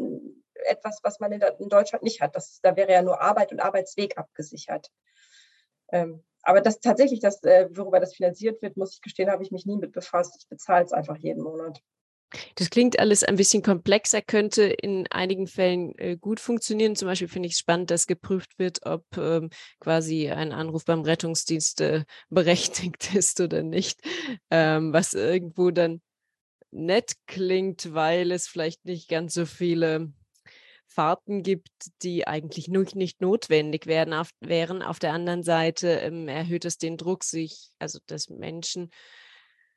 etwas, 0.67 1.01
was 1.03 1.21
man 1.21 1.33
in, 1.33 1.41
Deutschland 1.71 2.05
nicht 2.05 2.21
hat. 2.21 2.37
Das, 2.37 2.61
da 2.63 2.77
wäre 2.77 2.93
ja 2.93 3.01
nur 3.01 3.23
Arbeit 3.23 3.51
und 3.51 3.61
Arbeitsweg 3.61 4.19
abgesichert. 4.19 4.91
Ähm, 5.91 6.23
aber 6.43 6.61
das 6.61 6.81
tatsächlich, 6.81 7.21
das, 7.21 7.43
äh, 7.45 7.69
worüber 7.73 7.99
das 7.99 8.15
finanziert 8.15 8.61
wird, 8.61 8.77
muss 8.77 8.95
ich 8.95 9.01
gestehen, 9.01 9.31
habe 9.31 9.43
ich 9.43 9.51
mich 9.51 9.65
nie 9.65 9.79
mit 9.79 9.93
befasst. 9.93 10.37
Ich 10.39 10.49
bezahle 10.49 10.85
es 10.85 10.93
einfach 10.93 11.17
jeden 11.17 11.43
Monat. 11.43 11.83
Das 12.55 12.71
klingt 12.71 12.99
alles 12.99 13.25
ein 13.25 13.37
bisschen 13.37 13.63
komplexer, 13.63 14.23
könnte 14.23 14.65
in 14.65 15.07
einigen 15.09 15.47
Fällen 15.47 15.97
äh, 15.99 16.17
gut 16.17 16.41
funktionieren. 16.41 16.95
Zum 16.95 17.07
Beispiel 17.07 17.29
finde 17.29 17.49
ich 17.49 17.55
es 17.55 17.59
spannend, 17.59 17.91
dass 17.91 18.07
geprüft 18.07 18.59
wird, 18.59 18.87
ob 18.87 19.05
ähm, 19.17 19.51
quasi 19.81 20.31
ein 20.31 20.53
Anruf 20.53 20.85
beim 20.85 21.03
Rettungsdienst 21.03 21.81
äh, 21.81 22.05
berechtigt 22.31 23.15
ist 23.15 23.41
oder 23.41 23.63
nicht, 23.63 24.01
ähm, 24.51 24.93
was 24.93 25.15
irgendwo 25.15 25.71
dann 25.71 26.01
nett 26.71 27.15
klingt, 27.27 27.95
weil 27.95 28.31
es 28.31 28.47
vielleicht 28.47 28.85
nicht 28.85 29.09
ganz 29.09 29.35
so 29.35 29.45
viele 29.45 30.13
Fahrten 30.87 31.43
gibt, 31.43 31.69
die 32.03 32.27
eigentlich 32.27 32.69
nicht 32.69 33.21
notwendig 33.21 33.87
werden, 33.87 34.13
auf, 34.13 34.31
wären. 34.41 34.83
Auf 34.83 34.99
der 34.99 35.13
anderen 35.13 35.43
Seite 35.43 35.89
ähm, 35.89 36.29
erhöht 36.29 36.65
es 36.65 36.79
den 36.79 36.97
Druck, 36.97 37.25
sich, 37.25 37.71
also 37.79 38.01
des 38.09 38.29
Menschen, 38.29 38.91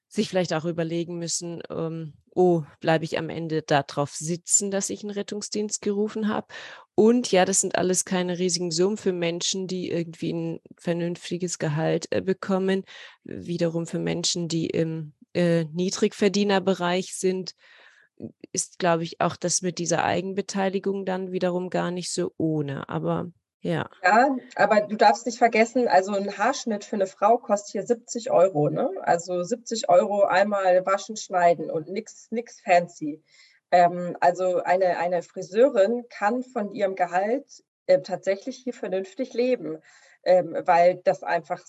sich 0.07 0.29
vielleicht 0.29 0.53
auch 0.53 0.65
überlegen 0.65 1.17
müssen, 1.17 1.61
ähm, 1.69 2.13
oh, 2.35 2.63
bleibe 2.79 3.05
ich 3.05 3.17
am 3.17 3.29
Ende 3.29 3.61
darauf 3.61 4.11
sitzen, 4.15 4.71
dass 4.71 4.89
ich 4.89 5.03
einen 5.03 5.11
Rettungsdienst 5.11 5.81
gerufen 5.81 6.27
habe. 6.27 6.47
Und 6.95 7.31
ja, 7.31 7.45
das 7.45 7.61
sind 7.61 7.75
alles 7.75 8.05
keine 8.05 8.37
riesigen 8.39 8.71
Summen 8.71 8.97
für 8.97 9.13
Menschen, 9.13 9.67
die 9.67 9.89
irgendwie 9.89 10.33
ein 10.33 10.59
vernünftiges 10.77 11.59
Gehalt 11.59 12.07
äh, 12.11 12.21
bekommen. 12.21 12.83
Wiederum 13.23 13.87
für 13.87 13.99
Menschen, 13.99 14.47
die 14.47 14.67
im 14.67 15.13
äh, 15.33 15.65
Niedrigverdienerbereich 15.65 17.15
sind, 17.15 17.55
ist, 18.51 18.79
glaube 18.79 19.03
ich, 19.03 19.21
auch 19.21 19.35
das 19.35 19.61
mit 19.61 19.79
dieser 19.79 20.03
Eigenbeteiligung 20.03 21.05
dann 21.05 21.31
wiederum 21.31 21.69
gar 21.69 21.91
nicht 21.91 22.11
so 22.11 22.31
ohne. 22.37 22.87
Aber 22.89 23.31
ja. 23.63 23.89
Ja, 24.03 24.35
aber 24.55 24.81
du 24.81 24.97
darfst 24.97 25.25
nicht 25.25 25.37
vergessen, 25.37 25.87
also 25.87 26.13
ein 26.13 26.37
Haarschnitt 26.37 26.83
für 26.83 26.97
eine 26.97 27.07
Frau 27.07 27.37
kostet 27.37 27.71
hier 27.71 27.83
70 27.83 28.29
Euro, 28.29 28.69
ne? 28.69 28.91
Also 29.01 29.41
70 29.41 29.89
Euro 29.89 30.23
einmal 30.23 30.85
waschen, 30.85 31.15
schneiden 31.15 31.71
und 31.71 31.87
nichts 31.87 32.27
nix 32.29 32.59
fancy. 32.59 33.23
Ähm, 33.71 34.17
also 34.19 34.61
eine, 34.63 34.97
eine 34.97 35.23
Friseurin 35.23 36.03
kann 36.09 36.43
von 36.43 36.71
ihrem 36.71 36.95
Gehalt 36.95 37.63
äh, 37.87 38.01
tatsächlich 38.01 38.57
hier 38.57 38.73
vernünftig 38.73 39.33
leben 39.33 39.79
ähm, 40.23 40.55
weil 40.65 41.01
das 41.03 41.23
einfach, 41.23 41.61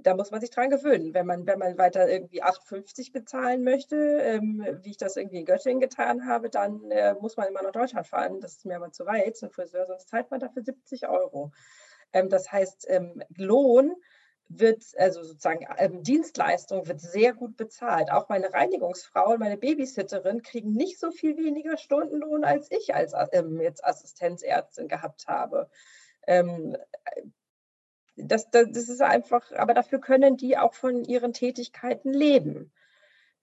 da 0.00 0.14
muss 0.14 0.30
man 0.30 0.40
sich 0.40 0.50
dran 0.50 0.70
gewöhnen. 0.70 1.14
Wenn 1.14 1.26
man, 1.26 1.46
wenn 1.46 1.58
man 1.58 1.78
weiter 1.78 2.08
irgendwie 2.08 2.42
8,50 2.42 3.12
bezahlen 3.12 3.64
möchte, 3.64 3.96
ähm, 3.96 4.66
wie 4.82 4.90
ich 4.90 4.96
das 4.98 5.16
irgendwie 5.16 5.38
in 5.38 5.46
Göttingen 5.46 5.80
getan 5.80 6.26
habe, 6.26 6.50
dann 6.50 6.90
äh, 6.90 7.14
muss 7.20 7.36
man 7.36 7.48
immer 7.48 7.62
nach 7.62 7.72
Deutschland 7.72 8.06
fahren. 8.06 8.40
Das 8.40 8.52
ist 8.52 8.66
mir 8.66 8.76
aber 8.76 8.92
zu 8.92 9.06
weit 9.06 9.36
zum 9.36 9.50
Friseur, 9.50 9.86
sonst 9.86 10.08
zahlt 10.08 10.30
man 10.30 10.40
dafür 10.40 10.62
70 10.62 11.08
Euro. 11.08 11.52
Ähm, 12.12 12.28
das 12.28 12.52
heißt, 12.52 12.86
ähm, 12.88 13.22
Lohn 13.36 13.94
wird, 14.48 14.84
also 14.98 15.22
sozusagen 15.22 15.66
ähm, 15.78 16.02
Dienstleistung 16.02 16.86
wird 16.86 17.00
sehr 17.00 17.32
gut 17.32 17.56
bezahlt. 17.56 18.12
Auch 18.12 18.28
meine 18.28 18.52
Reinigungsfrau 18.52 19.32
und 19.32 19.40
meine 19.40 19.56
Babysitterin 19.56 20.42
kriegen 20.42 20.72
nicht 20.72 21.00
so 21.00 21.10
viel 21.10 21.36
weniger 21.38 21.78
Stundenlohn 21.78 22.44
als 22.44 22.70
ich 22.70 22.94
als 22.94 23.14
ähm, 23.32 23.60
jetzt 23.60 23.82
Assistenzärztin 23.84 24.88
gehabt 24.88 25.26
habe. 25.26 25.70
Ähm, 26.26 26.76
das, 28.16 28.50
das, 28.50 28.68
das 28.70 28.88
ist 28.88 29.02
einfach, 29.02 29.50
aber 29.52 29.74
dafür 29.74 30.00
können 30.00 30.36
die 30.36 30.56
auch 30.56 30.74
von 30.74 31.04
ihren 31.04 31.32
Tätigkeiten 31.32 32.12
leben. 32.12 32.72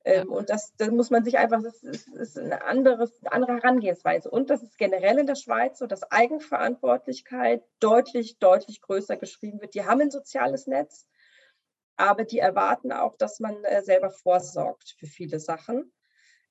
Ja. 0.05 0.13
Ähm, 0.13 0.31
und 0.31 0.49
das, 0.49 0.73
das 0.77 0.89
muss 0.89 1.10
man 1.10 1.23
sich 1.23 1.38
einfach, 1.38 1.62
das 1.62 1.84
ist, 1.84 2.07
ist 2.07 2.38
eine 2.38 2.63
anderes, 2.63 3.23
andere 3.25 3.53
Herangehensweise. 3.53 4.29
Und 4.29 4.49
das 4.49 4.63
ist 4.63 4.77
generell 4.77 5.19
in 5.19 5.27
der 5.27 5.36
Schweiz 5.36 5.79
so, 5.79 5.86
dass 5.86 6.10
Eigenverantwortlichkeit 6.12 7.63
deutlich, 7.79 8.39
deutlich 8.39 8.81
größer 8.81 9.17
geschrieben 9.17 9.62
wird. 9.62 9.75
Die 9.75 9.86
haben 9.86 10.01
ein 10.01 10.12
soziales 10.12 10.67
Netz, 10.67 11.07
aber 11.97 12.23
die 12.23 12.39
erwarten 12.39 12.91
auch, 12.91 13.15
dass 13.17 13.39
man 13.39 13.63
äh, 13.63 13.84
selber 13.84 14.10
vorsorgt 14.10 14.95
für 14.97 15.07
viele 15.07 15.39
Sachen. 15.39 15.91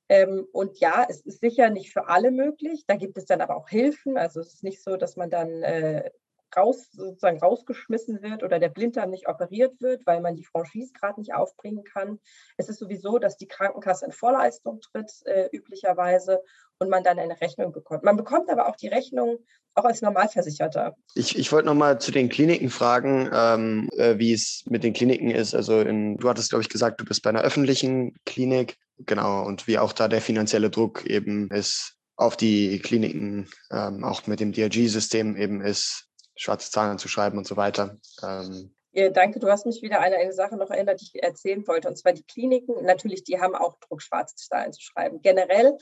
Ähm, 0.08 0.46
und 0.52 0.78
ja, 0.78 1.06
es 1.08 1.20
ist 1.20 1.40
sicher 1.40 1.70
nicht 1.70 1.92
für 1.92 2.08
alle 2.08 2.30
möglich. 2.30 2.84
Da 2.86 2.96
gibt 2.96 3.16
es 3.16 3.26
dann 3.26 3.40
aber 3.40 3.56
auch 3.56 3.68
Hilfen. 3.68 4.16
Also 4.16 4.40
es 4.40 4.54
ist 4.54 4.64
nicht 4.64 4.82
so, 4.82 4.96
dass 4.96 5.16
man 5.16 5.30
dann 5.30 5.62
äh, 5.62 6.10
raus, 6.56 6.90
sozusagen 6.92 7.38
rausgeschmissen 7.38 8.22
wird 8.22 8.42
oder 8.42 8.58
der 8.58 8.68
Blinddarm 8.68 9.10
nicht 9.10 9.28
operiert 9.28 9.80
wird, 9.80 10.06
weil 10.06 10.20
man 10.20 10.36
die 10.36 10.44
Franchise 10.44 10.92
gerade 10.92 11.20
nicht 11.20 11.34
aufbringen 11.34 11.84
kann. 11.84 12.18
Es 12.56 12.68
ist 12.68 12.78
sowieso, 12.78 13.18
dass 13.18 13.36
die 13.36 13.48
Krankenkasse 13.48 14.06
in 14.06 14.12
Vorleistung 14.12 14.80
tritt, 14.80 15.10
äh, 15.24 15.48
üblicherweise, 15.52 16.42
und 16.80 16.88
man 16.88 17.04
dann 17.04 17.18
eine 17.18 17.40
Rechnung 17.40 17.72
bekommt. 17.72 18.04
Man 18.04 18.16
bekommt 18.16 18.48
aber 18.48 18.66
auch 18.66 18.76
die 18.76 18.88
Rechnung 18.88 19.38
auch 19.74 19.84
als 19.84 20.02
Normalversicherter. 20.02 20.96
Ich, 21.14 21.38
ich 21.38 21.52
wollte 21.52 21.66
noch 21.66 21.74
mal 21.74 22.00
zu 22.00 22.10
den 22.10 22.28
Kliniken 22.28 22.70
fragen, 22.70 23.30
ähm, 23.32 23.88
äh, 23.96 24.18
wie 24.18 24.32
es 24.32 24.64
mit 24.68 24.82
den 24.82 24.94
Kliniken 24.94 25.30
ist. 25.30 25.54
Also 25.54 25.80
in, 25.80 26.16
du 26.16 26.28
hattest, 26.28 26.50
glaube 26.50 26.62
ich, 26.62 26.68
gesagt, 26.68 27.00
du 27.00 27.04
bist 27.04 27.22
bei 27.22 27.30
einer 27.30 27.42
öffentlichen 27.42 28.16
Klinik. 28.24 28.78
Genau, 28.98 29.44
und 29.44 29.66
wie 29.66 29.78
auch 29.78 29.92
da 29.92 30.08
der 30.08 30.20
finanzielle 30.20 30.70
Druck 30.70 31.06
eben 31.06 31.50
ist 31.50 31.96
auf 32.16 32.36
die 32.36 32.78
Kliniken, 32.80 33.48
ähm, 33.70 34.04
auch 34.04 34.26
mit 34.26 34.40
dem 34.40 34.52
DRG-System 34.52 35.36
eben 35.36 35.62
ist, 35.62 36.09
schwarze 36.40 36.70
Zahlen 36.70 36.98
zu 36.98 37.08
schreiben 37.08 37.38
und 37.38 37.46
so 37.46 37.56
weiter. 37.56 37.98
Ähm, 38.22 38.74
Ja, 38.92 39.10
danke, 39.10 39.38
du 39.38 39.48
hast 39.48 39.66
mich 39.66 39.82
wieder 39.82 40.00
an 40.00 40.12
eine 40.12 40.32
Sache 40.32 40.56
noch 40.56 40.70
erinnert, 40.70 41.00
die 41.00 41.10
ich 41.12 41.22
erzählen 41.22 41.66
wollte, 41.68 41.88
und 41.88 41.96
zwar 41.96 42.12
die 42.12 42.24
Kliniken. 42.24 42.82
Natürlich, 42.84 43.24
die 43.24 43.40
haben 43.40 43.54
auch 43.54 43.78
Druck, 43.78 44.02
Schwarzzahlen 44.02 44.72
zu 44.72 44.80
schreiben. 44.80 45.20
Generell 45.20 45.76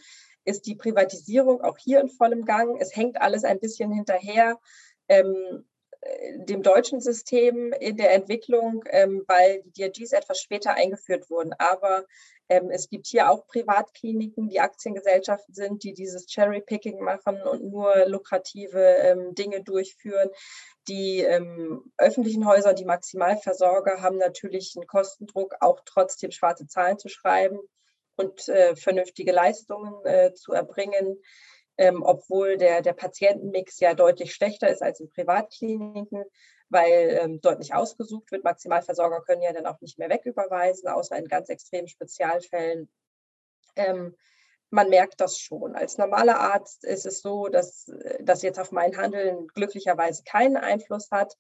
ist 0.44 0.66
die 0.66 0.74
Privatisierung 0.74 1.60
auch 1.62 1.78
hier 1.78 2.00
in 2.00 2.08
vollem 2.08 2.44
Gang. 2.44 2.80
Es 2.80 2.94
hängt 2.96 3.20
alles 3.20 3.44
ein 3.44 3.60
bisschen 3.60 3.92
hinterher. 3.92 4.58
Ähm, 5.08 5.64
dem 6.36 6.62
deutschen 6.62 7.00
System 7.00 7.72
in 7.72 7.96
der 7.96 8.12
Entwicklung, 8.12 8.84
ähm, 8.90 9.24
weil 9.26 9.62
die 9.64 9.72
DRGs 9.72 10.12
etwas 10.12 10.40
später 10.40 10.74
eingeführt 10.74 11.28
wurden. 11.28 11.52
Aber 11.58 12.04
ähm, 12.48 12.70
es 12.70 12.88
gibt 12.88 13.06
hier 13.06 13.30
auch 13.30 13.46
Privatkliniken, 13.46 14.48
die 14.48 14.60
Aktiengesellschaften 14.60 15.54
sind, 15.54 15.82
die 15.82 15.92
dieses 15.92 16.26
Cherry-Picking 16.26 17.00
machen 17.00 17.42
und 17.42 17.64
nur 17.64 18.06
lukrative 18.06 18.80
ähm, 18.80 19.34
Dinge 19.34 19.62
durchführen. 19.62 20.30
Die 20.86 21.20
ähm, 21.20 21.92
öffentlichen 21.98 22.46
Häuser 22.46 22.74
die 22.74 22.86
Maximalversorger 22.86 24.00
haben 24.00 24.18
natürlich 24.18 24.74
einen 24.76 24.86
Kostendruck, 24.86 25.56
auch 25.60 25.80
trotzdem 25.84 26.30
schwarze 26.30 26.66
Zahlen 26.66 26.98
zu 26.98 27.08
schreiben 27.08 27.58
und 28.16 28.48
äh, 28.48 28.76
vernünftige 28.76 29.32
Leistungen 29.32 30.04
äh, 30.04 30.32
zu 30.32 30.52
erbringen 30.52 31.20
ähm, 31.78 32.02
obwohl 32.02 32.58
der, 32.58 32.82
der 32.82 32.92
Patientenmix 32.92 33.80
ja 33.80 33.94
deutlich 33.94 34.34
schlechter 34.34 34.68
ist 34.68 34.82
als 34.82 35.00
in 35.00 35.08
Privatkliniken, 35.08 36.24
weil 36.68 37.18
ähm, 37.22 37.40
dort 37.40 37.60
nicht 37.60 37.74
ausgesucht 37.74 38.30
wird. 38.32 38.44
Maximalversorger 38.44 39.22
können 39.22 39.42
ja 39.42 39.52
dann 39.52 39.66
auch 39.66 39.80
nicht 39.80 39.98
mehr 39.98 40.10
wegüberweisen, 40.10 40.88
außer 40.88 41.16
in 41.16 41.28
ganz 41.28 41.48
extremen 41.48 41.88
Spezialfällen. 41.88 42.90
Ähm, 43.76 44.16
man 44.70 44.90
merkt 44.90 45.20
das 45.20 45.38
schon. 45.38 45.74
Als 45.76 45.96
normaler 45.96 46.40
Arzt 46.40 46.84
ist 46.84 47.06
es 47.06 47.22
so, 47.22 47.48
dass 47.48 47.90
das 48.20 48.42
jetzt 48.42 48.58
auf 48.60 48.70
mein 48.70 48.96
Handeln 48.98 49.46
glücklicherweise 49.48 50.24
keinen 50.24 50.58
Einfluss 50.58 51.10
hat 51.10 51.38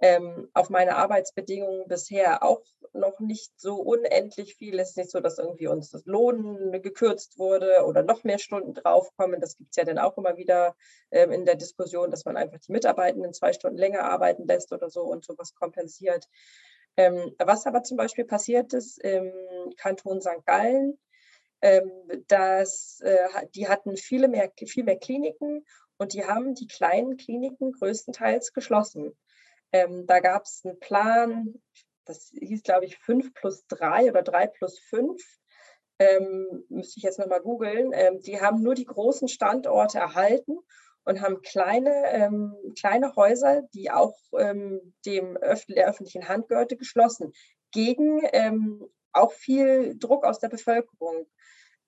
ähm, 0.00 0.48
auf 0.54 0.70
meine 0.70 0.96
Arbeitsbedingungen 0.96 1.86
bisher 1.86 2.42
auch 2.42 2.62
noch 2.92 3.20
nicht 3.20 3.52
so 3.60 3.76
unendlich 3.76 4.56
viel. 4.56 4.78
Es 4.78 4.90
ist 4.90 4.96
nicht 4.96 5.10
so, 5.10 5.20
dass 5.20 5.38
irgendwie 5.38 5.66
uns 5.68 5.90
das 5.90 6.06
Lohn 6.06 6.72
gekürzt 6.82 7.38
wurde 7.38 7.84
oder 7.84 8.02
noch 8.02 8.24
mehr 8.24 8.38
Stunden 8.38 8.74
draufkommen. 8.74 9.40
Das 9.40 9.56
gibt 9.56 9.70
es 9.70 9.76
ja 9.76 9.84
dann 9.84 9.98
auch 9.98 10.16
immer 10.16 10.36
wieder 10.36 10.74
ähm, 11.10 11.32
in 11.32 11.44
der 11.44 11.56
Diskussion, 11.56 12.10
dass 12.10 12.24
man 12.24 12.36
einfach 12.36 12.58
die 12.58 12.72
Mitarbeitenden 12.72 13.34
zwei 13.34 13.52
Stunden 13.52 13.76
länger 13.76 14.04
arbeiten 14.04 14.46
lässt 14.46 14.72
oder 14.72 14.88
so 14.88 15.02
und 15.02 15.24
sowas 15.24 15.54
kompensiert. 15.54 16.26
Ähm, 16.96 17.34
was 17.38 17.66
aber 17.66 17.82
zum 17.82 17.96
Beispiel 17.96 18.24
passiert 18.24 18.72
ist 18.72 18.98
im 18.98 19.32
Kanton 19.76 20.20
St. 20.20 20.44
Gallen, 20.46 20.98
ähm, 21.62 21.92
dass 22.26 23.00
äh, 23.02 23.28
die 23.54 23.68
hatten 23.68 23.96
viele 23.96 24.28
mehr, 24.28 24.50
viel 24.66 24.84
mehr 24.84 24.98
Kliniken 24.98 25.64
und 25.98 26.14
die 26.14 26.24
haben 26.24 26.54
die 26.54 26.66
kleinen 26.66 27.18
Kliniken 27.18 27.72
größtenteils 27.72 28.52
geschlossen. 28.54 29.14
Ähm, 29.72 30.06
da 30.06 30.20
gab 30.20 30.44
es 30.44 30.62
einen 30.64 30.78
Plan, 30.80 31.54
das 32.04 32.32
hieß, 32.32 32.62
glaube 32.62 32.86
ich, 32.86 32.98
5 32.98 33.34
plus 33.34 33.66
3 33.68 34.10
oder 34.10 34.22
3 34.22 34.48
plus 34.48 34.78
5. 34.78 35.22
Ähm, 35.98 36.64
müsste 36.68 36.98
ich 36.98 37.04
jetzt 37.04 37.18
nochmal 37.18 37.40
googeln. 37.40 37.92
Ähm, 37.92 38.20
die 38.20 38.40
haben 38.40 38.62
nur 38.62 38.74
die 38.74 38.86
großen 38.86 39.28
Standorte 39.28 39.98
erhalten 39.98 40.58
und 41.04 41.20
haben 41.20 41.42
kleine, 41.42 41.92
ähm, 42.10 42.56
kleine 42.78 43.14
Häuser, 43.16 43.62
die 43.74 43.90
auch 43.90 44.16
ähm, 44.36 44.94
dem 45.06 45.36
Öf 45.36 45.64
der 45.66 45.88
öffentlichen 45.88 46.28
Hand 46.28 46.48
gehörte, 46.48 46.76
geschlossen, 46.76 47.32
gegen 47.70 48.22
ähm, 48.32 48.86
auch 49.12 49.32
viel 49.32 49.96
Druck 49.98 50.24
aus 50.24 50.38
der 50.38 50.48
Bevölkerung. 50.48 51.26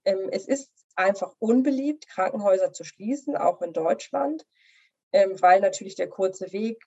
Ähm, 0.05 0.28
es 0.30 0.47
ist 0.47 0.70
einfach 0.95 1.35
unbeliebt, 1.39 2.07
Krankenhäuser 2.09 2.72
zu 2.72 2.85
schließen, 2.85 3.37
auch 3.37 3.62
in 3.62 3.72
Deutschland, 3.72 4.47
weil 5.11 5.61
natürlich 5.61 5.95
der 5.95 6.09
kurze 6.09 6.53
Weg 6.53 6.83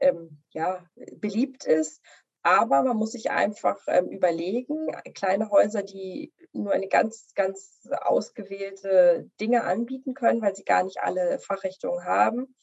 ähm, 0.00 0.38
ja, 0.50 0.84
beliebt 1.16 1.64
ist. 1.64 2.02
Aber 2.42 2.82
man 2.82 2.96
muss 2.96 3.12
sich 3.12 3.30
einfach 3.30 3.78
ähm, 3.86 4.08
überlegen, 4.08 4.90
kleine 5.14 5.50
Häuser, 5.50 5.82
die 5.82 6.32
nur 6.52 6.72
eine 6.72 6.88
ganz, 6.88 7.34
ganz 7.34 7.86
ausgewählte 8.00 9.30
Dinge 9.38 9.64
anbieten 9.64 10.14
können, 10.14 10.40
weil 10.40 10.56
sie 10.56 10.64
gar 10.64 10.82
nicht 10.82 11.00
alle 11.00 11.38
Fachrichtungen 11.38 12.04
haben, 12.04 12.54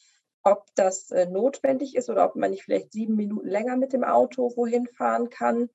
ob 0.43 0.65
das 0.75 1.11
äh, 1.11 1.27
notwendig 1.27 1.95
ist 1.95 2.09
oder 2.09 2.25
ob 2.25 2.35
man 2.35 2.51
nicht 2.51 2.63
vielleicht 2.63 2.91
sieben 2.91 3.15
Minuten 3.15 3.47
länger 3.47 3.77
mit 3.77 3.93
dem 3.93 4.03
Auto 4.03 4.51
wohin 4.55 4.87
fahren 4.87 5.29
kann. 5.29 5.69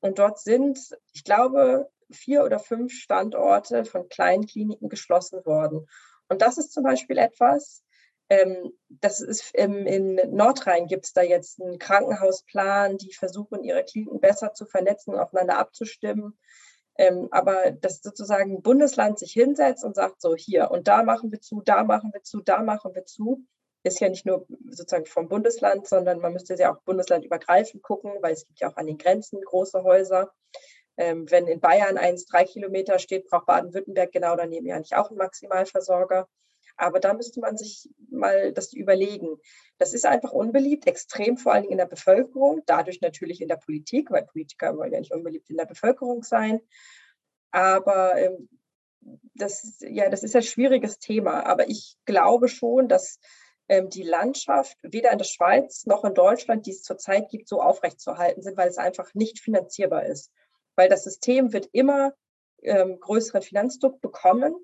Und 0.00 0.18
dort 0.18 0.38
sind, 0.38 0.78
ich 1.12 1.24
glaube, 1.24 1.90
vier 2.10 2.44
oder 2.44 2.58
fünf 2.58 2.92
Standorte 2.92 3.84
von 3.84 4.08
kleinen 4.08 4.46
Kliniken 4.46 4.88
geschlossen 4.88 5.44
worden. 5.46 5.86
Und 6.28 6.42
das 6.42 6.58
ist 6.58 6.72
zum 6.72 6.84
Beispiel 6.84 7.16
etwas, 7.18 7.82
ähm, 8.30 8.72
das 8.88 9.20
ist 9.20 9.50
ähm, 9.54 9.86
in 9.86 10.20
Nordrhein 10.34 10.86
gibt 10.86 11.06
es 11.06 11.12
da 11.12 11.22
jetzt 11.22 11.60
einen 11.60 11.78
Krankenhausplan, 11.78 12.98
die 12.98 13.12
versuchen, 13.12 13.62
ihre 13.62 13.84
Kliniken 13.84 14.20
besser 14.20 14.52
zu 14.52 14.66
vernetzen 14.66 15.14
aufeinander 15.14 15.58
abzustimmen. 15.58 16.38
Ähm, 16.98 17.28
aber 17.30 17.70
dass 17.70 18.02
sozusagen 18.02 18.56
ein 18.56 18.62
Bundesland 18.62 19.18
sich 19.18 19.32
hinsetzt 19.32 19.84
und 19.84 19.94
sagt, 19.94 20.20
so 20.20 20.34
hier 20.34 20.70
und 20.70 20.88
da 20.88 21.04
machen 21.04 21.30
wir 21.30 21.40
zu, 21.40 21.62
da 21.64 21.84
machen 21.84 22.10
wir 22.12 22.22
zu, 22.22 22.40
da 22.40 22.62
machen 22.62 22.94
wir 22.94 23.04
zu, 23.04 23.46
ist 23.84 24.00
ja 24.00 24.08
nicht 24.08 24.26
nur 24.26 24.46
sozusagen 24.68 25.06
vom 25.06 25.28
Bundesland, 25.28 25.86
sondern 25.86 26.18
man 26.18 26.32
müsste 26.32 26.56
ja 26.56 26.74
auch 26.74 26.82
bundeslandübergreifend 26.82 27.82
gucken, 27.82 28.12
weil 28.20 28.32
es 28.32 28.46
gibt 28.46 28.60
ja 28.60 28.70
auch 28.70 28.76
an 28.76 28.86
den 28.86 28.98
Grenzen 28.98 29.40
große 29.40 29.84
Häuser. 29.84 30.32
Ähm, 30.96 31.30
wenn 31.30 31.46
in 31.46 31.60
Bayern 31.60 31.96
eins 31.96 32.26
drei 32.26 32.44
Kilometer 32.44 32.98
steht, 32.98 33.28
braucht 33.28 33.46
Baden-Württemberg 33.46 34.10
genau 34.10 34.34
daneben 34.34 34.66
ja 34.66 34.78
nicht 34.78 34.96
auch 34.96 35.10
einen 35.10 35.18
Maximalversorger. 35.18 36.28
Aber 36.78 37.00
da 37.00 37.12
müsste 37.12 37.40
man 37.40 37.56
sich 37.56 37.90
mal 38.08 38.52
das 38.52 38.72
überlegen. 38.72 39.36
Das 39.78 39.94
ist 39.94 40.06
einfach 40.06 40.32
unbeliebt, 40.32 40.86
extrem 40.86 41.36
vor 41.36 41.52
allen 41.52 41.62
Dingen 41.62 41.72
in 41.72 41.78
der 41.78 41.86
Bevölkerung, 41.86 42.62
dadurch 42.66 43.00
natürlich 43.00 43.40
in 43.40 43.48
der 43.48 43.56
Politik, 43.56 44.10
weil 44.10 44.24
Politiker 44.24 44.76
wollen 44.76 44.92
ja 44.92 45.00
nicht 45.00 45.12
unbeliebt 45.12 45.50
in 45.50 45.56
der 45.56 45.66
Bevölkerung 45.66 46.22
sein. 46.22 46.60
Aber 47.50 48.16
ähm, 48.16 48.48
das, 49.34 49.78
ja, 49.80 50.08
das 50.08 50.22
ist 50.22 50.36
ein 50.36 50.42
schwieriges 50.42 51.00
Thema. 51.00 51.44
Aber 51.46 51.68
ich 51.68 51.96
glaube 52.04 52.46
schon, 52.46 52.88
dass 52.88 53.18
ähm, 53.68 53.90
die 53.90 54.04
Landschaft 54.04 54.76
weder 54.82 55.10
in 55.10 55.18
der 55.18 55.24
Schweiz 55.24 55.84
noch 55.84 56.04
in 56.04 56.14
Deutschland, 56.14 56.66
die 56.66 56.70
es 56.70 56.82
zurzeit 56.82 57.28
gibt, 57.28 57.48
so 57.48 57.60
aufrechtzuerhalten 57.60 58.42
sind, 58.42 58.56
weil 58.56 58.68
es 58.68 58.78
einfach 58.78 59.12
nicht 59.14 59.40
finanzierbar 59.40 60.06
ist. 60.06 60.30
Weil 60.76 60.88
das 60.88 61.02
System 61.02 61.52
wird 61.52 61.68
immer 61.72 62.14
ähm, 62.62 63.00
größeren 63.00 63.42
Finanzdruck 63.42 64.00
bekommen 64.00 64.54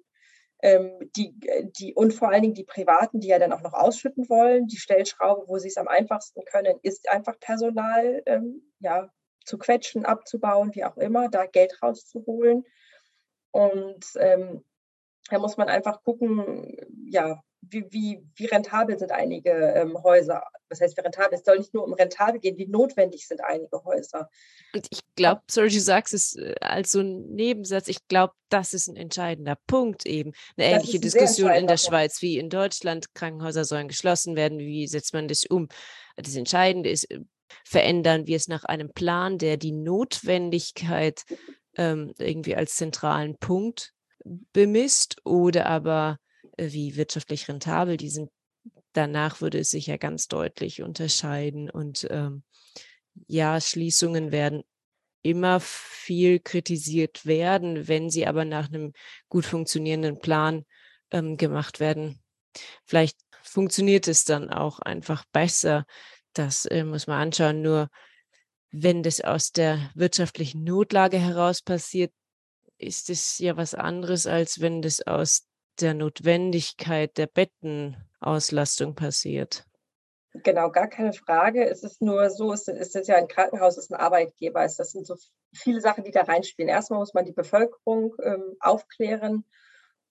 die, 1.17 1.35
die, 1.79 1.95
und 1.95 2.15
vor 2.15 2.31
allen 2.31 2.43
Dingen 2.43 2.55
die 2.55 2.65
Privaten, 2.65 3.21
die 3.21 3.29
ja 3.29 3.39
dann 3.39 3.53
auch 3.53 3.61
noch 3.61 3.75
ausschütten 3.75 4.29
wollen. 4.31 4.67
Die 4.67 4.79
Stellschraube, 4.79 5.47
wo 5.47 5.59
sie 5.59 5.69
es 5.69 5.77
am 5.77 5.89
einfachsten 5.89 6.43
können, 6.45 6.79
ist 6.83 7.09
einfach 7.11 7.39
Personal 7.39 8.23
ähm, 8.25 8.63
ja, 8.81 9.11
zu 9.45 9.59
quetschen, 9.59 10.07
abzubauen, 10.07 10.75
wie 10.75 10.85
auch 10.85 10.97
immer, 10.97 11.29
da 11.29 11.45
Geld 11.45 11.83
rauszuholen. 11.83 12.65
Und 13.51 14.07
ähm, 14.19 14.65
da 15.29 15.39
muss 15.39 15.57
man 15.59 15.69
einfach 15.69 16.03
gucken, 16.03 16.77
ja, 17.11 17.43
wie, 17.71 17.85
wie, 17.91 18.27
wie 18.35 18.47
rentabel 18.47 18.99
sind 18.99 19.13
einige 19.13 19.51
ähm, 19.51 20.03
Häuser. 20.03 20.43
Das 20.69 20.81
heißt, 20.81 20.97
wie 20.97 21.01
rentabel, 21.03 21.39
es 21.39 21.45
soll 21.45 21.59
nicht 21.59 21.75
nur 21.75 21.85
um 21.85 21.93
rentabel 21.93 22.41
gehen, 22.41 22.57
wie 22.59 22.67
notwendig 22.67 23.27
sind 23.27 23.43
einige 23.43 23.85
Häuser. 23.85 24.29
Und 24.75 24.87
ich 24.91 25.01
glaube, 25.17 25.43
sorry, 25.51 25.69
du 25.69 25.81
sagst 25.81 26.15
es 26.15 26.37
äh, 26.37 26.55
als 26.61 26.93
so 26.93 27.01
ein 27.01 27.27
Nebensatz, 27.35 27.89
ich 27.89 28.07
glaube, 28.09 28.35
das 28.49 28.75
ist 28.75 28.89
ein 28.89 28.97
entscheidender 28.97 29.57
Punkt 29.67 30.07
eben. 30.07 30.33
Eine 30.57 30.71
das 30.71 30.79
ähnliche 30.79 30.99
ein 30.99 31.03
Diskussion 31.03 31.51
in 31.51 31.67
der 31.67 31.77
Schweiz 31.77 32.23
wie 32.23 32.39
in 32.39 32.51
Deutschland. 32.51 33.15
Krankenhäuser 33.15 33.65
sollen 33.65 33.89
geschlossen 33.89 34.37
werden. 34.37 34.59
Wie 34.59 34.87
setzt 34.87 35.15
man 35.15 35.29
das 35.29 35.45
um? 35.47 35.69
Das 36.17 36.37
Entscheidende 36.37 36.91
ist, 36.91 37.11
äh, 37.11 37.21
verändern 37.65 38.27
wir 38.27 38.37
es 38.37 38.49
nach 38.49 38.65
einem 38.65 38.93
Plan, 38.93 39.39
der 39.39 39.57
die 39.57 39.73
Notwendigkeit 39.73 41.23
ähm, 41.77 42.15
irgendwie 42.19 42.57
als 42.57 42.77
zentralen 42.77 43.37
Punkt 43.39 43.93
bemisst 44.25 45.17
oder 45.25 45.67
aber 45.67 46.19
wie 46.57 46.97
wirtschaftlich 46.97 47.49
rentabel 47.49 47.97
die 47.97 48.11
sind. 48.11 48.31
Danach 48.93 49.41
würde 49.41 49.59
es 49.59 49.71
sich 49.71 49.87
ja 49.87 49.97
ganz 49.97 50.29
deutlich 50.29 50.83
unterscheiden. 50.83 51.71
Und 51.71 52.07
ähm, 52.11 52.43
ja, 53.27 53.61
Schließungen 53.61 54.33
werden 54.33 54.63
immer 55.23 55.59
viel 55.61 56.39
kritisiert 56.39 57.25
werden, 57.25 57.89
wenn 57.89 58.11
sie 58.11 58.27
aber 58.27 58.45
nach 58.45 58.69
einem 58.69 58.93
gut 59.29 59.47
funktionierenden 59.47 60.19
Plan 60.21 60.65
ähm, 61.11 61.37
gemacht 61.37 61.81
werden. 61.81 62.23
Vielleicht 62.85 63.19
funktioniert 63.43 64.07
es 64.07 64.25
dann 64.25 64.51
auch 64.51 64.79
einfach 64.81 65.25
besser. 65.33 65.87
Das 66.35 66.67
äh, 66.67 66.85
muss 66.85 67.07
man 67.07 67.21
anschauen. 67.21 67.63
Nur 67.63 67.89
wenn 68.71 69.03
das 69.03 69.21
aus 69.21 69.53
der 69.53 69.91
wirtschaftlichen 69.95 70.65
Notlage 70.65 71.19
heraus 71.19 71.63
passiert, 71.63 72.13
ist 72.77 73.09
es 73.09 73.39
ja 73.39 73.57
was 73.57 73.75
anderes, 73.75 74.27
als 74.27 74.61
wenn 74.61 74.83
das 74.83 75.01
aus 75.07 75.47
der 75.81 75.95
Notwendigkeit 75.95 77.17
der 77.19 77.27
Bettenauslastung 77.27 78.95
passiert. 78.95 79.67
Genau, 80.43 80.71
gar 80.71 80.89
keine 80.89 81.13
Frage. 81.13 81.65
Es 81.65 81.85
ist 81.85 82.03
nur 82.03 82.29
so, 82.29 82.53
es 82.53 82.67
ist 82.67 83.07
ja 83.07 83.17
ein 83.17 83.29
Krankenhaus, 83.29 83.77
es 83.77 83.85
ist 83.85 83.93
ein 83.93 84.01
Arbeitgeber. 84.01 84.61
das 84.63 84.77
sind 84.77 85.07
so 85.07 85.17
viele 85.53 85.81
Sachen, 85.81 86.03
die 86.03 86.11
da 86.11 86.23
reinspielen. 86.23 86.69
Erstmal 86.69 86.99
muss 86.99 87.15
man 87.15 87.25
die 87.25 87.33
Bevölkerung 87.33 88.15
ähm, 88.21 88.57
aufklären 88.59 89.45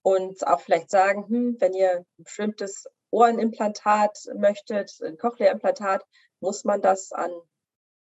und 0.02 0.46
auch 0.46 0.60
vielleicht 0.60 0.90
sagen, 0.90 1.28
hm, 1.28 1.56
wenn 1.60 1.74
ihr 1.74 1.98
ein 1.98 2.06
bestimmtes 2.16 2.86
Ohrenimplantat 3.10 4.30
möchtet, 4.34 4.98
ein 5.02 5.18
Cochlea-Implantat, 5.18 6.04
muss 6.40 6.64
man 6.64 6.80
das 6.80 7.12
an 7.12 7.30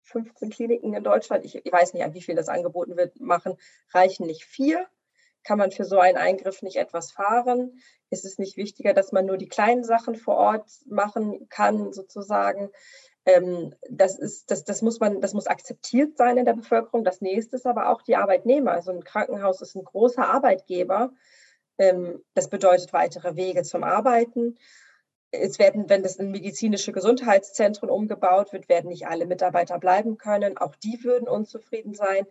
15 0.03 0.49
Kliniken 0.49 0.93
in 0.93 1.03
Deutschland, 1.03 1.45
ich, 1.45 1.55
ich 1.55 1.71
weiß 1.71 1.93
nicht, 1.93 2.03
an 2.03 2.13
wie 2.13 2.21
viel 2.21 2.35
das 2.35 2.49
angeboten 2.49 2.97
wird, 2.97 3.19
machen, 3.19 3.57
reichen 3.93 4.25
nicht 4.25 4.43
vier. 4.43 4.87
Kann 5.47 5.59
man 5.59 5.71
für 5.71 5.85
so 5.85 5.97
einen 5.97 6.17
Eingriff 6.17 6.61
nicht 6.61 6.75
etwas 6.75 7.13
fahren? 7.13 7.79
Ist 8.09 8.25
es 8.25 8.37
nicht 8.37 8.57
wichtiger, 8.57 8.93
dass 8.93 9.13
man 9.13 9.25
nur 9.25 9.37
die 9.37 9.47
kleinen 9.47 9.85
Sachen 9.85 10.15
vor 10.15 10.35
Ort 10.35 10.69
machen 10.87 11.47
kann, 11.47 11.93
sozusagen? 11.93 12.69
Ähm, 13.25 13.73
das, 13.89 14.19
ist, 14.19 14.51
das, 14.51 14.65
das, 14.65 14.81
muss 14.81 14.99
man, 14.99 15.21
das 15.21 15.33
muss 15.33 15.47
akzeptiert 15.47 16.17
sein 16.17 16.37
in 16.37 16.43
der 16.43 16.53
Bevölkerung. 16.53 17.05
Das 17.05 17.21
nächste 17.21 17.55
ist 17.55 17.65
aber 17.65 17.87
auch 17.87 18.01
die 18.01 18.17
Arbeitnehmer. 18.17 18.71
Also 18.71 18.91
ein 18.91 19.05
Krankenhaus 19.05 19.61
ist 19.61 19.73
ein 19.75 19.85
großer 19.85 20.27
Arbeitgeber. 20.27 21.13
Ähm, 21.77 22.21
das 22.33 22.49
bedeutet 22.49 22.91
weitere 22.91 23.37
Wege 23.37 23.63
zum 23.63 23.85
Arbeiten. 23.85 24.57
Es 25.31 25.59
werden, 25.59 25.87
wenn 25.87 26.03
das 26.03 26.17
in 26.17 26.29
medizinische 26.29 26.91
Gesundheitszentren 26.91 27.89
umgebaut 27.89 28.51
wird, 28.51 28.67
werden 28.67 28.89
nicht 28.89 29.07
alle 29.07 29.25
Mitarbeiter 29.25 29.79
bleiben 29.79 30.17
können. 30.17 30.57
Auch 30.57 30.75
die 30.75 31.05
würden 31.05 31.29
unzufrieden 31.29 31.93
sein. 31.93 32.27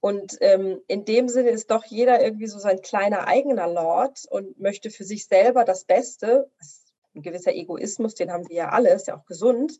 Und 0.00 0.38
ähm, 0.40 0.80
in 0.86 1.04
dem 1.04 1.28
Sinne 1.28 1.50
ist 1.50 1.70
doch 1.70 1.84
jeder 1.84 2.22
irgendwie 2.22 2.46
so 2.46 2.58
sein 2.58 2.80
kleiner 2.80 3.26
eigener 3.26 3.68
Lord 3.68 4.24
und 4.30 4.58
möchte 4.58 4.90
für 4.90 5.04
sich 5.04 5.26
selber 5.26 5.64
das 5.64 5.84
Beste. 5.84 6.50
Das 6.58 6.68
ist 6.68 6.92
ein 7.14 7.22
gewisser 7.22 7.52
Egoismus, 7.52 8.14
den 8.14 8.32
haben 8.32 8.48
wir 8.48 8.56
ja 8.56 8.68
alle, 8.70 8.92
ist 8.94 9.08
ja 9.08 9.16
auch 9.18 9.26
gesund. 9.26 9.78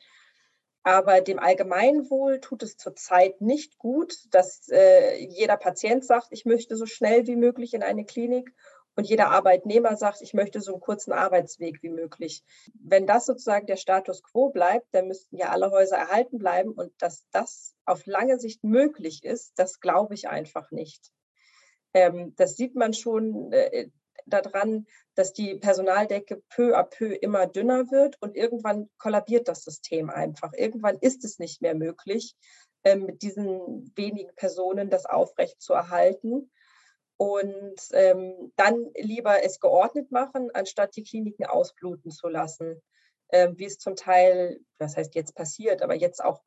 Aber 0.83 1.21
dem 1.21 1.39
Allgemeinwohl 1.39 2.41
tut 2.41 2.63
es 2.63 2.77
zurzeit 2.77 3.41
nicht 3.41 3.79
gut, 3.79 4.17
dass 4.31 4.69
äh, 4.71 5.17
jeder 5.25 5.57
Patient 5.57 6.05
sagt, 6.05 6.29
ich 6.31 6.45
möchte 6.45 6.77
so 6.77 6.87
schnell 6.87 7.27
wie 7.27 7.37
möglich 7.37 7.75
in 7.75 7.83
eine 7.83 8.05
Klinik 8.05 8.55
und 8.97 9.09
jeder 9.09 9.31
Arbeitnehmer 9.31 9.97
sagt, 9.97 10.21
ich 10.21 10.35
möchte 10.35 10.61
so 10.61 10.73
einen 10.73 10.81
kurzen 10.81 11.13
Arbeitsweg 11.13 11.83
wie 11.83 11.89
möglich. 11.89 12.43
Wenn 12.75 13.07
das 13.07 13.27
sozusagen 13.27 13.67
der 13.67 13.77
Status 13.77 14.23
quo 14.23 14.51
bleibt, 14.51 14.87
dann 14.93 15.09
müssten 15.09 15.37
ja 15.37 15.51
alle 15.51 15.71
Häuser 15.71 15.97
erhalten 15.97 16.39
bleiben 16.39 16.73
und 16.73 16.93
dass 16.99 17.27
das 17.31 17.75
auf 17.85 18.07
lange 18.07 18.39
Sicht 18.39 18.65
möglich 18.65 19.25
ist, 19.25 19.53
das 19.57 19.81
glaube 19.81 20.15
ich 20.15 20.29
einfach 20.29 20.71
nicht. 20.71 21.13
Ähm, 21.95 22.35
das 22.37 22.57
sieht 22.57 22.75
man 22.75 22.93
schon 22.93 23.53
äh, 23.53 23.89
daran, 24.27 24.87
dass 25.15 25.33
die 25.33 25.57
Personaldecke 25.57 26.43
peu 26.51 26.77
à 26.77 26.85
peu 26.85 27.13
immer 27.15 27.47
dünner 27.47 27.91
wird 27.91 28.17
und 28.21 28.37
irgendwann 28.37 28.91
kollabiert 28.99 29.49
das 29.49 29.65
System 29.65 30.11
einfach. 30.11 30.53
Irgendwann 30.53 30.99
ist 30.99 31.25
es 31.25 31.39
nicht 31.39 31.63
mehr 31.63 31.75
möglich, 31.75 32.37
äh, 32.83 32.97
mit 32.97 33.23
diesen 33.23 33.93
wenigen 33.97 34.35
Personen 34.37 34.91
das 34.91 35.07
aufrecht 35.07 35.61
zu 35.61 35.73
erhalten 35.73 36.51
und 37.21 37.77
ähm, 37.93 38.51
dann 38.57 38.91
lieber 38.97 39.45
es 39.45 39.61
geordnet 39.61 40.11
machen, 40.11 40.51
anstatt 40.55 40.97
die 40.97 41.03
Kliniken 41.03 41.45
ausbluten 41.45 42.11
zu 42.11 42.29
lassen, 42.29 42.81
ähm, 43.29 43.59
wie 43.59 43.67
es 43.67 43.77
zum 43.77 43.95
Teil, 43.95 44.59
was 44.79 44.97
heißt 44.97 45.15
jetzt 45.15 45.35
passiert, 45.35 45.83
aber 45.83 45.95
jetzt 45.95 46.25
auch 46.25 46.41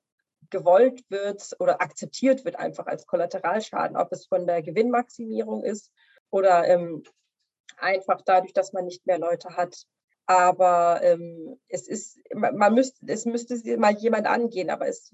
gewollt 0.50 1.04
wird 1.10 1.56
oder 1.60 1.80
akzeptiert 1.80 2.44
wird 2.44 2.56
einfach 2.56 2.88
als 2.88 3.06
Kollateralschaden, 3.06 3.96
ob 3.96 4.12
es 4.12 4.26
von 4.26 4.48
der 4.48 4.64
Gewinnmaximierung 4.64 5.64
ist 5.64 5.92
oder 6.32 6.68
ähm, 6.68 7.04
einfach 7.78 8.24
dadurch, 8.26 8.54
dass 8.54 8.74
man 8.74 8.86
nicht 8.86 9.06
mehr 9.06 9.20
Leute 9.20 9.50
hat. 9.56 9.86
Aber 10.26 11.02
ähm, 11.04 11.60
es 11.68 11.88
ist, 11.88 12.18
man 12.34 12.74
müsste, 12.74 13.06
es 13.06 13.26
müsste 13.26 13.78
mal 13.78 13.94
jemand 13.94 14.26
angehen, 14.26 14.72
aber 14.72 14.88
es 14.88 15.14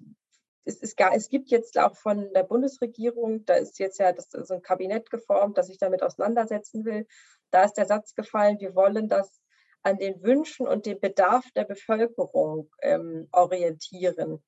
es, 0.69 0.77
ist 0.81 0.97
gar, 0.97 1.13
es 1.13 1.29
gibt 1.29 1.49
jetzt 1.49 1.77
auch 1.77 1.95
von 1.95 2.31
der 2.33 2.43
Bundesregierung, 2.43 3.45
da 3.45 3.55
ist 3.55 3.79
jetzt 3.79 3.99
ja 3.99 4.13
das, 4.13 4.29
so 4.29 4.53
ein 4.53 4.61
Kabinett 4.61 5.09
geformt, 5.09 5.57
das 5.57 5.67
sich 5.67 5.77
damit 5.77 6.03
auseinandersetzen 6.03 6.85
will. 6.85 7.07
Da 7.51 7.63
ist 7.63 7.73
der 7.73 7.85
Satz 7.85 8.13
gefallen, 8.13 8.59
wir 8.59 8.75
wollen 8.75 9.09
das 9.09 9.41
an 9.81 9.97
den 9.97 10.21
Wünschen 10.23 10.67
und 10.67 10.85
dem 10.85 10.99
Bedarf 10.99 11.45
der 11.55 11.65
Bevölkerung 11.65 12.69
ähm, 12.81 13.27
orientieren. 13.31 14.43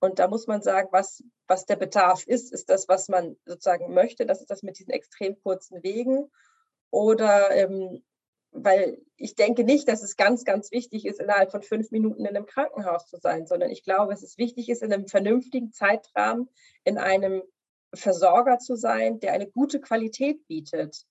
Und 0.00 0.18
da 0.18 0.28
muss 0.28 0.46
man 0.46 0.62
sagen, 0.62 0.88
was, 0.92 1.22
was 1.48 1.66
der 1.66 1.76
Bedarf 1.76 2.26
ist, 2.26 2.52
ist 2.52 2.70
das, 2.70 2.88
was 2.88 3.08
man 3.08 3.36
sozusagen 3.44 3.92
möchte. 3.92 4.24
Das 4.24 4.40
ist 4.40 4.50
das 4.50 4.62
mit 4.62 4.78
diesen 4.78 4.92
extrem 4.92 5.38
kurzen 5.42 5.82
Wegen. 5.82 6.30
Oder 6.90 7.50
ähm, 7.50 8.04
weil 8.52 8.98
ich 9.16 9.34
denke 9.34 9.64
nicht, 9.64 9.88
dass 9.88 10.02
es 10.02 10.16
ganz, 10.16 10.44
ganz 10.44 10.70
wichtig 10.72 11.04
ist, 11.04 11.20
innerhalb 11.20 11.50
von 11.50 11.62
fünf 11.62 11.90
Minuten 11.90 12.24
in 12.24 12.36
einem 12.36 12.46
Krankenhaus 12.46 13.06
zu 13.06 13.18
sein, 13.18 13.46
sondern 13.46 13.70
ich 13.70 13.84
glaube, 13.84 14.12
dass 14.12 14.22
es 14.22 14.38
wichtig 14.38 14.68
ist, 14.68 14.82
in 14.82 14.92
einem 14.92 15.06
vernünftigen 15.06 15.72
Zeitrahmen 15.72 16.48
in 16.84 16.98
einem 16.98 17.42
Versorger 17.94 18.58
zu 18.58 18.76
sein, 18.76 19.20
der 19.20 19.32
eine 19.32 19.48
gute 19.48 19.80
Qualität 19.80 20.46
bietet. 20.46 21.06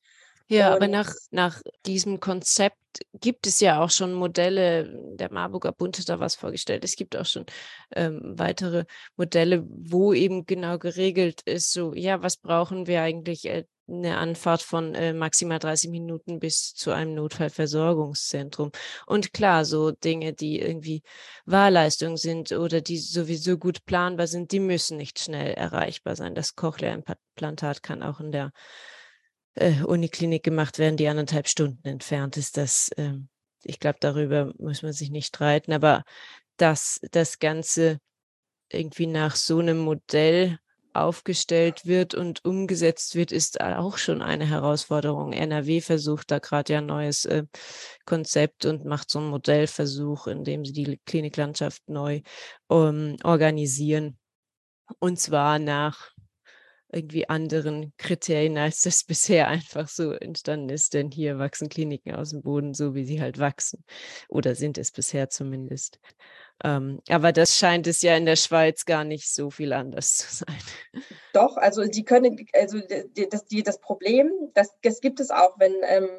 Ja, 0.50 0.70
Und 0.70 0.76
aber 0.76 0.88
nach, 0.88 1.14
nach 1.32 1.62
diesem 1.86 2.20
Konzept 2.20 2.78
gibt 3.14 3.48
es 3.48 3.60
ja 3.60 3.82
auch 3.82 3.90
schon 3.90 4.14
Modelle, 4.14 4.98
der 5.16 5.32
Marburger 5.32 5.74
Bund 5.74 5.98
hat 6.00 6.08
da 6.08 6.20
was 6.20 6.36
vorgestellt, 6.36 6.86
es 6.86 6.96
gibt 6.96 7.18
auch 7.18 7.26
schon 7.26 7.46
ähm, 7.94 8.22
weitere 8.38 8.86
Modelle, 9.18 9.68
wo 9.68 10.14
eben 10.14 10.46
genau 10.46 10.78
geregelt 10.78 11.42
ist, 11.42 11.74
so, 11.74 11.94
ja, 11.94 12.24
was 12.24 12.38
brauchen 12.38 12.88
wir 12.88 13.02
eigentlich 13.02 13.46
äh, 13.46 13.66
eine 13.88 14.18
Anfahrt 14.18 14.62
von 14.62 14.96
äh, 14.96 15.14
maximal 15.14 15.60
30 15.60 15.90
Minuten 15.90 16.40
bis 16.40 16.74
zu 16.74 16.92
einem 16.92 17.14
Notfallversorgungszentrum. 17.16 18.72
Und 19.06 19.34
klar, 19.34 19.66
so 19.66 19.92
Dinge, 19.92 20.34
die 20.34 20.60
irgendwie 20.60 21.04
Wahlleistung 21.46 22.18
sind 22.18 22.52
oder 22.52 22.82
die 22.82 22.98
sowieso 22.98 23.58
gut 23.58 23.86
planbar 23.86 24.28
sind, 24.28 24.52
die 24.52 24.60
müssen 24.60 24.98
nicht 24.98 25.20
schnell 25.20 25.54
erreichbar 25.54 26.16
sein. 26.16 26.36
Das 26.36 26.56
Cochlea-Implantat 26.56 27.82
kann 27.84 28.04
auch 28.04 28.20
in 28.20 28.32
der 28.32 28.52
äh, 29.56 29.84
Uniklinik 29.84 30.44
gemacht 30.44 30.80
werden, 30.80 30.98
die 30.98 31.08
anderthalb 31.08 31.48
Stunden 31.48 31.88
entfernt 31.88 32.38
ist. 32.38 32.58
Das, 32.58 32.90
äh, 32.98 33.14
ich 33.64 33.80
glaube, 33.80 33.98
darüber 34.00 34.54
muss 34.58 34.82
man 34.82 34.94
sich 34.94 35.10
nicht 35.10 35.28
streiten. 35.28 35.72
Aber 35.72 36.04
dass 36.58 37.00
das 37.12 37.40
Ganze 37.40 38.00
irgendwie 38.70 39.08
nach 39.08 39.36
so 39.36 39.60
einem 39.60 39.78
Modell 39.78 40.60
aufgestellt 40.98 41.86
wird 41.86 42.16
und 42.16 42.44
umgesetzt 42.46 43.16
wird, 43.16 43.32
ist 43.32 43.62
auch 43.62 43.98
schon 43.98 44.22
eine 44.22 44.46
Herausforderung. 44.46 45.34
NRW 45.34 45.82
versucht 45.82 46.32
da 46.32 46.40
gerade 46.40 46.74
ja 46.74 46.80
ein 46.80 46.86
neues 46.86 47.26
äh, 47.26 47.44
Konzept 48.06 48.66
und 48.66 48.86
macht 48.86 49.10
so 49.10 49.20
einen 49.20 49.30
Modellversuch, 49.30 50.28
in 50.28 50.44
dem 50.44 50.66
sie 50.66 50.74
die 50.74 51.00
Kliniklandschaft 51.06 51.88
neu 51.88 52.22
ähm, 52.70 53.18
organisieren. 53.24 54.18
Und 55.00 55.20
zwar 55.20 55.60
nach 55.60 56.12
irgendwie 56.92 57.28
anderen 57.28 57.94
Kriterien, 57.98 58.58
als 58.58 58.82
das 58.82 59.04
bisher 59.08 59.48
einfach 59.48 59.88
so 59.88 60.12
entstanden 60.12 60.70
ist. 60.70 60.94
Denn 60.94 61.12
hier 61.12 61.38
wachsen 61.38 61.70
Kliniken 61.70 62.16
aus 62.16 62.32
dem 62.32 62.42
Boden, 62.42 62.74
so 62.74 62.96
wie 62.96 63.06
sie 63.06 63.22
halt 63.22 63.40
wachsen. 63.40 63.84
Oder 64.30 64.56
sind 64.56 64.78
es 64.78 64.92
bisher 64.92 65.30
zumindest. 65.30 66.00
Ähm, 66.64 67.02
aber 67.10 67.32
das 67.32 67.56
scheint 67.56 67.86
es 67.86 68.02
ja 68.02 68.16
in 68.18 68.26
der 68.26 68.36
Schweiz 68.36 68.86
gar 68.86 69.04
nicht 69.04 69.32
so 69.32 69.52
viel 69.52 69.74
anders 69.74 70.18
zu 70.18 70.36
sein. 70.46 71.04
Doch, 71.34 71.56
also 71.58 71.84
die 71.84 72.04
können, 72.04 72.48
also 72.54 72.80
die, 72.80 73.30
das, 73.30 73.46
die, 73.46 73.62
das 73.62 73.80
Problem, 73.80 74.32
das, 74.56 74.76
das 74.82 75.00
gibt 75.00 75.20
es 75.20 75.30
auch, 75.30 75.60
wenn 75.60 75.74
ähm, 75.84 76.10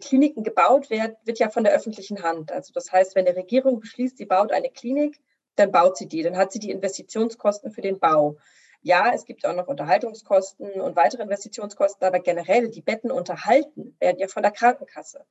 Kliniken 0.00 0.44
gebaut 0.44 0.90
werden, 0.90 1.16
wird 1.24 1.38
ja 1.38 1.48
von 1.48 1.64
der 1.64 1.72
öffentlichen 1.72 2.22
Hand. 2.22 2.52
Also 2.52 2.72
das 2.74 2.92
heißt, 2.92 3.14
wenn 3.14 3.26
eine 3.26 3.36
Regierung 3.36 3.80
beschließt, 3.80 4.18
sie 4.18 4.26
baut 4.26 4.52
eine 4.52 4.68
Klinik, 4.68 5.20
dann 5.56 5.72
baut 5.72 5.96
sie 5.96 6.06
die, 6.06 6.22
dann 6.22 6.36
hat 6.36 6.52
sie 6.52 6.58
die 6.58 6.70
Investitionskosten 6.70 7.70
für 7.70 7.80
den 7.80 7.98
Bau. 7.98 8.36
Ja, 8.82 9.12
es 9.12 9.24
gibt 9.24 9.44
auch 9.44 9.56
noch 9.56 9.68
Unterhaltungskosten 9.68 10.80
und 10.80 10.96
weitere 10.96 11.22
Investitionskosten, 11.22 12.06
aber 12.06 12.20
generell 12.20 12.68
die 12.68 12.82
Betten 12.82 13.10
unterhalten 13.10 13.96
werden 13.98 14.18
ja 14.18 14.28
von 14.28 14.42
der 14.42 14.52
Krankenkasse 14.52 15.24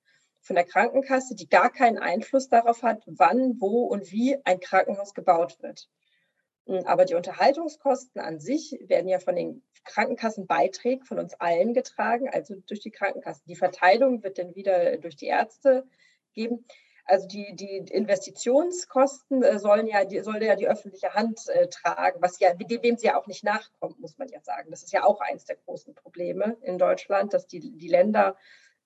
von 0.48 0.56
der 0.56 0.66
Krankenkasse, 0.66 1.36
die 1.36 1.50
gar 1.50 1.72
keinen 1.72 2.00
Einfluss 2.00 2.50
darauf 2.50 2.82
hat, 2.82 3.04
wann, 3.06 3.60
wo 3.60 3.84
und 3.84 4.12
wie 4.12 4.38
ein 4.46 4.60
Krankenhaus 4.60 5.14
gebaut 5.14 5.62
wird. 5.62 5.90
Hm, 6.66 6.86
aber 6.86 7.06
die 7.06 7.16
Unterhaltungskosten 7.16 8.22
an 8.22 8.40
sich 8.40 8.78
werden 8.82 9.10
ja 9.10 9.20
von 9.20 9.36
den 9.36 9.64
Krankenkassenbeiträgen 9.84 11.06
von 11.06 11.20
uns 11.20 11.34
allen 11.36 11.74
getragen, 11.74 12.30
also 12.30 12.56
durch 12.68 12.80
die 12.80 12.92
Krankenkassen. 12.92 13.44
Die 13.48 13.56
Verteilung 13.56 14.24
wird 14.24 14.38
dann 14.38 14.56
wieder 14.56 14.98
durch 14.98 15.16
die 15.16 15.28
Ärzte 15.28 15.86
geben. 16.34 16.66
Also 17.06 17.26
die, 17.26 17.56
die 17.56 17.78
Investitionskosten 17.78 19.42
äh, 19.42 19.60
sollen 19.60 19.88
ja, 19.88 20.04
die, 20.04 20.20
soll 20.20 20.44
ja 20.44 20.58
die 20.58 20.68
öffentliche 20.68 21.14
Hand 21.14 21.48
äh, 21.48 21.70
tragen, 21.70 22.22
was 22.22 22.38
ja, 22.40 22.54
dem 22.54 22.98
sie 22.98 23.08
ja 23.08 23.18
auch 23.18 23.28
nicht 23.28 23.46
nachkommt, 23.46 23.98
muss 24.00 24.18
man 24.18 24.28
ja 24.28 24.42
sagen. 24.42 24.72
Das 24.72 24.84
ist 24.84 24.92
ja 24.92 25.06
auch 25.06 25.22
eines 25.22 25.46
der 25.46 25.56
großen 25.56 25.96
Probleme 25.96 26.58
in 26.62 26.78
Deutschland, 26.78 27.34
dass 27.34 27.48
die, 27.48 27.62
die 27.62 27.88
Länder 27.88 28.36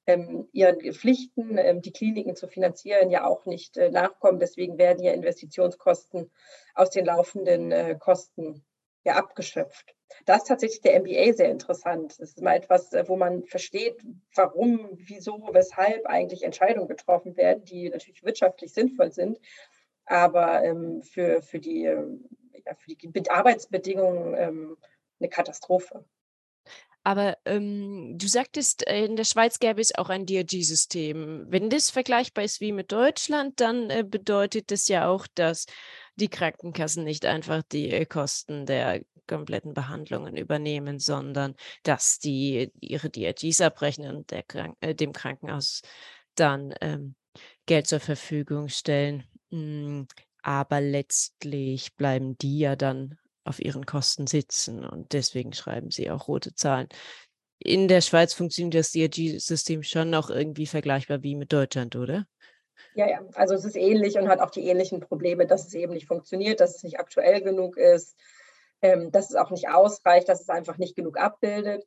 ähm, 0.08 0.48
ihren 0.52 0.94
Pflichten, 0.94 1.58
ähm, 1.58 1.82
die 1.82 1.92
Kliniken 1.92 2.36
zu 2.36 2.48
finanzieren, 2.48 3.12
ja 3.12 3.26
auch 3.26 3.46
nicht 3.46 3.78
äh, 3.78 3.90
nachkommen. 3.90 4.40
Deswegen 4.40 4.78
werden 4.78 5.04
ja 5.04 5.14
Investitionskosten 5.14 6.32
aus 6.74 6.90
den 6.90 7.06
laufenden 7.06 7.72
äh, 7.72 7.96
Kosten 8.00 8.64
ja 9.04 9.16
abgeschöpft. 9.16 9.96
Da 10.26 10.36
ist 10.36 10.48
tatsächlich 10.48 10.82
der 10.82 11.00
MBA 11.00 11.34
sehr 11.34 11.50
interessant. 11.50 12.20
Das 12.20 12.30
ist 12.30 12.42
mal 12.42 12.56
etwas, 12.56 12.94
äh, 12.94 13.08
wo 13.08 13.16
man 13.16 13.44
versteht, 13.44 14.02
warum, 14.36 14.90
wieso, 14.94 15.50
weshalb 15.52 16.06
eigentlich 16.06 16.44
Entscheidungen 16.44 16.88
getroffen 16.88 17.38
werden, 17.38 17.64
die 17.66 17.90
natürlich 17.90 18.24
wirtschaftlich 18.24 18.74
sinnvoll 18.74 19.12
sind, 19.12 19.40
aber 20.06 20.64
ähm, 20.64 21.02
für, 21.04 21.42
für, 21.42 21.60
die, 21.60 21.86
ähm, 21.86 22.26
ja, 22.66 22.76
für 22.76 22.94
die 22.96 23.30
Arbeitsbedingungen 23.30 24.36
ähm, 24.36 24.78
eine 25.20 25.30
Katastrophe. 25.30 26.04
Aber 27.04 27.38
ähm, 27.46 28.18
du 28.18 28.28
sagtest, 28.28 28.88
äh, 28.88 29.06
in 29.06 29.16
der 29.16 29.24
Schweiz 29.24 29.58
gäbe 29.60 29.82
es 29.82 29.96
auch 29.96 30.10
ein 30.10 30.26
DRG-System. 30.26 31.46
Wenn 31.48 31.70
das 31.70 31.90
vergleichbar 31.90 32.44
ist 32.44 32.62
wie 32.62 32.72
mit 32.72 32.92
Deutschland, 32.92 33.60
dann 33.60 33.90
äh, 33.90 34.04
bedeutet 34.08 34.70
das 34.70 34.88
ja 34.88 35.08
auch, 35.08 35.26
dass 35.34 35.66
die 36.16 36.30
Krankenkassen 36.30 37.04
nicht 37.04 37.26
einfach 37.26 37.64
die 37.64 38.06
Kosten 38.06 38.68
der 38.68 39.02
kompletten 39.28 39.74
Behandlungen 39.74 40.36
übernehmen, 40.36 41.00
sondern 41.00 41.56
dass 41.84 42.20
die 42.20 42.72
ihre 42.80 43.10
DRGs 43.10 43.62
abrechnen 43.62 44.18
und 44.18 44.48
Krank 44.48 44.78
äh, 44.82 44.94
dem 44.94 45.14
Krankenhaus 45.14 45.82
dann 46.36 46.74
ähm, 46.82 47.16
Geld 47.66 47.88
zur 47.88 48.00
Verfügung 48.00 48.68
stellen. 48.68 49.24
Mm, 49.50 50.04
aber 50.44 50.82
letztlich 50.82 51.96
bleiben 51.96 52.38
die 52.38 52.60
ja 52.60 52.76
dann 52.76 53.18
auf 53.44 53.60
ihren 53.60 53.86
Kosten 53.86 54.28
sitzen 54.28 54.86
und 54.86 55.14
deswegen 55.14 55.54
schreiben 55.54 55.92
sie 55.92 56.12
auch 56.12 56.28
rote 56.28 56.54
Zahlen. 56.54 56.88
In 57.58 57.88
der 57.88 58.02
Schweiz 58.02 58.34
funktioniert 58.34 58.76
das 58.76 58.92
DRG-System 58.92 59.84
schon 59.84 60.10
noch 60.10 60.30
irgendwie 60.30 60.66
vergleichbar 60.66 61.22
wie 61.24 61.36
mit 61.36 61.54
Deutschland, 61.54 61.96
oder? 61.96 62.26
Ja, 62.96 63.08
ja, 63.08 63.22
also 63.36 63.54
es 63.54 63.64
ist 63.64 63.76
ähnlich 63.76 64.18
und 64.18 64.28
hat 64.28 64.40
auch 64.40 64.50
die 64.50 64.68
ähnlichen 64.68 65.00
Probleme, 65.00 65.46
dass 65.46 65.68
es 65.68 65.74
eben 65.74 65.94
nicht 65.94 66.08
funktioniert, 66.08 66.60
dass 66.60 66.76
es 66.76 66.84
nicht 66.84 67.00
aktuell 67.00 67.42
genug 67.42 67.78
ist, 67.78 68.18
ähm, 68.82 69.12
dass 69.12 69.30
es 69.30 69.36
auch 69.36 69.52
nicht 69.52 69.70
ausreicht, 69.70 70.28
dass 70.28 70.42
es 70.42 70.50
einfach 70.50 70.78
nicht 70.78 70.96
genug 70.96 71.18
abbildet. 71.18 71.86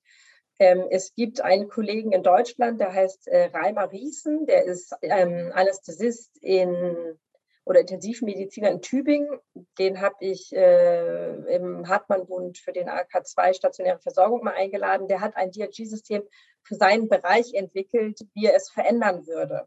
Ähm, 0.59 0.87
es 0.91 1.15
gibt 1.15 1.41
einen 1.41 1.69
Kollegen 1.69 2.13
in 2.13 2.23
Deutschland, 2.23 2.81
der 2.81 2.93
heißt 2.93 3.27
äh, 3.27 3.47
Reimer 3.47 3.91
Riesen, 3.91 4.47
der 4.47 4.65
ist 4.65 4.95
ähm, 5.03 5.51
Anästhesist 5.53 6.39
in 6.41 7.19
oder 7.65 7.81
Intensivmediziner 7.81 8.71
in 8.71 8.83
Tübingen. 8.83 9.39
Den 9.79 10.01
habe 10.01 10.17
ich 10.21 10.53
äh, 10.55 11.55
im 11.55 11.89
Hartmann-Bund 11.89 12.59
für 12.59 12.73
den 12.73 12.89
AK2 12.89 13.55
stationäre 13.55 13.99
Versorgung 13.99 14.45
mal 14.45 14.55
eingeladen. 14.55 15.09
Der 15.09 15.21
hat 15.21 15.37
ein 15.37 15.51
DRG-System 15.51 16.23
für 16.63 16.75
seinen 16.75 17.09
Bereich 17.09 17.55
entwickelt, 17.55 18.21
wie 18.35 18.47
er 18.47 18.55
es 18.55 18.71
verändern 18.71 19.27
würde. 19.27 19.67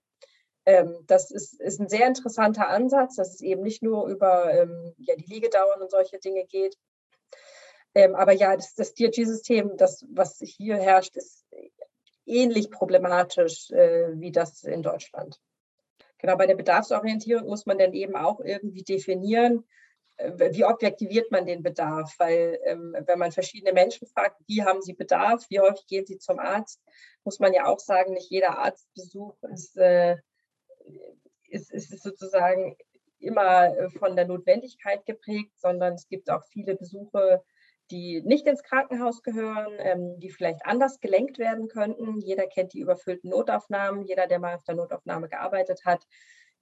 Ähm, 0.66 1.00
das 1.08 1.32
ist, 1.32 1.60
ist, 1.62 1.80
ein 1.80 1.90
sehr 1.90 2.08
interessanter 2.08 2.68
Ansatz, 2.68 3.16
dass 3.16 3.36
es 3.36 3.42
eben 3.42 3.64
nicht 3.64 3.82
nur 3.82 4.08
über 4.08 4.54
ähm, 4.54 4.94
ja, 4.98 5.16
die 5.16 5.34
Liegedauern 5.34 5.82
und 5.82 5.90
solche 5.90 6.20
Dinge 6.20 6.46
geht. 6.46 6.78
Ähm, 7.96 8.16
aber 8.16 8.34
ja, 8.34 8.56
das, 8.56 8.76
das 8.76 8.94
DRG-System, 8.94 9.78
das, 9.78 10.06
was 10.10 10.38
hier 10.40 10.76
herrscht, 10.76 11.16
ist 11.16 11.46
ähnlich 12.26 12.70
problematisch 12.70 13.72
äh, 13.72 14.20
wie 14.20 14.32
das 14.32 14.64
in 14.64 14.84
Deutschland. 14.84 15.40
Genau, 16.20 16.36
bei 16.36 16.48
der 16.48 16.56
Bedarfsorientierung 16.56 17.48
muss 17.48 17.66
man 17.66 17.78
dann 17.78 17.94
eben 17.94 18.16
auch 18.16 18.40
irgendwie 18.40 18.84
definieren, 18.84 19.64
äh, 20.18 20.52
wie 20.52 20.66
objektiviert 20.66 21.32
man 21.32 21.46
den 21.46 21.64
Bedarf? 21.64 22.14
Weil 22.18 22.60
ähm, 22.64 22.96
wenn 23.06 23.20
man 23.20 23.32
verschiedene 23.32 23.74
Menschen 23.74 24.08
fragt, 24.08 24.42
wie 24.48 24.64
haben 24.64 24.82
sie 24.82 24.94
Bedarf, 24.94 25.46
wie 25.50 25.60
häufig 25.60 25.86
gehen 25.88 26.06
sie 26.06 26.18
zum 26.18 26.40
Arzt, 26.40 26.82
muss 27.24 27.40
man 27.40 27.54
ja 27.54 27.66
auch 27.66 27.80
sagen, 27.80 28.14
nicht 28.14 28.32
jeder 28.32 28.58
Arztbesuch 28.58 29.36
ist, 29.54 29.78
äh, 29.78 30.18
ist, 31.50 31.72
ist 31.72 32.02
sozusagen 32.02 32.76
immer 33.20 33.76
äh, 33.76 33.90
von 33.90 34.16
der 34.16 34.26
Notwendigkeit 34.26 35.06
geprägt, 35.06 35.58
sondern 35.60 35.94
es 35.94 36.08
gibt 36.08 36.30
auch 36.30 36.44
viele 36.46 36.76
Besuche, 36.76 37.44
die 37.92 38.22
nicht 38.22 38.48
ins 38.48 38.64
Krankenhaus 38.64 39.24
gehören, 39.24 39.74
ähm, 39.80 40.20
die 40.20 40.30
vielleicht 40.30 40.66
anders 40.66 41.00
gelenkt 41.00 41.40
werden 41.40 41.68
könnten. 41.68 42.20
Jeder 42.22 42.48
kennt 42.48 42.74
die 42.74 42.80
überfüllten 42.80 43.30
Notaufnahmen. 43.30 44.04
Jeder, 44.04 44.28
der 44.28 44.40
mal 44.40 44.56
auf 44.56 44.64
der 44.64 44.76
Notaufnahme 44.76 45.30
gearbeitet 45.30 45.86
hat, 45.86 46.06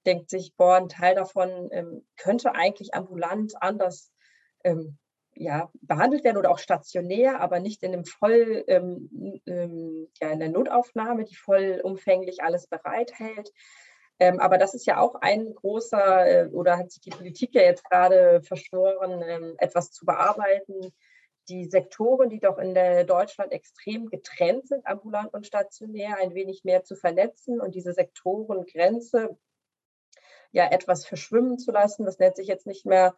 denkt 0.06 0.30
sich, 0.30 0.56
boah, 0.56 0.76
ein 0.76 0.90
Teil 0.90 1.16
davon 1.16 1.70
ähm, 1.72 2.06
könnte 2.18 2.54
eigentlich 2.54 2.94
ambulant 2.94 3.54
anders 3.62 4.12
ähm, 4.64 4.98
ja, 5.36 5.70
behandelt 5.82 6.24
werden 6.24 6.38
oder 6.38 6.52
auch 6.52 6.60
stationär, 6.60 7.42
aber 7.42 7.60
nicht 7.60 7.84
in 7.84 7.94
einem 7.94 8.06
voll, 8.06 8.64
ähm, 8.68 9.42
ähm, 9.46 10.08
ja, 10.22 10.30
in 10.30 10.40
der 10.40 10.50
Notaufnahme, 10.50 11.26
die 11.26 11.36
vollumfänglich 11.36 12.42
alles 12.44 12.68
bereithält. 12.68 13.52
Ähm, 14.20 14.40
aber 14.40 14.58
das 14.58 14.74
ist 14.74 14.86
ja 14.86 15.00
auch 15.00 15.16
ein 15.16 15.54
großer, 15.54 16.28
äh, 16.28 16.48
oder 16.48 16.78
hat 16.78 16.92
sich 16.92 17.02
die 17.02 17.10
Politik 17.10 17.54
ja 17.54 17.64
jetzt 17.64 17.84
gerade 17.84 18.42
verschworen, 18.44 19.22
ähm, 19.28 19.56
etwas 19.58 19.92
zu 19.92 20.06
bearbeiten, 20.06 20.94
die 21.48 21.66
Sektoren, 21.66 22.30
die 22.30 22.40
doch 22.40 22.58
in 22.58 22.74
Deutschland 23.08 23.52
extrem 23.52 24.10
getrennt 24.10 24.68
sind, 24.68 24.86
ambulant 24.86 25.34
und 25.34 25.46
stationär, 25.46 26.18
ein 26.18 26.34
wenig 26.34 26.64
mehr 26.64 26.84
zu 26.84 26.96
vernetzen 26.96 27.62
und 27.62 27.76
diese 27.76 27.94
Sektorengrenze 27.94 29.38
ja 30.52 30.72
etwas 30.72 31.06
verschwimmen 31.06 31.58
zu 31.60 31.72
lassen. 31.72 32.06
Das 32.06 32.20
nennt 32.20 32.36
sich 32.36 32.48
jetzt 32.48 32.66
nicht 32.66 32.86
mehr, 32.86 33.16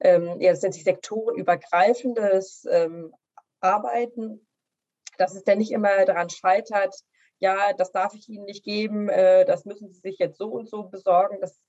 ähm, 0.00 0.40
ja, 0.40 0.50
das 0.50 0.62
nennt 0.62 0.74
sich 0.74 0.84
sektorenübergreifendes 0.84 2.66
ähm, 2.70 3.14
Arbeiten, 3.60 4.46
dass 5.18 5.34
es 5.34 5.44
denn 5.44 5.58
nicht 5.58 5.72
immer 5.72 6.04
daran 6.04 6.30
scheitert, 6.30 6.94
ja, 7.42 7.72
das 7.72 7.90
darf 7.90 8.14
ich 8.14 8.28
Ihnen 8.28 8.44
nicht 8.44 8.64
geben, 8.64 9.08
äh, 9.08 9.44
das 9.44 9.64
müssen 9.64 9.92
Sie 9.92 10.00
sich 10.00 10.18
jetzt 10.18 10.38
so 10.38 10.46
und 10.46 10.68
so 10.68 10.84
besorgen. 10.84 11.40
Das 11.40 11.60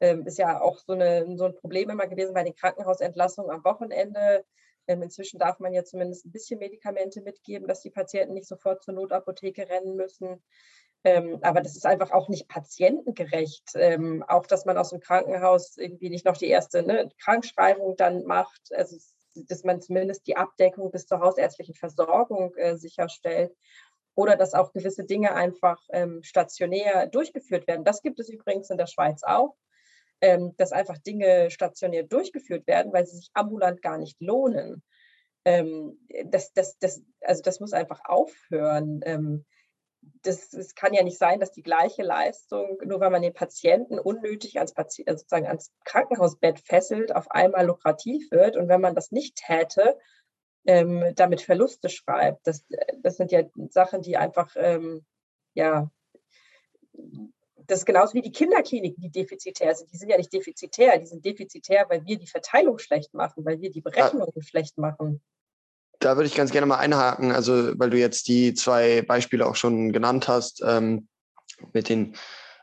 ähm, 0.00 0.26
ist 0.26 0.36
ja 0.36 0.60
auch 0.60 0.78
so, 0.78 0.94
eine, 0.94 1.36
so 1.36 1.44
ein 1.44 1.54
Problem 1.54 1.90
immer 1.90 2.08
gewesen 2.08 2.34
bei 2.34 2.42
den 2.42 2.56
Krankenhausentlassungen 2.56 3.52
am 3.52 3.64
Wochenende 3.64 4.44
inzwischen 4.86 5.38
darf 5.38 5.58
man 5.60 5.72
ja 5.72 5.84
zumindest 5.84 6.26
ein 6.26 6.32
bisschen 6.32 6.58
Medikamente 6.58 7.20
mitgeben, 7.22 7.68
dass 7.68 7.82
die 7.82 7.90
Patienten 7.90 8.34
nicht 8.34 8.48
sofort 8.48 8.82
zur 8.82 8.94
Notapotheke 8.94 9.68
rennen 9.68 9.94
müssen. 9.96 10.42
Ähm, 11.04 11.38
aber 11.42 11.60
das 11.60 11.76
ist 11.76 11.86
einfach 11.86 12.12
auch 12.12 12.28
nicht 12.28 12.48
patientengerecht. 12.48 13.70
Ähm, 13.74 14.24
auch, 14.26 14.46
dass 14.46 14.64
man 14.64 14.78
aus 14.78 14.90
dem 14.90 15.00
Krankenhaus 15.00 15.76
irgendwie 15.76 16.10
nicht 16.10 16.24
noch 16.24 16.36
die 16.36 16.48
erste 16.48 16.82
ne, 16.82 17.10
Krankschreibung 17.18 17.96
dann 17.96 18.24
macht, 18.24 18.60
also 18.72 18.96
dass 19.34 19.64
man 19.64 19.80
zumindest 19.80 20.26
die 20.26 20.36
Abdeckung 20.36 20.90
bis 20.90 21.06
zur 21.06 21.20
hausärztlichen 21.20 21.74
Versorgung 21.74 22.54
äh, 22.56 22.76
sicherstellt. 22.76 23.52
Oder 24.14 24.36
dass 24.36 24.52
auch 24.52 24.72
gewisse 24.72 25.04
Dinge 25.04 25.34
einfach 25.34 25.80
ähm, 25.90 26.22
stationär 26.22 27.06
durchgeführt 27.06 27.66
werden. 27.66 27.84
Das 27.84 28.02
gibt 28.02 28.20
es 28.20 28.28
übrigens 28.28 28.68
in 28.68 28.76
der 28.76 28.86
Schweiz 28.86 29.22
auch 29.22 29.56
ähm, 30.22 30.54
dass 30.56 30.72
einfach 30.72 30.96
Dinge 30.98 31.50
stationär 31.50 32.04
durchgeführt 32.04 32.66
werden, 32.66 32.92
weil 32.92 33.04
sie 33.06 33.16
sich 33.16 33.30
ambulant 33.34 33.82
gar 33.82 33.98
nicht 33.98 34.20
lohnen. 34.20 34.82
Ähm, 35.44 35.98
das, 36.26 36.52
das, 36.52 36.78
das, 36.78 37.02
also 37.20 37.42
das 37.42 37.60
muss 37.60 37.72
einfach 37.72 38.00
aufhören. 38.04 39.00
Ähm, 39.04 39.44
das, 40.22 40.50
das, 40.50 40.74
kann 40.74 40.94
ja 40.94 41.02
nicht 41.02 41.18
sein, 41.18 41.40
dass 41.40 41.52
die 41.52 41.62
gleiche 41.62 42.02
Leistung, 42.02 42.78
nur 42.84 43.00
weil 43.00 43.10
man 43.10 43.22
den 43.22 43.34
Patienten 43.34 43.98
unnötig 43.98 44.56
ans, 44.56 44.72
Pati 44.72 45.04
also 45.06 45.18
sozusagen 45.18 45.46
ans 45.46 45.72
Krankenhausbett 45.84 46.60
fesselt, 46.60 47.14
auf 47.14 47.30
einmal 47.30 47.66
lukrativ 47.66 48.30
wird. 48.30 48.56
Und 48.56 48.68
wenn 48.68 48.80
man 48.80 48.94
das 48.94 49.10
nicht 49.10 49.36
täte, 49.36 49.98
ähm, 50.66 51.12
damit 51.16 51.42
Verluste 51.42 51.88
schreibt. 51.88 52.46
Das, 52.46 52.64
das 53.00 53.16
sind 53.16 53.32
ja 53.32 53.42
Sachen, 53.70 54.02
die 54.02 54.16
einfach 54.16 54.54
ähm, 54.56 55.04
ja, 55.54 55.90
das 57.66 57.80
ist 57.80 57.86
genauso 57.86 58.14
wie 58.14 58.22
die 58.22 58.32
Kinderkliniken, 58.32 59.02
die 59.02 59.10
defizitär 59.10 59.74
sind. 59.74 59.92
Die 59.92 59.96
sind 59.96 60.08
ja 60.08 60.16
nicht 60.16 60.32
defizitär, 60.32 60.98
die 60.98 61.06
sind 61.06 61.24
defizitär, 61.24 61.86
weil 61.88 62.04
wir 62.04 62.18
die 62.18 62.26
Verteilung 62.26 62.78
schlecht 62.78 63.14
machen, 63.14 63.44
weil 63.44 63.60
wir 63.60 63.70
die 63.70 63.80
Berechnungen 63.80 64.32
ja. 64.34 64.42
schlecht 64.42 64.78
machen. 64.78 65.20
Da 65.98 66.16
würde 66.16 66.26
ich 66.26 66.34
ganz 66.34 66.50
gerne 66.50 66.66
mal 66.66 66.78
einhaken, 66.78 67.30
also 67.30 67.78
weil 67.78 67.90
du 67.90 67.98
jetzt 67.98 68.26
die 68.26 68.54
zwei 68.54 69.02
Beispiele 69.02 69.46
auch 69.46 69.54
schon 69.54 69.92
genannt 69.92 70.26
hast, 70.26 70.62
ähm, 70.66 71.06
mit 71.72 71.88
den 71.88 72.16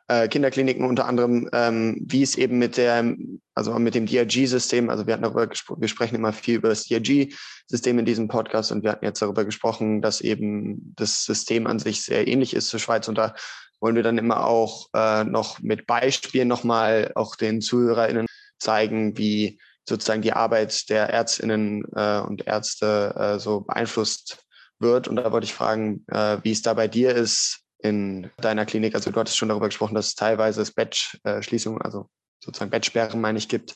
äh, 0.09 0.27
Kinderkliniken 0.27 0.85
unter 0.85 1.05
anderem, 1.05 1.49
ähm, 1.53 1.97
wie 2.01 2.23
es 2.23 2.35
eben 2.35 2.57
mit 2.57 2.77
der, 2.77 3.15
also 3.53 3.77
mit 3.77 3.95
dem 3.95 4.07
DRG-System, 4.07 4.89
also 4.89 5.05
wir 5.05 5.13
hatten 5.13 5.23
darüber 5.23 5.47
gesprochen, 5.47 5.81
wir 5.81 5.87
sprechen 5.87 6.15
immer 6.15 6.33
viel 6.33 6.55
über 6.55 6.69
das 6.69 6.85
DRG-System 6.85 7.99
in 7.99 8.05
diesem 8.05 8.27
Podcast 8.27 8.71
und 8.71 8.83
wir 8.83 8.91
hatten 8.91 9.05
jetzt 9.05 9.21
darüber 9.21 9.45
gesprochen, 9.45 10.01
dass 10.01 10.19
eben 10.19 10.93
das 10.95 11.23
System 11.23 11.67
an 11.67 11.79
sich 11.79 12.03
sehr 12.03 12.27
ähnlich 12.27 12.55
ist 12.55 12.69
zur 12.69 12.79
Schweiz 12.79 13.07
und 13.07 13.17
da 13.17 13.35
wollen 13.79 13.95
wir 13.95 14.03
dann 14.03 14.17
immer 14.17 14.45
auch 14.45 14.89
äh, 14.93 15.23
noch 15.23 15.59
mit 15.59 15.87
Beispielen 15.87 16.47
nochmal 16.47 17.11
auch 17.15 17.35
den 17.35 17.61
ZuhörerInnen 17.61 18.27
zeigen, 18.59 19.17
wie 19.17 19.59
sozusagen 19.87 20.21
die 20.21 20.33
Arbeit 20.33 20.89
der 20.89 21.09
ÄrztInnen 21.09 21.83
äh, 21.95 22.19
und 22.19 22.45
Ärzte 22.47 23.15
äh, 23.17 23.39
so 23.39 23.61
beeinflusst 23.61 24.45
wird. 24.79 25.07
Und 25.07 25.15
da 25.15 25.31
wollte 25.31 25.45
ich 25.45 25.53
fragen, 25.53 26.05
äh, 26.07 26.37
wie 26.43 26.51
es 26.51 26.61
da 26.61 26.73
bei 26.73 26.87
dir 26.87 27.15
ist 27.15 27.61
in 27.81 28.29
deiner 28.37 28.65
Klinik. 28.65 28.95
Also 28.95 29.11
du 29.11 29.19
hattest 29.19 29.37
schon 29.37 29.49
darüber 29.49 29.67
gesprochen, 29.67 29.95
dass 29.95 30.07
es 30.07 30.15
teilweise 30.15 30.63
Batch-Schließungen, 30.71 31.81
also 31.81 32.09
sozusagen 32.43 32.71
Batch-Sperren, 32.71 33.21
meine 33.21 33.39
ich, 33.39 33.47
gibt. 33.47 33.75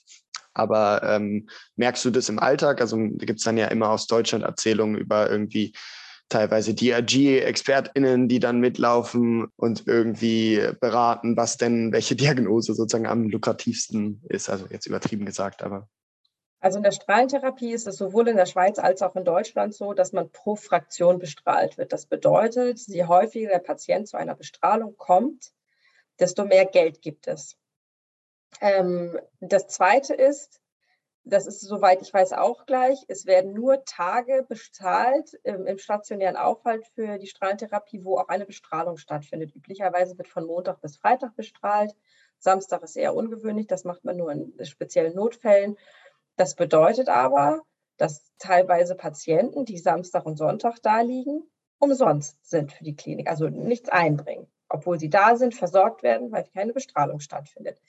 Aber 0.53 1.01
ähm, 1.03 1.49
merkst 1.77 2.05
du 2.05 2.11
das 2.11 2.29
im 2.29 2.39
Alltag? 2.39 2.79
Also 2.79 2.97
gibt 2.97 3.39
es 3.39 3.43
dann 3.45 3.57
ja 3.57 3.67
immer 3.67 3.89
aus 3.89 4.07
Deutschland 4.07 4.43
Erzählungen 4.43 4.97
über 4.97 5.29
irgendwie 5.29 5.73
teilweise 6.29 6.73
DRG-ExpertInnen, 6.73 8.27
die 8.27 8.39
dann 8.39 8.59
mitlaufen 8.59 9.47
und 9.55 9.87
irgendwie 9.87 10.61
beraten, 10.79 11.37
was 11.37 11.57
denn, 11.57 11.91
welche 11.91 12.15
Diagnose 12.15 12.73
sozusagen 12.73 13.07
am 13.07 13.29
lukrativsten 13.29 14.21
ist. 14.29 14.49
Also 14.49 14.65
jetzt 14.69 14.87
übertrieben 14.87 15.25
gesagt, 15.25 15.63
aber. 15.63 15.87
Also 16.59 16.77
in 16.77 16.83
der 16.83 16.91
Strahlentherapie 16.91 17.73
ist 17.73 17.87
es 17.87 17.97
sowohl 17.97 18.29
in 18.29 18.37
der 18.37 18.45
Schweiz 18.45 18.79
als 18.79 19.01
auch 19.01 19.17
in 19.17 19.25
Deutschland 19.25 19.75
so, 19.75 19.93
dass 19.93 20.13
man 20.13 20.31
pro 20.31 20.55
Fraktion 20.55 21.19
bestrahlt 21.19 21.77
wird. 21.77 21.91
Das 21.91 22.05
bedeutet, 22.05 22.79
je 22.87 23.03
häufiger 23.03 23.49
der 23.49 23.59
Patient 23.59 24.07
zu 24.07 24.17
einer 24.17 24.33
Bestrahlung 24.33 24.95
kommt, 24.95 25.51
desto 26.19 26.45
mehr 26.45 26.65
Geld 26.65 27.01
gibt 27.01 27.27
es. 27.27 27.57
Ähm, 28.61 29.19
das 29.41 29.67
Zweite 29.67 30.13
ist, 30.13 30.61
das 31.25 31.47
ist, 31.47 31.61
soweit 31.61 32.01
ich 32.01 32.13
weiß, 32.13 32.33
auch 32.33 32.65
gleich. 32.65 33.05
Es 33.07 33.25
werden 33.25 33.53
nur 33.53 33.85
Tage 33.85 34.45
bezahlt 34.47 35.39
im, 35.43 35.65
im, 35.65 35.77
stationären 35.77 36.35
Aufhalt 36.35 36.85
für 36.95 37.17
die 37.17 37.27
Strahlentherapie, 37.27 38.03
wo 38.03 38.17
auch 38.17 38.27
eine 38.27 38.45
Bestrahlung 38.45 38.97
stattfindet. 38.97 39.55
Üblicherweise 39.55 40.17
wird 40.17 40.27
von 40.27 40.45
Montag 40.45 40.81
bis 40.81 40.97
Freitag 40.97 41.35
bestrahlt. 41.35 41.95
Samstag 42.39 42.83
ist 42.83 42.97
eher 42.97 43.15
ungewöhnlich, 43.15 43.67
das 43.67 43.85
macht 43.85 44.03
man 44.03 44.17
nur 44.17 44.31
in 44.31 44.53
speziellen 44.65 45.15
Notfällen. 45.15 45.77
Das 46.35 46.55
bedeutet 46.55 47.07
aber, 47.07 47.61
dass 47.95 48.33
teilweise 48.37 48.95
Patienten, 48.95 49.63
die 49.63 49.77
Samstag 49.77 50.25
und 50.25 50.37
Sonntag 50.37 50.81
da 50.81 50.99
liegen, 51.01 51.43
umsonst 51.79 52.37
sind 52.45 52.73
für 52.73 52.83
die 52.83 52.95
Klinik, 52.95 53.29
also 53.29 53.47
nichts 53.47 53.87
einbringen, 53.87 54.47
obwohl 54.67 54.99
sie 54.99 55.09
da 55.09 55.37
sind, 55.37 55.55
versorgt 55.55 56.03
werden, 56.03 56.31
weil 56.33 56.43
keine 56.43 56.73
Bestrahlung 56.73 57.21
stattfindet. 57.21 57.79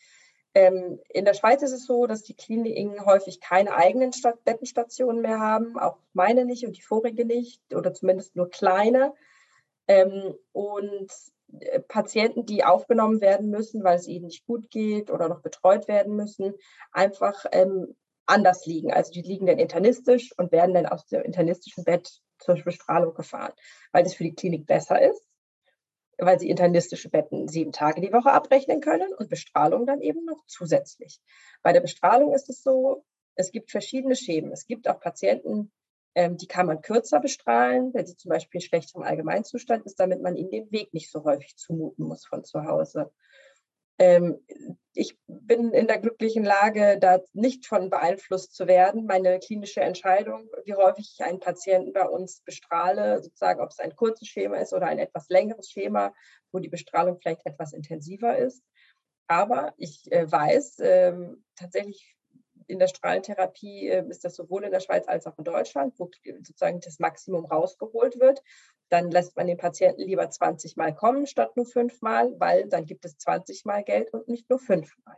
Ähm, 0.54 1.00
in 1.08 1.24
der 1.24 1.34
Schweiz 1.34 1.62
ist 1.62 1.72
es 1.72 1.84
so, 1.84 2.06
dass 2.06 2.22
die 2.22 2.34
Kliniken 2.34 3.04
häufig 3.04 3.40
keine 3.40 3.74
eigenen 3.74 4.12
Stat 4.12 4.44
Bettenstationen 4.44 5.20
mehr 5.20 5.40
haben, 5.40 5.78
auch 5.78 5.98
meine 6.12 6.44
nicht 6.44 6.64
und 6.64 6.76
die 6.76 6.82
vorige 6.82 7.24
nicht 7.24 7.60
oder 7.74 7.92
zumindest 7.92 8.36
nur 8.36 8.48
kleine. 8.48 9.14
Ähm, 9.88 10.34
und 10.52 11.10
äh, 11.58 11.80
Patienten, 11.80 12.46
die 12.46 12.64
aufgenommen 12.64 13.20
werden 13.20 13.50
müssen, 13.50 13.82
weil 13.82 13.98
es 13.98 14.06
ihnen 14.06 14.26
nicht 14.26 14.46
gut 14.46 14.70
geht 14.70 15.10
oder 15.10 15.28
noch 15.28 15.40
betreut 15.40 15.88
werden 15.88 16.14
müssen, 16.14 16.54
einfach 16.92 17.44
ähm, 17.50 17.96
anders 18.26 18.64
liegen. 18.64 18.92
Also 18.92 19.12
die 19.12 19.22
liegen 19.22 19.46
dann 19.46 19.58
internistisch 19.58 20.32
und 20.38 20.52
werden 20.52 20.74
dann 20.74 20.86
aus 20.86 21.04
dem 21.06 21.22
internistischen 21.22 21.84
Bett 21.84 22.20
zur 22.38 22.54
Bestrahlung 22.62 23.14
gefahren, 23.14 23.52
weil 23.92 24.04
das 24.04 24.14
für 24.14 24.24
die 24.24 24.34
Klinik 24.34 24.66
besser 24.66 25.02
ist 25.02 25.26
weil 26.18 26.38
sie 26.38 26.50
internistische 26.50 27.10
Betten 27.10 27.48
sieben 27.48 27.72
Tage 27.72 28.00
die 28.00 28.12
Woche 28.12 28.32
abrechnen 28.32 28.80
können 28.80 29.12
und 29.14 29.30
Bestrahlung 29.30 29.86
dann 29.86 30.00
eben 30.00 30.24
noch 30.24 30.44
zusätzlich. 30.46 31.20
Bei 31.62 31.72
der 31.72 31.80
Bestrahlung 31.80 32.34
ist 32.34 32.48
es 32.48 32.62
so, 32.62 33.04
es 33.34 33.50
gibt 33.50 33.70
verschiedene 33.70 34.16
Schemen. 34.16 34.52
Es 34.52 34.66
gibt 34.66 34.88
auch 34.88 35.00
Patienten, 35.00 35.72
ähm, 36.14 36.36
die 36.36 36.46
kann 36.46 36.66
man 36.66 36.80
kürzer 36.80 37.20
bestrahlen, 37.20 37.92
wenn 37.92 38.06
sie 38.06 38.16
zum 38.16 38.28
Beispiel 38.28 38.60
in 38.60 38.66
schlechterem 38.66 39.02
Allgemeinzustand 39.02 39.84
ist, 39.84 39.98
damit 39.98 40.22
man 40.22 40.36
ihnen 40.36 40.50
den 40.50 40.70
Weg 40.70 40.94
nicht 40.94 41.10
so 41.10 41.24
häufig 41.24 41.56
zumuten 41.56 42.06
muss 42.06 42.24
von 42.24 42.44
zu 42.44 42.64
Hause. 42.64 43.10
Ähm, 43.98 44.38
ich 44.96 45.18
bin 45.26 45.72
in 45.72 45.88
der 45.88 45.98
glücklichen 45.98 46.44
Lage, 46.44 46.98
da 47.00 47.20
nicht 47.32 47.66
von 47.66 47.90
beeinflusst 47.90 48.54
zu 48.54 48.68
werden. 48.68 49.06
Meine 49.06 49.40
klinische 49.40 49.80
Entscheidung, 49.80 50.48
wie 50.64 50.74
häufig 50.74 51.14
ich 51.14 51.24
einen 51.24 51.40
Patienten 51.40 51.92
bei 51.92 52.08
uns 52.08 52.42
bestrahle, 52.42 53.22
sozusagen, 53.22 53.60
ob 53.60 53.70
es 53.70 53.80
ein 53.80 53.96
kurzes 53.96 54.28
Schema 54.28 54.56
ist 54.58 54.72
oder 54.72 54.86
ein 54.86 55.00
etwas 55.00 55.28
längeres 55.28 55.68
Schema, 55.68 56.14
wo 56.52 56.60
die 56.60 56.68
Bestrahlung 56.68 57.18
vielleicht 57.18 57.44
etwas 57.44 57.72
intensiver 57.72 58.36
ist. 58.38 58.62
Aber 59.26 59.74
ich 59.78 60.10
äh, 60.12 60.30
weiß 60.30 60.76
ähm, 60.80 61.44
tatsächlich, 61.56 62.16
in 62.66 62.78
der 62.78 62.88
Strahlentherapie 62.88 63.88
äh, 63.88 64.08
ist 64.08 64.24
das 64.24 64.36
sowohl 64.36 64.64
in 64.64 64.72
der 64.72 64.80
Schweiz 64.80 65.06
als 65.08 65.26
auch 65.26 65.38
in 65.38 65.44
Deutschland, 65.44 65.94
wo 65.98 66.10
sozusagen 66.24 66.80
das 66.80 66.98
Maximum 66.98 67.44
rausgeholt 67.46 68.20
wird 68.20 68.42
dann 68.88 69.10
lässt 69.10 69.36
man 69.36 69.46
den 69.46 69.56
Patienten 69.56 70.02
lieber 70.02 70.28
20 70.28 70.76
Mal 70.76 70.94
kommen 70.94 71.26
statt 71.26 71.56
nur 71.56 71.66
fünfmal, 71.66 72.38
weil 72.38 72.68
dann 72.68 72.86
gibt 72.86 73.04
es 73.04 73.18
20 73.18 73.64
Mal 73.64 73.82
Geld 73.82 74.12
und 74.12 74.28
nicht 74.28 74.48
nur 74.50 74.58
fünfmal. 74.58 75.16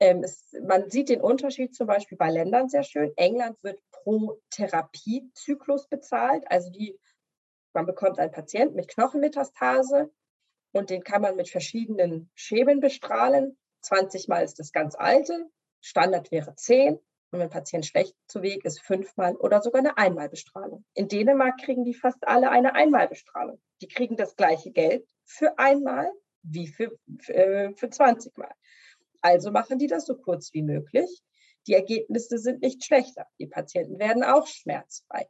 Ähm, 0.00 0.22
es, 0.24 0.52
man 0.66 0.90
sieht 0.90 1.08
den 1.08 1.20
Unterschied 1.20 1.74
zum 1.74 1.86
Beispiel 1.86 2.16
bei 2.16 2.30
Ländern 2.30 2.68
sehr 2.68 2.82
schön. 2.82 3.12
England 3.16 3.62
wird 3.62 3.80
pro 3.90 4.40
Therapiezyklus 4.50 5.88
bezahlt. 5.88 6.44
Also 6.50 6.70
die, 6.70 6.98
man 7.74 7.86
bekommt 7.86 8.18
einen 8.18 8.32
Patienten 8.32 8.76
mit 8.76 8.88
Knochenmetastase 8.88 10.10
und 10.72 10.90
den 10.90 11.04
kann 11.04 11.22
man 11.22 11.36
mit 11.36 11.50
verschiedenen 11.50 12.30
Schemen 12.34 12.80
bestrahlen. 12.80 13.58
20 13.82 14.28
Mal 14.28 14.42
ist 14.42 14.58
das 14.58 14.72
ganz 14.72 14.94
alte, 14.94 15.48
Standard 15.80 16.30
wäre 16.30 16.54
10. 16.54 16.94
Und 16.94 17.38
wenn 17.38 17.42
ein 17.42 17.50
Patient 17.50 17.86
schlecht 17.86 18.16
zu 18.26 18.42
Weg 18.42 18.64
ist, 18.64 18.80
fünfmal 18.80 19.36
oder 19.36 19.62
sogar 19.62 19.80
eine 19.80 19.96
Einmalbestrahlung. 19.96 20.84
In 20.94 21.08
Dänemark 21.08 21.60
kriegen 21.62 21.84
die 21.84 21.94
fast 21.94 22.26
alle 22.26 22.50
eine 22.50 22.74
Einmalbestrahlung. 22.74 23.60
Die 23.80 23.88
kriegen 23.88 24.16
das 24.16 24.34
gleiche 24.34 24.72
Geld 24.72 25.06
für 25.24 25.58
einmal 25.58 26.10
wie 26.42 26.66
für, 26.66 26.90
für, 27.20 27.34
äh, 27.34 27.74
für 27.74 27.90
20 27.90 28.36
Mal. 28.36 28.52
Also 29.20 29.50
machen 29.50 29.78
die 29.78 29.86
das 29.86 30.06
so 30.06 30.16
kurz 30.16 30.52
wie 30.54 30.62
möglich. 30.62 31.22
Die 31.66 31.74
Ergebnisse 31.74 32.38
sind 32.38 32.62
nicht 32.62 32.84
schlechter. 32.84 33.26
Die 33.38 33.46
Patienten 33.46 33.98
werden 33.98 34.24
auch 34.24 34.46
schmerzfrei. 34.46 35.28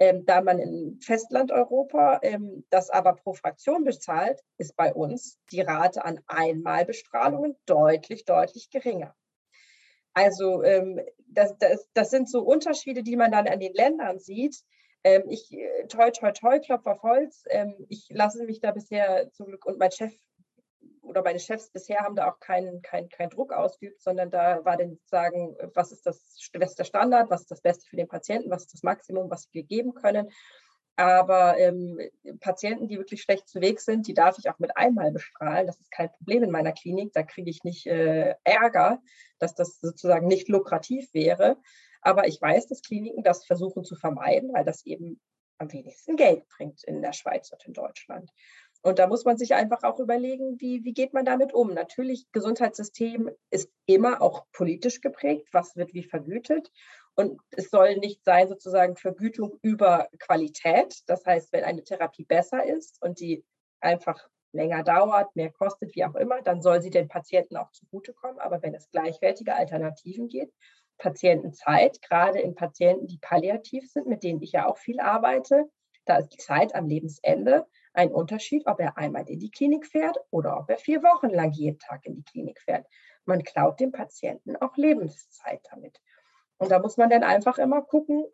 Ähm, 0.00 0.24
da 0.24 0.40
man 0.42 0.60
in 0.60 1.00
Festlandeuropa 1.02 2.20
ähm, 2.22 2.64
das 2.70 2.88
aber 2.88 3.14
pro 3.14 3.34
Fraktion 3.34 3.82
bezahlt, 3.82 4.40
ist 4.56 4.76
bei 4.76 4.94
uns 4.94 5.40
die 5.50 5.60
Rate 5.60 6.04
an 6.04 6.20
Einmalbestrahlungen 6.28 7.56
deutlich, 7.66 8.24
deutlich 8.24 8.70
geringer. 8.70 9.16
Also 10.18 10.64
ähm, 10.64 11.00
das, 11.28 11.56
das, 11.58 11.88
das 11.94 12.10
sind 12.10 12.28
so 12.28 12.40
Unterschiede, 12.40 13.04
die 13.04 13.14
man 13.14 13.30
dann 13.30 13.46
an 13.46 13.60
den 13.60 13.72
Ländern 13.72 14.18
sieht. 14.18 14.64
Ähm, 15.04 15.22
ich, 15.28 15.52
äh, 15.52 15.86
toi, 15.86 16.10
toi, 16.10 16.32
toi, 16.32 16.58
Klopf 16.58 16.86
auf 16.86 17.04
Holz. 17.04 17.44
Ähm, 17.50 17.86
ich 17.88 18.08
lasse 18.10 18.44
mich 18.44 18.60
da 18.60 18.72
bisher 18.72 19.30
zum 19.30 19.46
Glück 19.46 19.64
und 19.64 19.78
mein 19.78 19.92
Chef 19.92 20.12
oder 21.02 21.22
meine 21.22 21.38
Chefs 21.38 21.70
bisher 21.70 22.00
haben 22.00 22.16
da 22.16 22.28
auch 22.28 22.40
keinen 22.40 22.82
kein, 22.82 23.08
kein 23.08 23.30
Druck 23.30 23.52
ausgeübt, 23.52 24.02
sondern 24.02 24.30
da 24.30 24.64
war 24.64 24.76
dann 24.76 24.98
sagen, 25.06 25.56
was 25.72 25.92
ist 25.92 26.04
das, 26.04 26.50
was 26.54 26.74
der 26.74 26.84
Standard, 26.84 27.30
was 27.30 27.42
ist 27.42 27.50
das 27.52 27.62
Beste 27.62 27.86
für 27.88 27.96
den 27.96 28.08
Patienten, 28.08 28.50
was 28.50 28.62
ist 28.62 28.74
das 28.74 28.82
Maximum, 28.82 29.30
was 29.30 29.48
wir 29.52 29.62
geben 29.62 29.94
können. 29.94 30.30
Aber 30.98 31.56
ähm, 31.58 31.96
Patienten, 32.40 32.88
die 32.88 32.98
wirklich 32.98 33.22
schlecht 33.22 33.48
zu 33.48 33.60
Weg 33.60 33.80
sind, 33.80 34.08
die 34.08 34.14
darf 34.14 34.36
ich 34.36 34.50
auch 34.50 34.58
mit 34.58 34.76
einmal 34.76 35.12
bestrahlen. 35.12 35.68
Das 35.68 35.78
ist 35.78 35.92
kein 35.92 36.10
Problem 36.10 36.42
in 36.42 36.50
meiner 36.50 36.72
Klinik. 36.72 37.12
Da 37.12 37.22
kriege 37.22 37.48
ich 37.48 37.62
nicht 37.62 37.86
äh, 37.86 38.34
Ärger, 38.42 39.00
dass 39.38 39.54
das 39.54 39.78
sozusagen 39.78 40.26
nicht 40.26 40.48
lukrativ 40.48 41.14
wäre. 41.14 41.56
Aber 42.02 42.26
ich 42.26 42.42
weiß, 42.42 42.66
dass 42.66 42.82
Kliniken 42.82 43.22
das 43.22 43.46
versuchen 43.46 43.84
zu 43.84 43.94
vermeiden, 43.94 44.52
weil 44.52 44.64
das 44.64 44.84
eben 44.86 45.20
am 45.58 45.72
wenigsten 45.72 46.16
Geld 46.16 46.48
bringt 46.48 46.82
in 46.82 47.00
der 47.00 47.12
Schweiz 47.12 47.52
und 47.52 47.64
in 47.64 47.74
Deutschland. 47.74 48.32
Und 48.82 48.98
da 48.98 49.06
muss 49.06 49.24
man 49.24 49.36
sich 49.36 49.54
einfach 49.54 49.84
auch 49.84 50.00
überlegen, 50.00 50.60
wie, 50.60 50.82
wie 50.84 50.94
geht 50.94 51.12
man 51.12 51.24
damit 51.24 51.54
um? 51.54 51.74
Natürlich, 51.74 52.26
Gesundheitssystem 52.32 53.30
ist 53.50 53.70
immer 53.86 54.20
auch 54.20 54.46
politisch 54.52 55.00
geprägt. 55.00 55.48
Was 55.52 55.76
wird 55.76 55.94
wie 55.94 56.04
vergütet? 56.04 56.72
Und 57.18 57.40
es 57.50 57.70
soll 57.70 57.96
nicht 57.96 58.24
sein, 58.24 58.46
sozusagen 58.46 58.94
Vergütung 58.94 59.58
über 59.62 60.08
Qualität. 60.20 61.02
Das 61.08 61.26
heißt, 61.26 61.52
wenn 61.52 61.64
eine 61.64 61.82
Therapie 61.82 62.24
besser 62.24 62.64
ist 62.64 63.02
und 63.02 63.18
die 63.18 63.44
einfach 63.80 64.28
länger 64.52 64.84
dauert, 64.84 65.34
mehr 65.34 65.50
kostet, 65.50 65.96
wie 65.96 66.04
auch 66.04 66.14
immer, 66.14 66.42
dann 66.42 66.62
soll 66.62 66.80
sie 66.80 66.90
den 66.90 67.08
Patienten 67.08 67.56
auch 67.56 67.72
zugutekommen. 67.72 68.38
Aber 68.38 68.62
wenn 68.62 68.72
es 68.72 68.88
gleichwertige 68.92 69.56
Alternativen 69.56 70.28
gibt, 70.28 70.54
Patientenzeit, 70.96 72.00
gerade 72.02 72.38
in 72.38 72.54
Patienten, 72.54 73.08
die 73.08 73.18
palliativ 73.18 73.90
sind, 73.90 74.06
mit 74.06 74.22
denen 74.22 74.40
ich 74.40 74.52
ja 74.52 74.68
auch 74.68 74.78
viel 74.78 75.00
arbeite, 75.00 75.64
da 76.04 76.18
ist 76.18 76.28
die 76.28 76.38
Zeit 76.38 76.76
am 76.76 76.86
Lebensende 76.86 77.66
ein 77.94 78.12
Unterschied, 78.12 78.64
ob 78.68 78.78
er 78.78 78.96
einmal 78.96 79.28
in 79.28 79.40
die 79.40 79.50
Klinik 79.50 79.88
fährt 79.88 80.16
oder 80.30 80.56
ob 80.56 80.70
er 80.70 80.78
vier 80.78 81.02
Wochen 81.02 81.30
lang 81.30 81.50
jeden 81.50 81.80
Tag 81.80 82.06
in 82.06 82.14
die 82.14 82.22
Klinik 82.24 82.60
fährt. 82.60 82.86
Man 83.24 83.42
klaut 83.42 83.80
dem 83.80 83.90
Patienten 83.90 84.54
auch 84.54 84.76
Lebenszeit 84.76 85.66
damit. 85.72 86.00
Und 86.58 86.70
da 86.70 86.78
muss 86.78 86.96
man 86.96 87.10
dann 87.10 87.22
einfach 87.22 87.58
immer 87.58 87.82
gucken, 87.82 88.24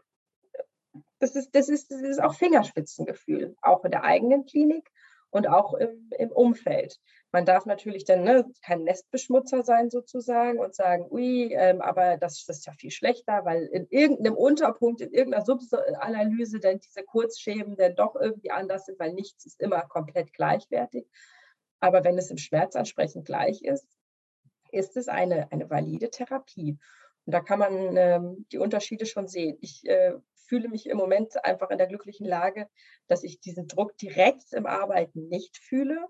das 1.19 1.37
ist, 1.37 1.55
das 1.55 1.69
ist, 1.69 1.91
das 1.91 2.01
ist 2.01 2.23
auch 2.23 2.35
Fingerspitzengefühl, 2.35 3.57
auch 3.63 3.85
in 3.85 3.91
der 3.91 4.05
eigenen 4.05 4.47
Klinik 4.47 4.91
und 5.31 5.49
auch 5.49 5.75
im, 5.75 6.11
im 6.19 6.31
Umfeld. 6.31 7.01
Man 7.33 7.45
darf 7.45 7.67
natürlich 7.67 8.05
dann 8.05 8.23
ne, 8.23 8.47
kein 8.63 8.85
Nestbeschmutzer 8.85 9.65
sein 9.65 9.91
sozusagen 9.91 10.61
und 10.61 10.75
sagen, 10.75 11.09
ui, 11.11 11.53
ähm, 11.53 11.81
aber 11.81 12.17
das, 12.17 12.45
das, 12.47 12.59
ist 12.59 12.67
ja 12.67 12.73
viel 12.73 12.93
schlechter, 12.93 13.45
weil 13.45 13.65
in 13.65 13.89
irgendeinem 13.91 14.37
Unterpunkt, 14.37 15.01
in 15.01 15.13
irgendeiner 15.13 15.45
Subanalyse 15.45 16.61
dann 16.61 16.79
diese 16.79 17.03
Kurzschemen 17.03 17.77
dann 17.77 17.97
doch 17.97 18.15
irgendwie 18.15 18.53
anders 18.53 18.87
sind, 18.87 19.01
weil 19.01 19.13
nichts 19.13 19.45
ist 19.45 19.61
immer 19.61 19.83
komplett 19.83 20.33
gleichwertig. 20.33 21.09
Aber 21.81 22.05
wenn 22.05 22.17
es 22.17 22.31
im 22.31 22.39
Schmerz 22.39 22.77
ansprechend 22.77 23.27
gleich 23.27 23.63
ist, 23.63 23.89
ist 24.71 24.97
es 24.97 25.09
eine, 25.09 25.51
eine 25.51 25.69
valide 25.69 26.11
Therapie. 26.11 26.79
Und 27.27 27.33
da 27.33 27.41
kann 27.41 27.59
man 27.59 27.97
ähm, 27.97 28.47
die 28.53 28.59
Unterschiede 28.59 29.07
schon 29.07 29.29
sehen. 29.29 29.57
Ich 29.61 29.87
äh, 29.87 30.15
fühle 30.47 30.69
mich 30.69 30.89
im 30.89 30.97
Moment 30.97 31.45
einfach 31.45 31.71
in 31.71 31.79
der 31.79 31.87
glücklichen 31.87 32.27
Lage, 32.27 32.69
dass 33.07 33.25
ich 33.25 33.41
diesen 33.41 33.67
Druck 33.67 33.97
direkt 33.97 34.53
im 34.53 34.67
Arbeiten 34.67 35.29
nicht 35.29 35.59
fühle. 35.59 36.07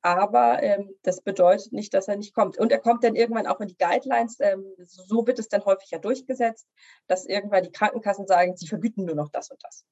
Aber 0.00 0.62
ähm, 0.62 0.90
das 1.02 1.20
bedeutet 1.20 1.72
nicht, 1.72 1.92
dass 1.92 2.08
er 2.08 2.16
nicht 2.16 2.34
kommt. 2.34 2.58
Und 2.58 2.72
er 2.72 2.78
kommt 2.78 3.04
dann 3.04 3.14
irgendwann 3.14 3.46
auch 3.46 3.60
in 3.60 3.68
die 3.68 3.76
Guidelines. 3.76 4.38
Ähm, 4.40 4.64
so 4.78 5.26
wird 5.26 5.38
es 5.38 5.48
dann 5.48 5.64
häufig 5.64 5.90
ja 5.90 5.98
durchgesetzt, 5.98 6.66
dass 7.06 7.26
irgendwann 7.26 7.64
die 7.64 7.72
Krankenkassen 7.72 8.26
sagen, 8.26 8.56
sie 8.56 8.68
vergüten 8.68 9.04
nur 9.04 9.16
noch 9.16 9.28
das 9.28 9.50
und 9.50 9.62
das 9.62 9.84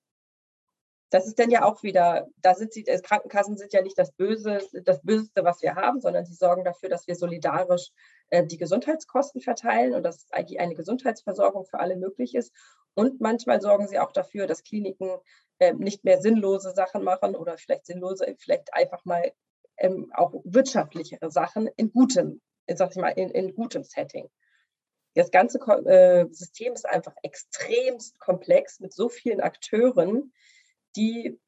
das 1.14 1.28
ist 1.28 1.38
dann 1.38 1.49
ja 1.49 1.64
auch 1.64 1.84
wieder, 1.84 2.26
da 2.38 2.57
sind 2.57 2.72
sie, 2.72 2.82
Krankenkassen 2.82 3.57
sind 3.57 3.72
ja 3.72 3.82
nicht 3.82 3.97
das 3.97 4.11
Böse, 4.11 4.59
das 4.82 5.01
Böseste, 5.01 5.45
was 5.45 5.62
wir 5.62 5.76
haben, 5.76 6.01
sondern 6.01 6.26
sie 6.26 6.34
sorgen 6.34 6.64
dafür, 6.64 6.88
dass 6.88 7.07
wir 7.07 7.14
solidarisch 7.14 7.90
äh, 8.23 8.23
die 8.32 8.56
Gesundheitskosten 8.56 9.40
verteilen 9.40 9.94
und 9.94 10.02
dass 10.02 10.26
eine 10.32 10.74
Gesundheitsversorgung 10.74 11.66
für 11.66 11.80
alle 11.80 11.96
möglich 11.96 12.34
ist. 12.34 12.52
Und 12.94 13.20
manchmal 13.20 13.60
sorgen 13.60 13.88
sie 13.88 13.98
auch 13.98 14.12
dafür, 14.12 14.46
dass 14.46 14.62
Kliniken 14.62 15.10
äh, 15.58 15.72
nicht 15.72 16.04
mehr 16.04 16.20
sinnlose 16.20 16.72
Sachen 16.72 17.04
machen 17.04 17.34
oder 17.34 17.58
vielleicht 17.58 17.86
sinnlose, 17.86 18.36
vielleicht 18.38 18.72
einfach 18.72 19.04
mal 19.04 19.32
ähm, 19.78 20.12
auch 20.14 20.32
wirtschaftlichere 20.44 21.30
Sachen 21.30 21.68
in 21.76 21.92
gutem, 21.92 22.40
sag 22.68 22.90
ich 22.90 22.96
mal, 22.96 23.10
in, 23.10 23.30
in 23.30 23.54
gutem 23.54 23.82
Setting. 23.82 24.28
Das 25.14 25.30
ganze 25.30 25.58
äh, 25.86 26.26
System 26.32 26.72
ist 26.72 26.86
einfach 26.86 27.14
extremst 27.22 28.18
komplex 28.18 28.80
mit 28.80 28.92
so 28.92 29.08
vielen 29.08 29.40
Akteuren, 29.40 30.32
die 30.96 31.38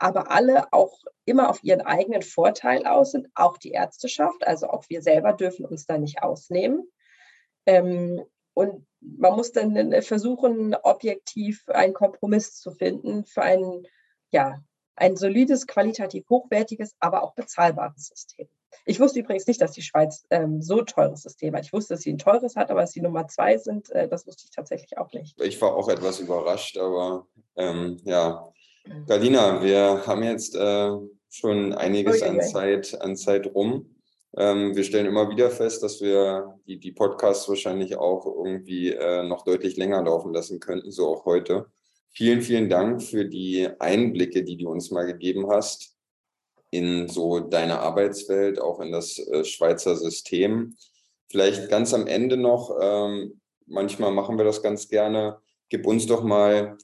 aber 0.00 0.30
alle 0.30 0.72
auch 0.72 0.98
immer 1.24 1.50
auf 1.50 1.62
ihren 1.62 1.82
eigenen 1.82 2.22
Vorteil 2.22 2.86
aus 2.86 3.12
sind, 3.12 3.28
auch 3.34 3.58
die 3.58 3.72
Ärzteschaft, 3.72 4.46
also 4.46 4.68
auch 4.68 4.84
wir 4.88 5.02
selber 5.02 5.32
dürfen 5.32 5.64
uns 5.64 5.86
da 5.86 5.98
nicht 5.98 6.22
ausnehmen. 6.22 6.90
Ähm, 7.66 8.24
und 8.54 8.86
man 9.00 9.36
muss 9.36 9.52
dann 9.52 10.02
versuchen, 10.02 10.74
objektiv 10.74 11.68
einen 11.68 11.94
Kompromiss 11.94 12.56
zu 12.56 12.72
finden 12.72 13.24
für 13.24 13.42
ein, 13.42 13.86
ja, 14.32 14.60
ein 14.96 15.16
solides, 15.16 15.66
qualitativ 15.66 16.28
hochwertiges, 16.28 16.94
aber 16.98 17.22
auch 17.22 17.34
bezahlbares 17.34 18.08
System. 18.08 18.48
Ich 18.84 19.00
wusste 19.00 19.20
übrigens 19.20 19.46
nicht, 19.46 19.60
dass 19.60 19.72
die 19.72 19.82
Schweiz 19.82 20.24
ähm, 20.30 20.62
so 20.62 20.82
teures 20.82 21.22
System 21.22 21.54
hat. 21.54 21.64
Ich 21.64 21.72
wusste, 21.72 21.94
dass 21.94 22.02
sie 22.02 22.12
ein 22.12 22.18
teures 22.18 22.56
hat, 22.56 22.70
aber 22.70 22.82
dass 22.82 22.92
sie 22.92 23.00
Nummer 23.00 23.26
zwei 23.28 23.58
sind, 23.58 23.90
äh, 23.90 24.08
das 24.08 24.26
wusste 24.26 24.44
ich 24.44 24.50
tatsächlich 24.50 24.98
auch 24.98 25.12
nicht. 25.12 25.40
Ich 25.40 25.60
war 25.60 25.74
auch 25.74 25.88
etwas 25.88 26.20
überrascht, 26.20 26.76
aber 26.78 27.26
ähm, 27.56 27.98
ja. 28.04 28.52
Galina, 29.06 29.62
wir 29.62 30.06
haben 30.06 30.22
jetzt 30.22 30.56
äh, 30.56 30.90
schon 31.28 31.72
einiges 31.74 32.22
an 32.22 32.40
Zeit, 32.40 33.00
an 33.00 33.16
Zeit 33.16 33.54
rum. 33.54 33.94
Ähm, 34.36 34.74
wir 34.74 34.84
stellen 34.84 35.06
immer 35.06 35.28
wieder 35.30 35.50
fest, 35.50 35.82
dass 35.82 36.00
wir 36.00 36.58
die, 36.66 36.78
die 36.78 36.92
Podcasts 36.92 37.48
wahrscheinlich 37.48 37.96
auch 37.96 38.24
irgendwie 38.26 38.92
äh, 38.92 39.22
noch 39.22 39.44
deutlich 39.44 39.76
länger 39.76 40.02
laufen 40.02 40.32
lassen 40.32 40.60
könnten, 40.60 40.90
so 40.90 41.08
auch 41.08 41.24
heute. 41.24 41.66
Vielen, 42.12 42.42
vielen 42.42 42.68
Dank 42.68 43.02
für 43.02 43.24
die 43.24 43.68
Einblicke, 43.78 44.42
die 44.42 44.56
du 44.56 44.70
uns 44.70 44.90
mal 44.90 45.06
gegeben 45.06 45.48
hast 45.50 45.96
in 46.70 47.08
so 47.08 47.40
deine 47.40 47.80
Arbeitswelt, 47.80 48.60
auch 48.60 48.80
in 48.80 48.92
das 48.92 49.18
äh, 49.18 49.44
Schweizer 49.44 49.96
System. 49.96 50.76
Vielleicht 51.28 51.68
ganz 51.68 51.92
am 51.92 52.06
Ende 52.06 52.36
noch, 52.36 52.76
ähm, 52.80 53.40
manchmal 53.66 54.12
machen 54.12 54.38
wir 54.38 54.44
das 54.44 54.62
ganz 54.62 54.88
gerne, 54.88 55.38
gib 55.68 55.86
uns 55.86 56.06
doch 56.06 56.22
mal 56.22 56.76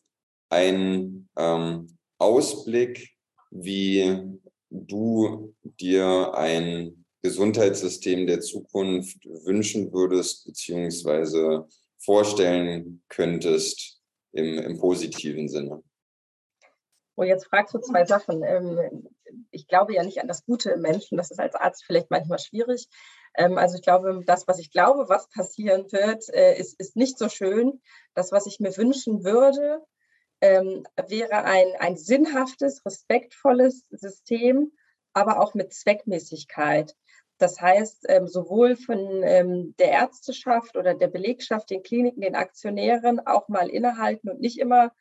einen 0.49 1.29
ähm, 1.37 1.99
Ausblick, 2.19 3.11
wie 3.51 4.39
du 4.71 5.55
dir 5.63 6.35
ein 6.35 7.05
Gesundheitssystem 7.23 8.27
der 8.27 8.41
Zukunft 8.41 9.25
wünschen 9.45 9.93
würdest, 9.93 10.47
beziehungsweise 10.47 11.67
vorstellen 11.99 13.03
könntest 13.09 14.01
im, 14.33 14.59
im 14.59 14.79
positiven 14.79 15.49
Sinne? 15.49 15.83
Und 17.17 17.25
oh, 17.25 17.29
jetzt 17.29 17.47
fragst 17.47 17.75
du 17.75 17.79
zwei 17.79 18.05
Sachen. 18.05 18.43
Ähm, 18.45 19.09
ich 19.51 19.67
glaube 19.67 19.95
ja 19.95 20.05
nicht 20.05 20.21
an 20.21 20.29
das 20.29 20.45
Gute 20.45 20.71
im 20.71 20.83
Menschen. 20.83 21.17
Das 21.17 21.31
ist 21.31 21.41
als 21.41 21.55
Arzt 21.55 21.85
vielleicht 21.85 22.11
manchmal 22.11 22.39
schwierig. 22.39 22.89
Ähm, 23.35 23.57
also 23.57 23.77
ich 23.77 23.83
glaube, 23.83 24.23
das, 24.27 24.47
was 24.47 24.59
ich 24.59 24.71
glaube, 24.71 25.09
was 25.09 25.29
passieren 25.31 25.91
wird, 25.93 26.29
äh, 26.35 26.59
ist, 26.59 26.79
ist 26.79 26.95
nicht 26.95 27.19
so 27.19 27.31
schön. 27.31 27.81
Das, 28.15 28.33
was 28.33 28.47
ich 28.47 28.61
mir 28.61 28.77
wünschen 28.77 29.25
würde, 29.25 29.83
ähm, 30.41 30.85
wäre 31.09 31.45
ein, 31.45 31.67
ein 31.79 31.97
sinnhaftes, 31.97 32.85
respektvolles 32.85 33.85
System, 33.91 34.73
aber 35.13 35.41
auch 35.41 35.55
mit 35.55 35.73
Zweckmäßigkeit. 35.73 36.95
Das 37.39 37.61
heißt, 37.61 38.07
ähm, 38.09 38.29
sowohl 38.29 38.77
von 38.77 39.23
ähm, 39.23 39.75
der 39.79 39.91
Ärzteschaft 39.91 40.77
oder 40.77 40.95
der 40.95 41.09
Belegschaft, 41.09 41.71
den 41.71 41.83
Kliniken, 41.83 42.23
den 42.23 42.35
Aktionären 42.35 43.27
auch 43.27 43.49
mal 43.49 43.69
innehalten 43.69 44.31
und 44.31 44.41
nicht 44.41 44.59
immer 44.59 44.93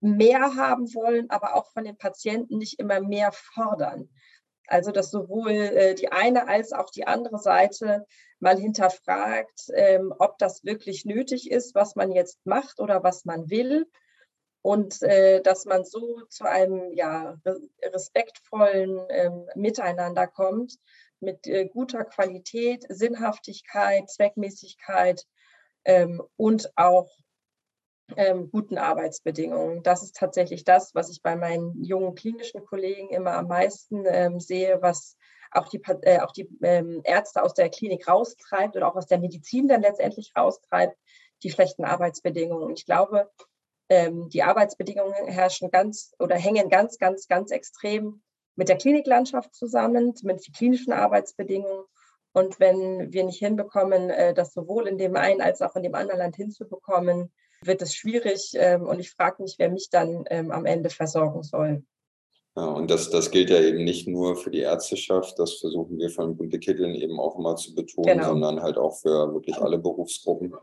mehr 0.00 0.56
haben 0.56 0.92
wollen, 0.94 1.30
aber 1.30 1.54
auch 1.54 1.70
von 1.72 1.84
den 1.84 1.96
Patienten 1.96 2.58
nicht 2.58 2.78
immer 2.78 3.00
mehr 3.00 3.32
fordern. 3.32 4.08
Also 4.68 4.92
dass 4.92 5.10
sowohl 5.10 5.50
äh, 5.50 5.94
die 5.94 6.10
eine 6.10 6.48
als 6.48 6.72
auch 6.72 6.90
die 6.90 7.06
andere 7.06 7.38
Seite 7.38 8.06
mal 8.38 8.56
hinterfragt, 8.56 9.70
ähm, 9.74 10.14
ob 10.18 10.38
das 10.38 10.64
wirklich 10.64 11.04
nötig 11.04 11.50
ist, 11.50 11.74
was 11.74 11.96
man 11.96 12.12
jetzt 12.12 12.44
macht 12.46 12.80
oder 12.80 13.02
was 13.02 13.24
man 13.24 13.50
will. 13.50 13.86
Und 14.62 15.02
äh, 15.02 15.42
dass 15.42 15.64
man 15.64 15.84
so 15.84 16.22
zu 16.28 16.44
einem 16.44 16.92
ja, 16.94 17.36
respektvollen 17.82 19.00
ähm, 19.10 19.48
Miteinander 19.56 20.28
kommt, 20.28 20.78
mit 21.18 21.46
äh, 21.46 21.66
guter 21.66 22.04
Qualität, 22.04 22.84
Sinnhaftigkeit, 22.88 24.08
Zweckmäßigkeit 24.08 25.24
ähm, 25.84 26.22
und 26.36 26.70
auch 26.76 27.10
ähm, 28.16 28.50
guten 28.50 28.78
Arbeitsbedingungen. 28.78 29.82
Das 29.82 30.02
ist 30.02 30.16
tatsächlich 30.16 30.64
das, 30.64 30.94
was 30.94 31.10
ich 31.10 31.22
bei 31.22 31.36
meinen 31.36 31.82
jungen 31.82 32.14
klinischen 32.14 32.64
Kollegen 32.64 33.10
immer 33.10 33.34
am 33.34 33.48
meisten 33.48 34.04
ähm, 34.06 34.40
sehe, 34.40 34.80
was 34.82 35.16
auch 35.50 35.68
die, 35.68 35.80
äh, 36.02 36.20
auch 36.20 36.32
die 36.32 36.48
ähm, 36.62 37.00
Ärzte 37.04 37.42
aus 37.42 37.54
der 37.54 37.70
Klinik 37.70 38.08
raustreibt 38.08 38.76
oder 38.76 38.88
auch 38.88 38.96
aus 38.96 39.06
der 39.06 39.18
Medizin 39.18 39.68
dann 39.68 39.82
letztendlich 39.82 40.32
raustreibt, 40.36 40.96
die 41.42 41.50
schlechten 41.50 41.84
Arbeitsbedingungen. 41.84 42.70
Ich 42.74 42.86
glaube, 42.86 43.30
ähm, 43.92 44.30
die 44.30 44.42
Arbeitsbedingungen 44.42 45.26
herrschen 45.26 45.70
ganz 45.70 46.14
oder 46.18 46.36
hängen 46.36 46.70
ganz, 46.70 46.96
ganz, 46.96 47.28
ganz 47.28 47.50
extrem 47.50 48.22
mit 48.56 48.70
der 48.70 48.78
Kliniklandschaft 48.78 49.54
zusammen, 49.54 50.14
mit 50.22 50.46
den 50.46 50.54
klinischen 50.54 50.94
Arbeitsbedingungen. 50.94 51.84
Und 52.32 52.58
wenn 52.58 53.12
wir 53.12 53.24
nicht 53.24 53.38
hinbekommen, 53.38 54.08
äh, 54.08 54.32
das 54.32 54.54
sowohl 54.54 54.88
in 54.88 54.96
dem 54.96 55.14
einen 55.16 55.42
als 55.42 55.60
auch 55.60 55.76
in 55.76 55.82
dem 55.82 55.94
anderen 55.94 56.20
Land 56.20 56.36
hinzubekommen, 56.36 57.30
wird 57.62 57.82
es 57.82 57.94
schwierig. 57.94 58.52
Ähm, 58.54 58.86
und 58.86 58.98
ich 58.98 59.10
frage 59.10 59.42
mich, 59.42 59.56
wer 59.58 59.70
mich 59.70 59.90
dann 59.90 60.24
ähm, 60.30 60.50
am 60.50 60.64
Ende 60.64 60.88
versorgen 60.88 61.42
soll. 61.42 61.84
Ja, 62.56 62.64
und 62.64 62.90
das, 62.90 63.10
das 63.10 63.30
gilt 63.30 63.50
ja 63.50 63.60
eben 63.60 63.84
nicht 63.84 64.08
nur 64.08 64.36
für 64.36 64.50
die 64.50 64.60
Ärzteschaft, 64.60 65.38
das 65.38 65.54
versuchen 65.54 65.98
wir 65.98 66.10
von 66.10 66.36
Bunte 66.36 66.58
Kitteln 66.58 66.94
eben 66.94 67.20
auch 67.20 67.38
immer 67.38 67.56
zu 67.56 67.74
betonen, 67.74 68.18
genau. 68.18 68.28
sondern 68.28 68.62
halt 68.62 68.78
auch 68.78 68.96
für 68.96 69.32
wirklich 69.34 69.56
alle 69.56 69.78
Berufsgruppen. 69.78 70.54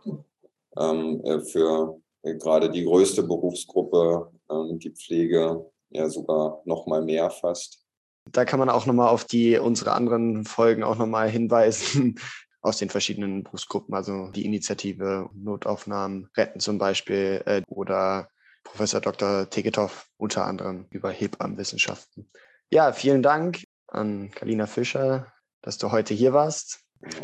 Ähm, 0.78 1.22
äh, 1.24 1.40
für 1.40 2.00
gerade 2.24 2.70
die 2.70 2.84
größte 2.84 3.24
Berufsgruppe, 3.24 4.32
ähm, 4.50 4.80
die 4.80 4.92
Pflege, 4.92 5.66
ja 5.90 6.10
sogar 6.10 6.62
noch 6.66 6.88
mal 6.88 7.02
mehr 7.02 7.30
fast. 7.30 7.86
Da 8.32 8.46
kann 8.46 8.60
man 8.60 8.70
auch 8.70 8.86
nochmal 8.86 9.10
auf 9.10 9.26
die 9.26 9.58
unsere 9.58 9.94
anderen 9.94 10.46
Folgen 10.46 10.84
auch 10.84 10.98
nochmal 10.98 11.30
hinweisen 11.30 12.20
aus 12.62 12.78
den 12.78 12.90
verschiedenen 12.90 13.44
Berufsgruppen, 13.44 13.96
also 13.96 14.30
die 14.32 14.46
Initiative 14.46 15.30
Notaufnahmen 15.34 16.30
retten 16.36 16.60
zum 16.60 16.78
Beispiel 16.78 17.42
äh, 17.46 17.62
oder 17.68 18.30
Professor 18.64 19.02
Dr. 19.02 19.50
Tegetow 19.50 20.08
unter 20.18 20.46
anderem 20.46 20.86
über 20.90 21.10
Hebammenwissenschaften. 21.10 22.30
Ja, 22.70 22.92
vielen 22.92 23.24
Dank 23.24 23.64
an 23.88 24.30
Galina 24.32 24.68
Fischer, 24.68 25.32
dass 25.62 25.78
du 25.78 25.92
heute 25.92 26.14
hier 26.14 26.34
warst. 26.34 26.82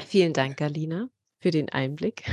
Vielen 0.07 0.33
Dank, 0.33 0.57
Galina, 0.57 1.09
für 1.39 1.51
den 1.51 1.69
Einblick. 1.69 2.23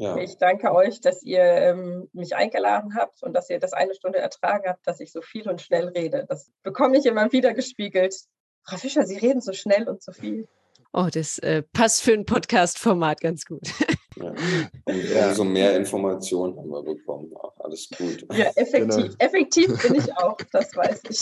Ja. 0.00 0.16
Ich 0.16 0.38
danke 0.38 0.72
euch, 0.72 1.02
dass 1.02 1.22
ihr 1.22 1.42
ähm, 1.42 2.08
mich 2.14 2.34
eingeladen 2.34 2.94
habt 2.94 3.22
und 3.22 3.34
dass 3.34 3.50
ihr 3.50 3.60
das 3.60 3.74
eine 3.74 3.92
Stunde 3.94 4.18
ertragen 4.18 4.66
habt, 4.66 4.86
dass 4.86 4.98
ich 4.98 5.12
so 5.12 5.20
viel 5.20 5.46
und 5.46 5.60
schnell 5.60 5.88
rede. 5.88 6.24
Das 6.26 6.50
bekomme 6.62 6.96
ich 6.96 7.04
immer 7.04 7.30
wieder 7.32 7.52
gespiegelt. 7.52 8.14
Frau 8.62 8.78
Fischer, 8.78 9.04
Sie 9.04 9.18
reden 9.18 9.42
so 9.42 9.52
schnell 9.52 9.86
und 9.90 10.02
so 10.02 10.12
viel. 10.12 10.48
Oh, 10.94 11.08
das 11.12 11.38
äh, 11.40 11.62
passt 11.74 12.00
für 12.00 12.14
ein 12.14 12.24
Podcast-Format 12.24 13.20
ganz 13.20 13.44
gut. 13.44 13.68
Ja. 14.16 14.32
Und 14.86 15.28
umso 15.28 15.44
mehr 15.44 15.76
Informationen 15.76 16.58
haben 16.58 16.68
wir 16.68 16.82
bekommen. 16.82 17.32
Ach, 17.38 17.52
alles 17.64 17.88
gut. 17.96 18.26
Ja, 18.32 18.46
effektiv. 18.56 18.96
Genau. 18.96 19.14
Effektiv 19.18 19.82
bin 19.82 19.94
ich 19.94 20.16
auch, 20.16 20.36
das 20.52 20.74
weiß 20.74 21.02
ich. 21.08 21.20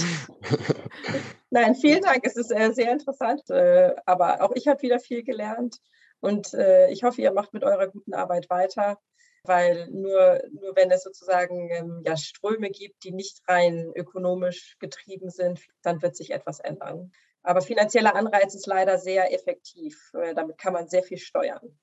Nein, 1.51 1.75
vielen 1.75 2.03
Dank. 2.03 2.21
Es 2.23 2.37
ist 2.37 2.51
äh, 2.51 2.73
sehr 2.73 2.91
interessant. 2.93 3.43
Äh, 3.51 3.95
aber 4.07 4.43
auch 4.43 4.53
ich 4.55 4.69
habe 4.69 4.81
wieder 4.83 5.01
viel 5.01 5.23
gelernt. 5.23 5.77
Und 6.21 6.55
äh, 6.55 6.91
ich 6.91 7.03
hoffe, 7.05 7.23
ihr 7.23 7.33
macht 7.33 7.53
mit 7.53 7.65
eurer 7.65 7.89
guten 7.89 8.15
Arbeit 8.15 8.51
weiter, 8.51 8.99
weil 9.45 9.89
nur, 9.91 10.41
nur 10.53 10.75
wenn 10.77 10.91
es 10.91 11.03
sozusagen 11.03 11.71
ähm, 11.71 12.03
ja, 12.05 12.17
Ströme 12.17 12.71
gibt, 12.71 13.05
die 13.05 13.13
nicht 13.13 13.41
rein 13.49 13.93
ökonomisch 13.95 14.77
getrieben 14.79 15.31
sind, 15.31 15.61
dann 15.83 16.03
wird 16.03 16.17
sich 16.17 16.31
etwas 16.31 16.61
ändern. 16.61 17.13
Aber 17.43 17.63
finanzieller 17.63 18.15
Anreiz 18.15 18.55
ist 18.55 18.67
leider 18.67 18.99
sehr 18.99 19.33
effektiv. 19.33 20.11
Äh, 20.15 20.35
damit 20.35 20.59
kann 20.59 20.73
man 20.73 20.89
sehr 20.89 21.03
viel 21.03 21.19
steuern. 21.19 21.79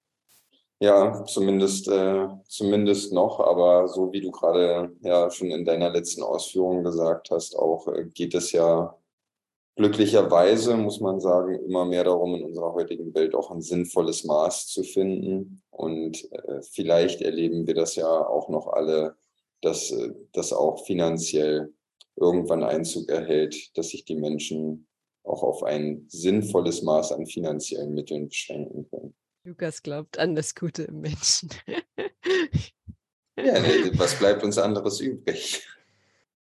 Ja, 0.80 1.24
zumindest, 1.24 1.88
äh, 1.88 2.28
zumindest 2.48 3.14
noch, 3.14 3.40
aber 3.40 3.88
so 3.88 4.12
wie 4.12 4.20
du 4.20 4.30
gerade 4.30 4.94
ja 5.02 5.32
schon 5.32 5.50
in 5.50 5.64
deiner 5.64 5.90
letzten 5.90 6.22
Ausführung 6.22 6.84
gesagt 6.84 7.32
hast, 7.32 7.56
auch 7.56 7.88
äh, 7.88 8.06
geht 8.06 8.36
es 8.36 8.52
ja 8.52 8.98
glücklicherweise, 9.76 10.78
muss 10.78 11.00
man 11.00 11.20
sagen, 11.20 11.56
immer 11.66 11.86
mehr 11.86 12.06
darum, 12.06 12.36
in 12.36 12.44
unserer 12.44 12.74
heutigen 12.74 13.14
Welt 13.14 13.36
auch 13.36 13.52
ein 13.52 13.62
sinnvolles 13.62 14.24
Maß 14.24 14.68
zu 14.68 14.84
finden. 14.84 15.62
Und 15.70 16.32
äh, 16.32 16.62
vielleicht 16.62 17.22
erleben 17.22 17.68
wir 17.68 17.74
das 17.74 17.96
ja 17.96 18.08
auch 18.08 18.50
noch 18.50 18.68
alle, 18.68 19.16
dass 19.62 19.92
äh, 19.92 20.14
das 20.32 20.54
auch 20.54 20.86
finanziell 20.86 21.74
irgendwann 22.16 22.64
Einzug 22.64 23.10
erhält, 23.10 23.78
dass 23.78 23.90
sich 23.90 24.06
die 24.06 24.16
Menschen 24.16 24.88
auch 25.24 25.44
auf 25.44 25.64
ein 25.64 26.06
sinnvolles 26.08 26.82
Maß 26.82 27.12
an 27.12 27.26
finanziellen 27.26 27.94
Mitteln 27.94 28.30
beschränken 28.30 28.88
können. 28.90 29.16
Lukas 29.44 29.84
glaubt 29.84 30.18
an 30.18 30.36
das 30.36 30.56
Gute 30.56 30.84
im 30.84 31.02
Menschen. 31.02 31.50
ja, 33.38 33.56
was 33.98 34.18
bleibt 34.18 34.44
uns 34.44 34.58
anderes 34.58 35.02
übrig? 35.02 35.62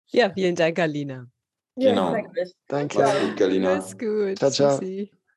Ja, 0.08 0.30
vielen 0.30 0.54
Dank, 0.54 0.78
Alina. 0.78 1.31
Ja, 1.76 1.90
genau. 1.90 2.12
Danke. 2.12 2.50
Danke. 2.68 2.98
Mach's 2.98 3.20
gut, 3.20 3.36
Galina. 3.36 3.76
Mach's 3.76 3.98
gut. 3.98 4.38
Ciao, 4.38 4.50
ciao. 4.50 4.80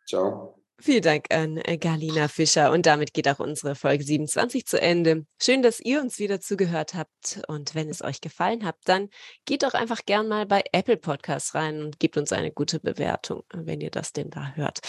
Ciao. 0.07 0.55
Vielen 0.77 1.03
Dank 1.03 1.33
an 1.33 1.55
äh, 1.57 1.77
Galina 1.77 2.27
Fischer. 2.27 2.71
Und 2.71 2.85
damit 2.85 3.13
geht 3.13 3.29
auch 3.29 3.39
unsere 3.39 3.75
Folge 3.75 4.03
27 4.03 4.65
zu 4.65 4.79
Ende. 4.81 5.25
Schön, 5.41 5.61
dass 5.61 5.79
ihr 5.79 6.01
uns 6.01 6.19
wieder 6.19 6.41
zugehört 6.41 6.95
habt. 6.95 7.41
Und 7.47 7.75
wenn 7.75 7.87
es 7.89 8.01
euch 8.01 8.19
gefallen 8.19 8.65
hat, 8.65 8.75
dann 8.83 9.09
geht 9.45 9.63
doch 9.63 9.73
einfach 9.73 10.05
gern 10.05 10.27
mal 10.27 10.45
bei 10.45 10.63
Apple 10.73 10.97
Podcasts 10.97 11.55
rein 11.55 11.81
und 11.81 11.99
gebt 11.99 12.17
uns 12.17 12.33
eine 12.33 12.51
gute 12.51 12.81
Bewertung, 12.81 13.43
wenn 13.53 13.79
ihr 13.79 13.89
das 13.89 14.11
denn 14.11 14.29
da 14.29 14.51
hört. 14.55 14.79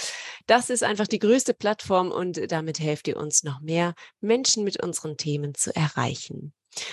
Das 0.46 0.70
ist 0.70 0.82
einfach 0.82 1.06
die 1.06 1.20
größte 1.20 1.54
Plattform 1.54 2.10
und 2.10 2.50
damit 2.50 2.80
helft 2.80 3.06
ihr 3.06 3.16
uns 3.16 3.44
noch 3.44 3.60
mehr 3.60 3.94
Menschen 4.20 4.64
mit 4.64 4.82
unseren 4.82 5.16
Themen 5.16 5.54
zu 5.54 5.74
erreichen. 5.74 6.52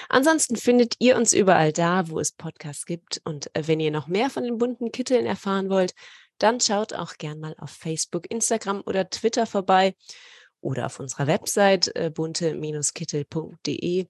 Ansonsten 0.10 0.56
findet 0.56 0.96
ihr 1.00 1.16
uns 1.18 1.34
überall 1.34 1.72
da, 1.74 2.10
wo 2.10 2.20
es 2.20 2.32
Podcasts 2.32 2.86
gibt. 2.86 3.22
Und 3.24 3.54
äh, 3.56 3.68
wenn 3.68 3.80
ihr 3.80 3.92
noch 3.92 4.08
mehr 4.08 4.30
von 4.30 4.44
den 4.44 4.58
bunten 4.58 4.92
Kitteln 4.92 5.26
erfahren 5.26 5.70
wollt, 5.70 5.94
dann 6.38 6.60
schaut 6.60 6.94
auch 6.94 7.14
gern 7.18 7.40
mal 7.40 7.56
auf 7.58 7.72
Facebook, 7.72 8.30
Instagram 8.30 8.84
oder 8.86 9.10
Twitter 9.10 9.46
vorbei 9.46 9.96
oder 10.62 10.86
auf 10.88 11.00
unserer 11.00 11.28
Website 11.28 11.96
äh, 11.96 12.10
bunte-kittel.de 12.10 14.08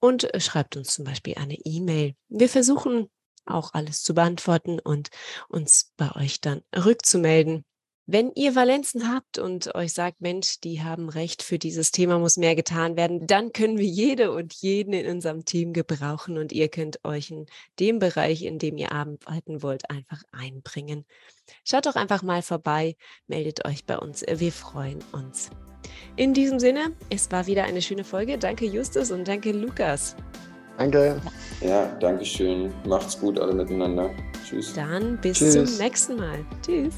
und 0.00 0.34
äh, 0.34 0.40
schreibt 0.40 0.76
uns 0.76 0.94
zum 0.94 1.04
Beispiel 1.04 1.34
eine 1.36 1.54
E-Mail. 1.64 2.14
Wir 2.28 2.48
versuchen 2.48 3.10
auch 3.44 3.74
alles 3.74 4.02
zu 4.02 4.14
beantworten 4.14 4.80
und 4.80 5.10
uns 5.48 5.92
bei 5.96 6.10
euch 6.16 6.40
dann 6.40 6.62
rückzumelden. 6.74 7.64
Wenn 8.12 8.30
ihr 8.34 8.54
Valenzen 8.54 9.10
habt 9.10 9.38
und 9.38 9.74
euch 9.74 9.94
sagt, 9.94 10.20
Mensch, 10.20 10.60
die 10.60 10.82
haben 10.82 11.08
recht, 11.08 11.42
für 11.42 11.58
dieses 11.58 11.92
Thema 11.92 12.18
muss 12.18 12.36
mehr 12.36 12.54
getan 12.54 12.94
werden, 12.94 13.26
dann 13.26 13.54
können 13.54 13.78
wir 13.78 13.86
jede 13.86 14.32
und 14.32 14.52
jeden 14.52 14.92
in 14.92 15.10
unserem 15.10 15.46
Team 15.46 15.72
gebrauchen 15.72 16.36
und 16.36 16.52
ihr 16.52 16.68
könnt 16.68 17.02
euch 17.06 17.30
in 17.30 17.46
dem 17.80 18.00
Bereich, 18.00 18.42
in 18.42 18.58
dem 18.58 18.76
ihr 18.76 18.92
arbeiten 18.92 19.62
wollt, 19.62 19.88
einfach 19.88 20.22
einbringen. 20.30 21.06
Schaut 21.64 21.86
doch 21.86 21.96
einfach 21.96 22.22
mal 22.22 22.42
vorbei, 22.42 22.96
meldet 23.28 23.64
euch 23.64 23.86
bei 23.86 23.96
uns, 23.96 24.22
wir 24.28 24.52
freuen 24.52 24.98
uns. 25.12 25.48
In 26.16 26.34
diesem 26.34 26.60
Sinne, 26.60 26.94
es 27.08 27.32
war 27.32 27.46
wieder 27.46 27.64
eine 27.64 27.80
schöne 27.80 28.04
Folge. 28.04 28.36
Danke 28.36 28.66
Justus 28.66 29.10
und 29.10 29.26
danke 29.26 29.52
Lukas. 29.52 30.16
Danke. 30.76 31.18
Ja, 31.62 31.86
danke 31.98 32.26
schön. 32.26 32.74
Macht's 32.86 33.18
gut 33.18 33.38
alle 33.38 33.54
miteinander. 33.54 34.10
Tschüss. 34.46 34.74
Dann 34.74 35.18
bis 35.22 35.38
Tschüss. 35.38 35.54
zum 35.54 35.78
nächsten 35.78 36.16
Mal. 36.16 36.44
Tschüss. 36.62 36.92